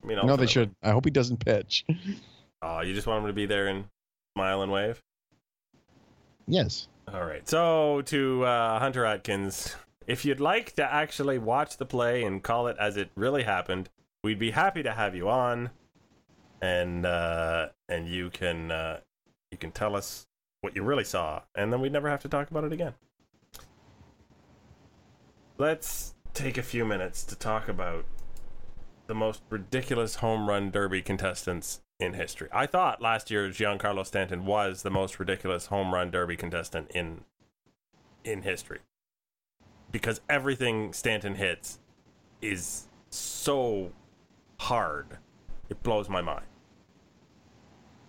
I 0.04 0.06
mean, 0.06 0.24
No, 0.24 0.36
they 0.36 0.46
should. 0.46 0.72
I 0.84 0.92
hope 0.92 1.04
he 1.04 1.10
doesn't 1.10 1.44
pitch. 1.44 1.84
Oh, 2.62 2.80
you 2.80 2.94
just 2.94 3.08
want 3.08 3.22
him 3.22 3.26
to 3.26 3.32
be 3.32 3.46
there 3.46 3.66
and 3.66 3.86
smile 4.36 4.62
and 4.62 4.70
wave. 4.70 5.02
Yes. 6.46 6.86
All 7.12 7.24
right. 7.24 7.48
So 7.48 8.02
to 8.02 8.44
uh, 8.44 8.78
Hunter 8.78 9.04
Atkins, 9.04 9.74
if 10.06 10.24
you'd 10.24 10.38
like 10.38 10.76
to 10.76 10.84
actually 10.84 11.38
watch 11.38 11.76
the 11.76 11.86
play 11.86 12.22
and 12.22 12.40
call 12.40 12.68
it 12.68 12.76
as 12.78 12.96
it 12.96 13.10
really 13.16 13.42
happened, 13.42 13.88
we'd 14.22 14.38
be 14.38 14.52
happy 14.52 14.84
to 14.84 14.92
have 14.92 15.16
you 15.16 15.28
on, 15.28 15.70
and 16.62 17.04
uh, 17.04 17.70
and 17.88 18.06
you 18.06 18.30
can 18.30 18.70
uh, 18.70 19.00
you 19.50 19.58
can 19.58 19.72
tell 19.72 19.96
us 19.96 20.26
what 20.60 20.74
you 20.74 20.82
really 20.82 21.04
saw, 21.04 21.42
and 21.54 21.72
then 21.72 21.80
we'd 21.80 21.92
never 21.92 22.08
have 22.08 22.22
to 22.22 22.28
talk 22.28 22.50
about 22.50 22.64
it 22.64 22.72
again. 22.72 22.94
Let's 25.58 26.14
take 26.34 26.58
a 26.58 26.62
few 26.62 26.84
minutes 26.84 27.24
to 27.24 27.36
talk 27.36 27.68
about 27.68 28.04
the 29.06 29.14
most 29.14 29.42
ridiculous 29.48 30.16
home 30.16 30.48
run 30.48 30.70
derby 30.70 31.00
contestants 31.00 31.80
in 31.98 32.12
history. 32.14 32.48
I 32.52 32.66
thought 32.66 33.00
last 33.00 33.30
year 33.30 33.48
Giancarlo 33.48 34.04
Stanton 34.04 34.44
was 34.44 34.82
the 34.82 34.90
most 34.90 35.18
ridiculous 35.18 35.66
home 35.66 35.94
run 35.94 36.10
derby 36.10 36.36
contestant 36.36 36.90
in 36.90 37.24
in 38.24 38.42
history. 38.42 38.80
Because 39.90 40.20
everything 40.28 40.92
Stanton 40.92 41.36
hits 41.36 41.78
is 42.42 42.88
so 43.08 43.92
hard. 44.58 45.18
It 45.68 45.82
blows 45.82 46.08
my 46.08 46.20
mind. 46.20 46.46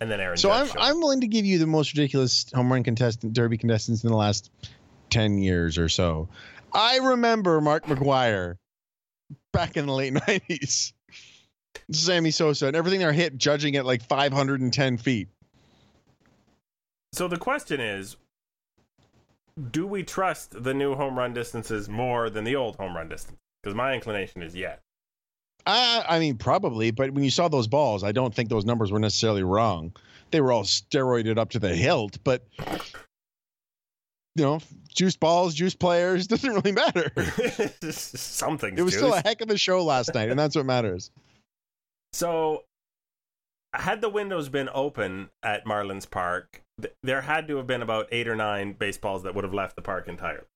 And 0.00 0.10
then 0.10 0.20
Aaron. 0.20 0.36
So 0.36 0.48
Judge 0.48 0.70
I'm 0.76 0.82
I'm 0.82 1.00
willing 1.00 1.20
to 1.22 1.26
give 1.26 1.44
you 1.44 1.58
the 1.58 1.66
most 1.66 1.92
ridiculous 1.92 2.46
home 2.54 2.70
run 2.70 2.84
contestant 2.84 3.32
derby 3.32 3.58
contestants 3.58 4.04
in 4.04 4.10
the 4.10 4.16
last 4.16 4.50
ten 5.10 5.38
years 5.38 5.78
or 5.78 5.88
so. 5.88 6.28
I 6.72 6.98
remember 6.98 7.60
Mark 7.60 7.86
McGwire 7.86 8.56
back 9.52 9.76
in 9.76 9.86
the 9.86 9.92
late 9.92 10.12
nineties. 10.28 10.92
Sammy 11.90 12.30
Sosa 12.30 12.66
and 12.66 12.76
everything 12.76 13.00
they're 13.00 13.12
hit 13.12 13.38
judging 13.38 13.76
at 13.76 13.86
like 13.86 14.02
510 14.02 14.98
feet. 14.98 15.28
So 17.12 17.28
the 17.28 17.38
question 17.38 17.80
is 17.80 18.16
do 19.70 19.86
we 19.86 20.02
trust 20.02 20.62
the 20.62 20.74
new 20.74 20.94
home 20.94 21.18
run 21.18 21.32
distances 21.32 21.88
more 21.88 22.30
than 22.30 22.44
the 22.44 22.54
old 22.54 22.76
home 22.76 22.94
run 22.94 23.08
distance? 23.08 23.38
Because 23.62 23.74
my 23.74 23.94
inclination 23.94 24.42
is 24.42 24.54
yes. 24.54 24.78
I, 25.68 26.04
I 26.08 26.18
mean, 26.18 26.38
probably, 26.38 26.90
but 26.90 27.10
when 27.12 27.22
you 27.22 27.30
saw 27.30 27.48
those 27.48 27.66
balls, 27.66 28.02
I 28.02 28.10
don't 28.10 28.34
think 28.34 28.48
those 28.48 28.64
numbers 28.64 28.90
were 28.90 28.98
necessarily 28.98 29.42
wrong. 29.42 29.92
They 30.30 30.40
were 30.40 30.50
all 30.50 30.64
steroided 30.64 31.36
up 31.36 31.50
to 31.50 31.58
the 31.58 31.76
hilt, 31.76 32.18
but 32.24 32.42
you 34.34 34.44
know, 34.44 34.60
juice 34.94 35.16
balls, 35.16 35.54
juice 35.54 35.74
players 35.74 36.26
doesn't 36.28 36.50
really 36.50 36.72
matter. 36.72 37.12
Something. 37.90 38.78
It 38.78 38.82
was 38.82 38.96
still 38.96 39.12
a 39.12 39.20
heck 39.20 39.42
of 39.42 39.50
a 39.50 39.58
show 39.58 39.84
last 39.84 40.14
night, 40.14 40.30
and 40.30 40.38
that's 40.38 40.56
what 40.56 40.64
matters. 40.64 41.10
So, 42.14 42.64
had 43.74 44.00
the 44.00 44.08
windows 44.08 44.48
been 44.48 44.70
open 44.72 45.28
at 45.42 45.66
Marlins 45.66 46.10
Park, 46.10 46.62
th- 46.80 46.94
there 47.02 47.20
had 47.20 47.46
to 47.48 47.56
have 47.56 47.66
been 47.66 47.82
about 47.82 48.08
eight 48.10 48.26
or 48.26 48.36
nine 48.36 48.72
baseballs 48.72 49.22
that 49.24 49.34
would 49.34 49.44
have 49.44 49.52
left 49.52 49.76
the 49.76 49.82
park 49.82 50.08
entirely 50.08 50.46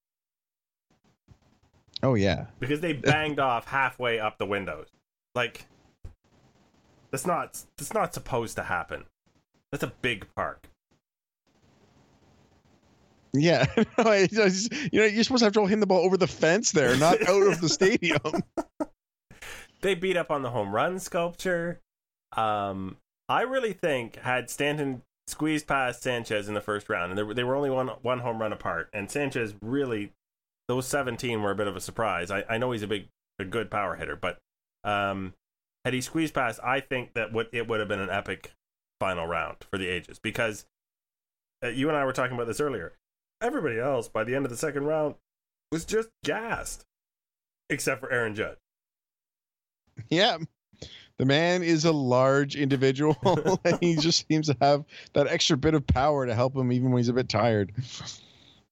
Oh 2.02 2.14
yeah, 2.14 2.46
because 2.58 2.80
they 2.80 2.92
banged 2.92 3.38
off 3.38 3.66
halfway 3.66 4.18
up 4.18 4.38
the 4.38 4.46
windows. 4.46 4.86
Like, 5.34 5.66
that's 7.10 7.26
not 7.26 7.62
that's 7.76 7.94
not 7.94 8.14
supposed 8.14 8.56
to 8.56 8.62
happen. 8.64 9.04
That's 9.70 9.84
a 9.84 9.92
big 10.02 10.26
park. 10.34 10.68
yeah. 13.32 13.64
No, 13.76 14.04
I- 14.04 14.14
I 14.16 14.26
just- 14.26 14.72
you 14.92 15.00
know, 15.00 15.06
you're 15.06 15.24
supposed 15.24 15.40
to 15.40 15.46
have 15.46 15.52
to 15.54 15.66
hit 15.66 15.80
the 15.80 15.86
ball 15.86 16.04
over 16.04 16.16
the 16.16 16.26
fence 16.26 16.72
there, 16.72 16.96
not 16.96 17.22
out 17.28 17.42
of 17.46 17.60
the 17.60 17.68
stadium. 17.68 18.20
they 19.80 19.94
beat 19.94 20.16
up 20.16 20.30
on 20.30 20.42
the 20.42 20.50
home 20.50 20.74
run 20.74 20.98
sculpture. 20.98 21.80
Um, 22.36 22.96
I 23.28 23.42
really 23.42 23.72
think 23.72 24.16
had 24.16 24.50
Stanton 24.50 25.02
squeezed 25.26 25.66
past 25.66 26.02
Sanchez 26.02 26.48
in 26.48 26.54
the 26.54 26.60
first 26.60 26.88
round, 26.88 27.10
and 27.12 27.18
they 27.18 27.22
were, 27.22 27.34
they 27.34 27.44
were 27.44 27.54
only 27.56 27.70
one 27.70 27.88
one 28.02 28.20
home 28.20 28.40
run 28.40 28.52
apart, 28.52 28.88
and 28.92 29.10
Sanchez 29.10 29.54
really 29.62 30.12
those 30.68 30.86
seventeen 30.86 31.42
were 31.42 31.50
a 31.50 31.54
bit 31.54 31.66
of 31.68 31.76
a 31.76 31.80
surprise. 31.80 32.30
I, 32.30 32.44
I 32.48 32.58
know 32.58 32.72
he's 32.72 32.82
a 32.82 32.86
big 32.86 33.08
a 33.38 33.44
good 33.44 33.70
power 33.70 33.96
hitter, 33.96 34.16
but 34.16 34.38
um, 34.84 35.34
had 35.84 35.94
he 35.94 36.00
squeezed 36.00 36.34
past, 36.34 36.60
I 36.62 36.80
think 36.80 37.14
that 37.14 37.32
would 37.32 37.48
it 37.52 37.68
would 37.68 37.80
have 37.80 37.88
been 37.88 38.00
an 38.00 38.10
epic 38.10 38.52
final 39.00 39.26
round 39.26 39.58
for 39.70 39.78
the 39.78 39.88
ages 39.88 40.18
because 40.18 40.66
uh, 41.64 41.68
you 41.68 41.88
and 41.88 41.96
I 41.96 42.04
were 42.04 42.12
talking 42.12 42.34
about 42.34 42.46
this 42.46 42.60
earlier. 42.60 42.92
Everybody 43.40 43.78
else 43.78 44.08
by 44.08 44.24
the 44.24 44.34
end 44.34 44.44
of 44.44 44.50
the 44.50 44.56
second 44.56 44.84
round 44.84 45.16
was 45.72 45.84
just 45.84 46.08
gassed, 46.24 46.84
except 47.68 48.00
for 48.00 48.12
Aaron 48.12 48.34
Judge. 48.34 48.58
yeah. 50.08 50.38
The 51.18 51.26
man 51.26 51.62
is 51.62 51.84
a 51.84 51.92
large 51.92 52.56
individual, 52.56 53.60
and 53.64 53.78
he 53.80 53.94
just 53.96 54.26
seems 54.26 54.48
to 54.48 54.56
have 54.60 54.84
that 55.12 55.28
extra 55.28 55.56
bit 55.56 55.74
of 55.74 55.86
power 55.86 56.26
to 56.26 56.34
help 56.34 56.56
him 56.56 56.72
even 56.72 56.90
when 56.90 56.98
he's 56.98 57.08
a 57.08 57.12
bit 57.12 57.28
tired. 57.28 57.72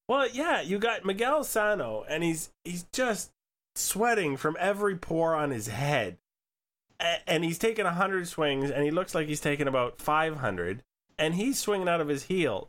Well, 0.09 0.29
yeah, 0.33 0.61
you 0.61 0.81
got 0.81 1.05
Miguel 1.05 1.45
Sano, 1.45 2.05
and 2.09 2.25
he's 2.25 2.51
he's 2.65 2.87
just 2.93 3.31
sweating 3.75 4.37
from 4.37 4.57
every 4.59 4.97
pore 4.97 5.35
on 5.35 5.51
his 5.51 5.69
head, 5.69 6.19
A- 7.01 7.29
and 7.29 7.45
he's 7.45 7.59
taking 7.59 7.85
hundred 7.87 8.29
swings, 8.29 8.71
and 8.71 8.85
he 8.85 8.91
looks 8.91 9.15
like 9.15 9.29
he's 9.29 9.41
taking 9.41 9.69
about 9.69 10.01
five 10.01 10.39
hundred, 10.39 10.83
and 11.19 11.35
he's 11.35 11.59
swinging 11.59 11.89
out 11.89 12.01
of 12.01 12.09
his 12.09 12.25
heels, 12.25 12.69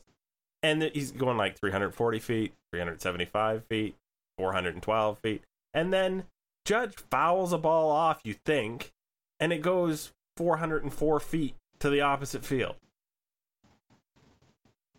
and 0.64 0.82
th- 0.82 0.94
he's 0.94 1.12
going 1.12 1.38
like 1.38 1.58
three 1.58 1.72
hundred 1.72 1.94
forty 1.96 2.20
feet, 2.20 2.54
three 2.72 2.80
hundred 2.80 3.02
seventy 3.02 3.26
five 3.26 3.64
feet, 3.70 3.96
four 4.38 4.54
hundred 4.54 4.74
and 4.76 4.84
twelve 4.84 5.18
feet, 5.20 5.44
and 5.74 5.92
then 5.94 6.26
Judge 6.66 6.94
fouls 7.10 7.54
a 7.54 7.58
ball 7.58 7.90
off, 7.90 8.22
you 8.24 8.36
think, 8.46 8.92
and 9.40 9.52
it 9.52 9.62
goes 9.62 10.12
four 10.38 10.58
hundred 10.58 10.84
and 10.84 10.94
four 10.94 11.20
feet 11.20 11.56
to 11.80 11.90
the 11.90 12.02
opposite 12.02 12.46
field. 12.46 12.76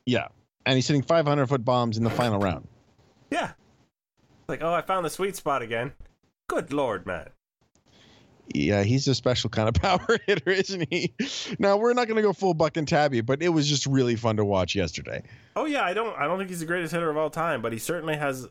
Yeah, 0.05 0.29
and 0.67 0.75
he's 0.77 0.89
hitting 0.89 1.03
500 1.03 1.47
foot 1.47 1.65
bombs 1.65 1.97
in 1.97 2.03
the 2.03 2.11
final 2.11 2.41
round. 2.41 2.67
Yeah, 3.31 3.53
like 4.53 4.63
oh, 4.63 4.73
I 4.73 4.83
found 4.83 5.05
the 5.05 5.11
sweet 5.11 5.35
spot 5.35 5.63
again. 5.63 5.93
Good 6.49 6.73
lord, 6.73 7.07
man. 7.07 7.31
Yeah, 8.55 8.83
he's 8.83 9.09
a 9.09 9.15
special 9.15 9.51
kind 9.51 9.69
of 9.69 9.75
power 9.83 10.19
hitter, 10.27 10.51
isn't 10.51 10.87
he? 10.91 11.15
Now 11.59 11.77
we're 11.77 11.95
not 11.95 12.07
going 12.07 12.17
to 12.17 12.23
go 12.23 12.33
full 12.33 12.55
buck 12.55 12.77
and 12.77 12.87
tabby, 12.87 13.21
but 13.21 13.43
it 13.43 13.49
was 13.49 13.69
just 13.69 13.87
really 13.87 14.17
fun 14.17 14.37
to 14.37 14.45
watch 14.45 14.75
yesterday. 14.75 15.23
Oh 15.57 15.65
yeah, 15.65 15.85
I 15.85 15.95
don't 15.95 16.17
I 16.19 16.27
don't 16.27 16.39
think 16.39 16.51
he's 16.51 16.61
the 16.61 16.67
greatest 16.67 16.93
hitter 16.93 17.11
of 17.11 17.17
all 17.17 17.31
time, 17.31 17.63
but 17.63 17.73
he 17.73 17.79
certainly 17.79 18.17
has 18.17 18.49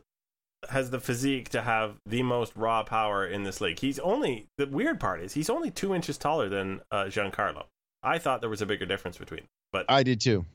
has 0.69 0.91
the 0.91 0.99
physique 0.99 1.49
to 1.49 1.61
have 1.61 1.95
the 2.05 2.21
most 2.23 2.53
raw 2.55 2.83
power 2.83 3.25
in 3.25 3.43
this 3.43 3.61
league. 3.61 3.79
He's 3.79 3.99
only 3.99 4.47
the 4.57 4.67
weird 4.67 4.99
part 4.99 5.21
is 5.21 5.33
he's 5.33 5.49
only 5.49 5.71
two 5.71 5.93
inches 5.93 6.17
taller 6.17 6.49
than 6.49 6.81
uh, 6.91 7.05
Giancarlo. 7.05 7.65
I 8.03 8.17
thought 8.17 8.41
there 8.41 8.49
was 8.49 8.61
a 8.61 8.65
bigger 8.65 8.85
difference 8.85 9.17
between, 9.17 9.41
them. 9.41 9.47
but 9.71 9.85
I 9.89 10.03
did 10.03 10.19
too. 10.21 10.45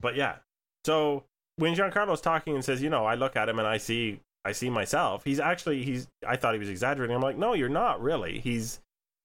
but 0.00 0.14
yeah. 0.14 0.36
So 0.84 1.24
when 1.56 1.74
Giancarlo's 1.74 2.20
talking 2.20 2.54
and 2.54 2.64
says, 2.64 2.82
you 2.82 2.90
know, 2.90 3.04
I 3.04 3.14
look 3.14 3.36
at 3.36 3.48
him 3.48 3.58
and 3.58 3.66
I 3.66 3.78
see 3.78 4.20
I 4.44 4.52
see 4.52 4.68
myself. 4.70 5.24
He's 5.24 5.40
actually 5.40 5.84
he's 5.84 6.08
I 6.26 6.36
thought 6.36 6.54
he 6.54 6.60
was 6.60 6.68
exaggerating. 6.68 7.16
I'm 7.16 7.22
like, 7.22 7.38
no, 7.38 7.54
you're 7.54 7.68
not 7.68 8.02
really. 8.02 8.40
He's 8.40 8.80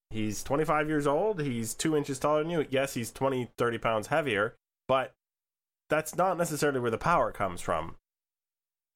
he's 0.09 0.43
25 0.43 0.88
years 0.88 1.05
old. 1.05 1.41
He's 1.41 1.74
two 1.74 1.95
inches 1.95 2.20
taller 2.20 2.41
than 2.41 2.51
you. 2.51 2.65
Yes, 2.70 2.93
he's 2.93 3.11
20, 3.11 3.49
30 3.57 3.78
pounds 3.78 4.07
heavier, 4.07 4.55
but 4.88 5.13
that's 5.89 6.15
not 6.15 6.38
necessarily 6.38 6.80
where 6.80 6.91
the 6.91 6.97
power 6.97 7.32
comes 7.32 7.61
from. 7.61 7.95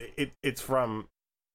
It 0.00 0.32
it's 0.42 0.60
from 0.60 1.08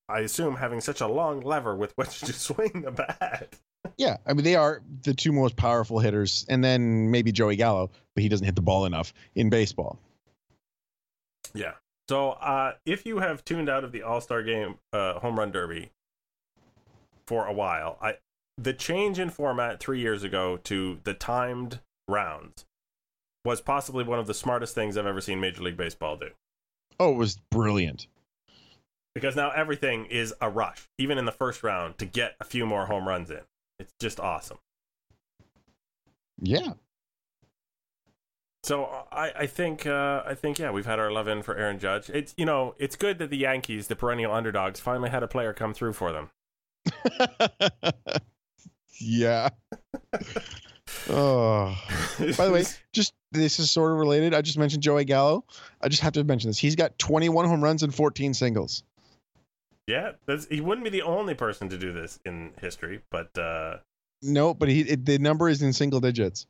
I 0.08 0.20
assume 0.20 0.56
having 0.56 0.82
such 0.82 1.02
a 1.02 1.08
long 1.08 1.42
lever 1.42 1.76
with 1.76 1.94
which 1.96 2.20
to 2.22 2.34
swing 2.34 2.84
the 2.84 2.92
bat. 2.92 3.56
Yeah, 3.98 4.18
I 4.26 4.34
mean 4.34 4.44
they 4.44 4.56
are 4.56 4.82
the 5.04 5.14
two 5.14 5.32
most 5.32 5.56
powerful 5.56 6.00
hitters, 6.00 6.46
and 6.48 6.64
then 6.64 7.10
maybe 7.10 7.32
Joey 7.32 7.56
Gallo, 7.56 7.90
but 8.14 8.22
he 8.22 8.30
doesn't 8.30 8.46
hit 8.46 8.56
the 8.56 8.62
ball 8.62 8.86
enough 8.86 9.14
in 9.36 9.50
baseball. 9.50 10.00
Yeah. 11.56 11.74
So 12.10 12.32
uh, 12.32 12.74
if 12.88 13.06
you 13.06 13.20
have 13.20 13.46
tuned 13.46 13.70
out 13.70 13.84
of 13.84 13.92
the 13.92 14.02
All 14.02 14.20
Star 14.20 14.42
Game 14.42 14.80
uh, 14.92 15.20
Home 15.20 15.38
Run 15.38 15.52
Derby 15.52 15.92
for 17.28 17.46
a 17.46 17.54
while, 17.54 18.00
I 18.02 18.16
the 18.58 18.74
change 18.74 19.20
in 19.20 19.30
format 19.30 19.80
three 19.80 20.00
years 20.00 20.24
ago 20.24 20.58
to 20.64 21.00
the 21.04 21.14
timed 21.14 21.82
rounds 22.08 22.66
was 23.46 23.62
possibly 23.62 24.04
one 24.04 24.18
of 24.18 24.26
the 24.26 24.34
smartest 24.34 24.74
things 24.74 24.98
I've 24.98 25.06
ever 25.06 25.22
seen 25.22 25.40
Major 25.40 25.62
League 25.62 25.78
Baseball 25.78 26.18
do. 26.18 26.32
Oh, 27.00 27.12
it 27.12 27.18
was 27.18 27.40
brilliant. 27.52 28.08
Because 29.14 29.36
now 29.36 29.52
everything 29.52 30.06
is 30.06 30.34
a 30.42 30.50
rush, 30.50 30.90
even 30.98 31.20
in 31.20 31.26
the 31.26 31.32
first 31.32 31.62
round, 31.62 32.00
to 32.00 32.06
get 32.06 32.36
a 32.40 32.44
few 32.44 32.66
more 32.66 32.88
home 32.88 33.08
runs 33.08 33.30
in. 33.30 33.42
It's 33.78 33.94
just 34.00 34.20
awesome. 34.20 34.58
Yeah, 36.42 36.74
So 38.70 38.88
I, 39.12 39.32
I 39.36 39.48
think 39.48 39.88
uh, 39.88 40.22
I 40.28 40.36
think 40.36 40.60
yeah 40.60 40.70
we've 40.70 40.86
had 40.86 41.00
our 41.00 41.12
love 41.12 41.28
in 41.28 41.42
for 41.42 41.58
Aaron 41.58 41.80
Judge. 41.80 42.12
It's 42.12 42.36
you 42.38 42.46
know 42.46 42.76
it's 42.78 42.96
good 42.96 43.18
that 43.18 43.32
the 43.32 43.38
Yankees, 43.38 43.88
the 43.88 43.96
perennial 43.96 44.32
underdogs, 44.32 44.80
finally 44.80 45.10
had 45.10 45.24
a 45.24 45.28
player 45.28 45.54
come 45.54 45.74
through 45.74 45.94
for 45.94 46.12
them. 46.12 46.30
yeah. 49.02 49.50
oh. 51.10 51.76
By 52.38 52.46
the 52.46 52.52
way, 52.54 52.64
just 52.94 53.16
this 53.32 53.58
is 53.58 53.72
sort 53.72 53.92
of 53.92 53.98
related. 53.98 54.36
I 54.36 54.44
just 54.44 54.60
mentioned 54.60 54.84
Joey 54.84 55.04
Gallo. 55.04 55.46
I 55.82 55.88
just 55.88 56.04
have 56.04 56.14
to 56.14 56.24
mention 56.24 56.52
this. 56.52 56.60
He's 56.60 56.76
got 56.76 57.00
21 57.00 57.48
home 57.48 57.64
runs 57.64 57.82
and 57.82 57.94
14 57.94 58.36
singles. 58.36 58.84
yeah, 59.88 60.12
that's, 60.28 60.46
he 60.46 60.62
wouldn't 60.62 60.84
be 60.84 60.92
the 60.92 61.02
only 61.02 61.34
person 61.34 61.70
to 61.70 61.78
do 61.80 61.92
this 61.92 62.20
in 62.24 62.52
history, 62.62 63.02
but 63.10 63.36
uh, 63.36 63.78
No, 64.22 64.54
but 64.54 64.70
he 64.70 64.82
it, 64.82 65.08
the 65.08 65.18
number 65.18 65.50
is 65.50 65.64
in 65.64 65.74
single 65.74 66.00
digits. 66.00 66.46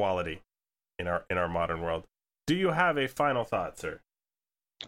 Quality 0.00 0.40
in 0.98 1.06
our 1.06 1.24
in 1.28 1.36
our 1.36 1.46
modern 1.48 1.82
world. 1.82 2.04
Do 2.46 2.54
you 2.56 2.70
have 2.70 2.96
a 2.96 3.06
final 3.06 3.44
thought, 3.44 3.78
sir? 3.78 4.00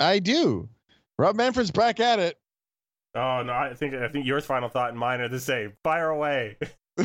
I 0.00 0.18
do. 0.20 0.70
Rob 1.18 1.36
Manfred's 1.36 1.70
back 1.70 2.00
at 2.00 2.18
it. 2.18 2.38
Oh 3.14 3.42
no, 3.42 3.52
I 3.52 3.74
think 3.74 3.92
I 3.92 4.08
think 4.08 4.24
your 4.24 4.40
final 4.40 4.70
thought 4.70 4.88
and 4.88 4.98
mine 4.98 5.20
are 5.20 5.28
the 5.28 5.38
same. 5.38 5.74
Fire 5.84 6.08
away. 6.08 6.56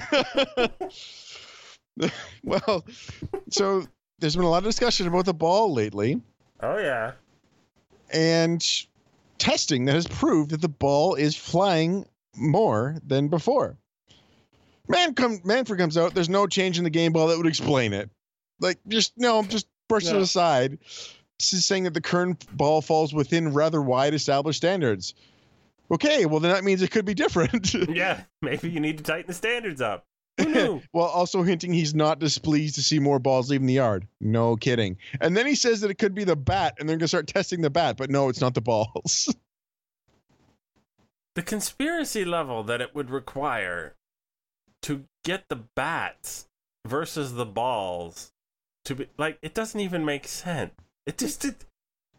well, 2.44 2.86
so 3.50 3.84
there's 4.20 4.36
been 4.38 4.46
a 4.46 4.50
lot 4.50 4.60
of 4.60 4.64
discussion 4.64 5.08
about 5.08 5.26
the 5.26 5.34
ball 5.34 5.74
lately 5.74 6.22
Oh 6.62 6.78
yeah. 6.78 7.12
and 8.12 8.66
testing 9.38 9.86
that 9.86 9.96
has 9.96 10.08
proved 10.08 10.52
that 10.52 10.62
the 10.62 10.70
ball 10.70 11.16
is 11.16 11.36
flying 11.36 12.06
more 12.38 12.96
than 13.06 13.28
before. 13.28 13.78
Man 14.88 15.14
come 15.14 15.40
Manfred 15.44 15.80
comes 15.80 15.98
out. 15.98 16.14
There's 16.14 16.30
no 16.30 16.48
change 16.48 16.78
in 16.78 16.84
the 16.84 16.90
game 16.90 17.12
ball 17.12 17.28
that 17.28 17.38
would 17.38 17.48
explain 17.48 17.94
it. 17.94 18.10
Like 18.60 18.80
just 18.88 19.14
no, 19.18 19.44
just 19.44 19.68
brush 19.88 20.06
it 20.06 20.16
aside. 20.16 20.80
This 21.40 21.54
is 21.54 21.66
saying 21.66 21.84
that 21.84 21.94
the 21.94 22.02
current 22.02 22.46
ball 22.56 22.82
falls 22.82 23.14
within 23.14 23.54
rather 23.54 23.82
wide 23.82 24.14
established 24.14 24.58
standards. 24.58 25.14
Okay, 25.92 26.26
well 26.26 26.40
then 26.40 26.52
that 26.52 26.64
means 26.64 26.82
it 26.82 26.92
could 26.92 27.06
be 27.06 27.14
different. 27.14 27.74
Yeah, 27.90 28.22
maybe 28.42 28.70
you 28.70 28.80
need 28.80 28.98
to 28.98 29.04
tighten 29.04 29.28
the 29.28 29.34
standards 29.34 29.82
up. 29.82 30.06
Who 30.38 30.46
knew? 30.50 30.82
While 30.92 31.08
also 31.08 31.44
hinting 31.44 31.74
he's 31.74 31.96
not 31.96 32.20
displeased 32.20 32.76
to 32.76 32.84
see 32.84 33.00
more 33.00 33.20
balls 33.20 33.50
leaving 33.50 33.68
the 33.68 33.74
yard. 33.74 34.08
No 34.20 34.56
kidding. 34.56 34.98
And 35.22 35.36
then 35.36 35.46
he 35.46 35.56
says 35.56 35.82
that 35.82 35.92
it 35.92 35.98
could 35.98 36.16
be 36.16 36.24
the 36.24 36.36
bat, 36.36 36.76
and 36.80 36.88
they're 36.88 36.98
gonna 36.98 37.08
start 37.08 37.28
testing 37.28 37.62
the 37.62 37.70
bat, 37.70 37.98
but 37.98 38.10
no, 38.10 38.30
it's 38.30 38.42
not 38.42 38.54
the 38.54 38.62
balls. 38.62 39.34
the 41.36 41.44
conspiracy 41.44 42.26
level 42.26 42.64
that 42.64 42.82
it 42.82 42.96
would 42.96 43.10
require 43.10 43.96
to 44.84 45.06
get 45.24 45.46
the 45.50 45.64
bats 45.76 46.48
versus 46.86 47.34
the 47.34 47.46
balls 47.46 48.32
to 48.86 48.96
be 48.96 49.08
like 49.18 49.38
it 49.42 49.54
doesn't 49.54 49.80
even 49.80 50.06
make 50.06 50.28
sense. 50.28 50.72
It 51.06 51.18
just 51.18 51.46
it, 51.46 51.66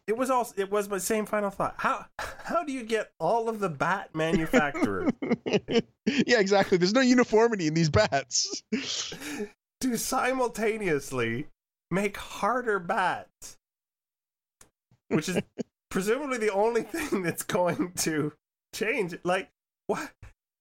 it 0.06 0.16
was 0.16 0.30
all 0.30 0.50
it 0.56 0.70
was 0.70 0.88
my 0.88 0.98
same 0.98 1.26
final 1.26 1.50
thought. 1.50 1.74
How 1.78 2.06
how 2.18 2.64
do 2.64 2.72
you 2.72 2.82
get 2.82 3.12
all 3.18 3.48
of 3.48 3.60
the 3.60 3.68
bat 3.68 4.10
manufacturers 4.14 5.12
yeah, 6.26 6.40
exactly. 6.40 6.78
There's 6.78 6.94
no 6.94 7.00
uniformity 7.00 7.66
in 7.66 7.74
these 7.74 7.90
bats. 7.90 8.62
to 9.80 9.96
simultaneously 9.96 11.48
make 11.90 12.16
harder 12.16 12.78
bats? 12.78 13.56
Which 15.08 15.28
is 15.28 15.38
presumably 15.90 16.38
the 16.38 16.52
only 16.52 16.82
thing 16.82 17.22
that's 17.22 17.42
going 17.42 17.92
to 17.98 18.32
change. 18.74 19.16
Like, 19.24 19.50
what? 19.86 20.10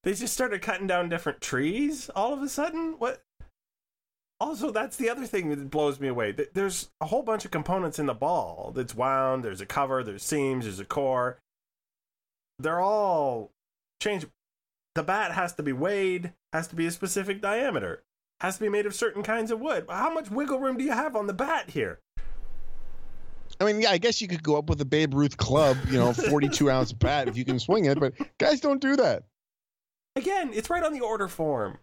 They 0.03 0.13
just 0.13 0.33
started 0.33 0.61
cutting 0.61 0.87
down 0.87 1.09
different 1.09 1.41
trees 1.41 2.09
all 2.15 2.33
of 2.33 2.41
a 2.41 2.49
sudden? 2.49 2.95
What? 2.97 3.21
Also, 4.39 4.71
that's 4.71 4.97
the 4.97 5.09
other 5.09 5.25
thing 5.25 5.49
that 5.49 5.71
blows 5.71 5.99
me 5.99 6.07
away. 6.07 6.33
There's 6.53 6.89
a 7.01 7.07
whole 7.07 7.23
bunch 7.23 7.43
of 7.43 7.51
components 7.51 7.97
in 7.97 8.05
the 8.05 8.13
ball 8.13 8.71
that's 8.75 8.95
wound. 8.95 9.43
There's 9.43 9.61
a 9.61 9.65
cover, 9.65 10.03
there's 10.03 10.23
seams, 10.23 10.65
there's 10.65 10.79
a 10.79 10.85
core. 10.85 11.39
They're 12.59 12.79
all 12.79 13.51
changed. 14.01 14.27
The 14.95 15.03
bat 15.03 15.31
has 15.31 15.53
to 15.53 15.63
be 15.63 15.73
weighed, 15.73 16.33
has 16.53 16.67
to 16.67 16.75
be 16.75 16.85
a 16.85 16.91
specific 16.91 17.41
diameter, 17.41 18.03
has 18.41 18.57
to 18.57 18.63
be 18.63 18.69
made 18.69 18.85
of 18.85 18.95
certain 18.95 19.23
kinds 19.23 19.51
of 19.51 19.59
wood. 19.59 19.85
How 19.89 20.13
much 20.13 20.29
wiggle 20.29 20.59
room 20.59 20.77
do 20.77 20.83
you 20.83 20.91
have 20.91 21.15
on 21.15 21.27
the 21.27 21.33
bat 21.33 21.71
here? 21.71 21.99
I 23.59 23.65
mean, 23.65 23.81
yeah, 23.81 23.91
I 23.91 23.97
guess 23.97 24.21
you 24.21 24.27
could 24.27 24.43
go 24.43 24.55
up 24.55 24.69
with 24.69 24.79
a 24.81 24.85
Babe 24.85 25.15
Ruth 25.15 25.37
club, 25.37 25.77
you 25.89 25.97
know, 25.97 26.13
42 26.13 26.69
ounce 26.69 26.93
bat 26.93 27.27
if 27.27 27.37
you 27.37 27.45
can 27.45 27.59
swing 27.59 27.85
it, 27.85 27.99
but 27.99 28.13
guys 28.37 28.59
don't 28.59 28.81
do 28.81 28.95
that. 28.97 29.23
Again, 30.17 30.51
it's 30.53 30.69
right 30.69 30.83
on 30.83 30.93
the 30.93 31.01
order 31.01 31.27
form. 31.27 31.77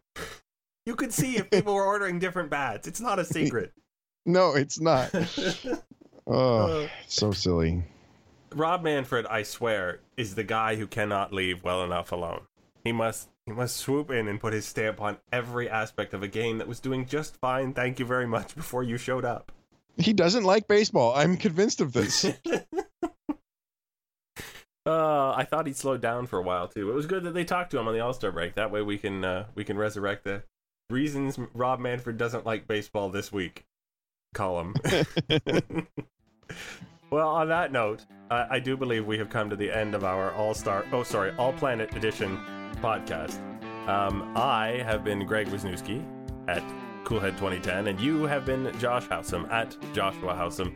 You 0.87 0.97
could 0.97 1.12
see 1.12 1.37
if 1.37 1.51
people 1.51 1.74
were 1.74 1.85
ordering 1.85 2.18
different 2.18 2.51
bats. 2.51 2.87
It's 2.89 3.01
not 3.01 3.18
a 3.18 3.24
secret. 3.24 3.72
No, 4.26 4.55
it's 4.55 4.80
not. 4.80 5.12
Oh, 6.26 6.85
Uh, 6.85 6.89
so 7.07 7.30
silly. 7.32 7.85
Rob 8.55 8.82
Manfred, 8.82 9.26
I 9.26 9.43
swear, 9.43 10.01
is 10.16 10.35
the 10.35 10.43
guy 10.45 10.76
who 10.76 10.87
cannot 10.87 11.35
leave 11.35 11.62
well 11.62 11.85
enough 11.85 12.11
alone. 12.12 12.41
He 12.82 12.93
must 12.93 13.28
he 13.45 13.53
must 13.53 13.76
swoop 13.76 14.11
in 14.11 14.26
and 14.26 14.41
put 14.41 14.55
his 14.55 14.64
stamp 14.64 15.03
on 15.03 15.18
every 15.30 15.68
aspect 15.68 16.14
of 16.14 16.22
a 16.22 16.28
game 16.28 16.57
that 16.57 16.66
was 16.66 16.80
doing 16.80 17.05
just 17.05 17.37
fine, 17.37 17.74
thank 17.74 17.99
you 17.99 18.07
very 18.07 18.26
much, 18.26 18.57
before 18.57 18.82
you 18.82 18.97
showed 18.97 19.26
up. 19.26 19.53
He 19.99 20.14
doesn't 20.14 20.45
like 20.45 20.66
baseball. 20.66 21.12
I'm 21.14 21.37
convinced 21.37 21.82
of 21.82 21.93
this. 21.93 22.24
Uh, 24.87 25.32
I 25.32 25.45
thought 25.45 25.66
he 25.66 25.72
slowed 25.72 26.03
down 26.03 26.26
for 26.26 26.39
a 26.39 26.43
while 26.43 26.68
too. 26.68 26.91
It 26.91 26.95
was 26.95 27.07
good 27.07 27.24
that 27.24 27.32
they 27.32 27.45
talked 27.45 27.70
to 27.70 27.78
him 27.78 27.89
on 27.89 27.95
the 27.95 28.01
All 28.01 28.12
Star 28.12 28.30
break. 28.30 28.55
That 28.55 28.70
way 28.70 28.82
we 28.82 28.99
can 28.99 29.24
uh, 29.24 29.47
we 29.55 29.64
can 29.64 29.78
resurrect 29.78 30.24
the 30.24 30.43
reasons 30.91 31.39
Rob 31.55 31.80
Manfred 31.80 32.18
doesn't 32.18 32.45
like 32.45 32.68
baseball 32.68 33.09
this 33.09 33.32
week. 33.32 33.64
Column. 34.35 34.74
well, 37.11 37.28
on 37.28 37.49
that 37.49 37.72
note, 37.72 38.05
I, 38.30 38.57
I 38.57 38.59
do 38.59 38.76
believe 38.76 39.07
we 39.07 39.16
have 39.18 39.30
come 39.30 39.49
to 39.49 39.57
the 39.57 39.70
end 39.70 39.95
of 39.95 40.05
our 40.05 40.32
All 40.32 40.53
Star. 40.53 40.85
Oh, 40.93 41.03
sorry, 41.03 41.32
All 41.39 41.55
Planet 41.55 41.97
Edition 41.97 42.39
podcast. 42.82 43.39
Um, 43.89 44.32
I 44.37 44.82
have 44.85 45.03
been 45.05 45.24
Greg 45.26 45.49
Wisniewski 45.49 46.05
at 46.49 46.62
Coolhead 47.05 47.39
2010, 47.39 47.89
and 47.89 47.99
you 48.01 48.24
have 48.24 48.45
been 48.45 48.70
Josh 48.78 49.07
Howsam 49.07 49.51
at 49.51 49.74
Joshua 49.95 50.35
Howsam, 50.35 50.74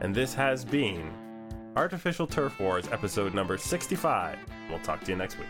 and 0.00 0.14
this 0.14 0.32
has 0.34 0.64
been 0.64 1.10
Artificial 1.76 2.26
Turf 2.26 2.58
Wars, 2.60 2.86
episode 2.92 3.34
number 3.34 3.56
65. 3.56 4.38
We'll 4.68 4.78
talk 4.80 5.00
to 5.04 5.10
you 5.10 5.16
next 5.16 5.38
week. 5.38 5.48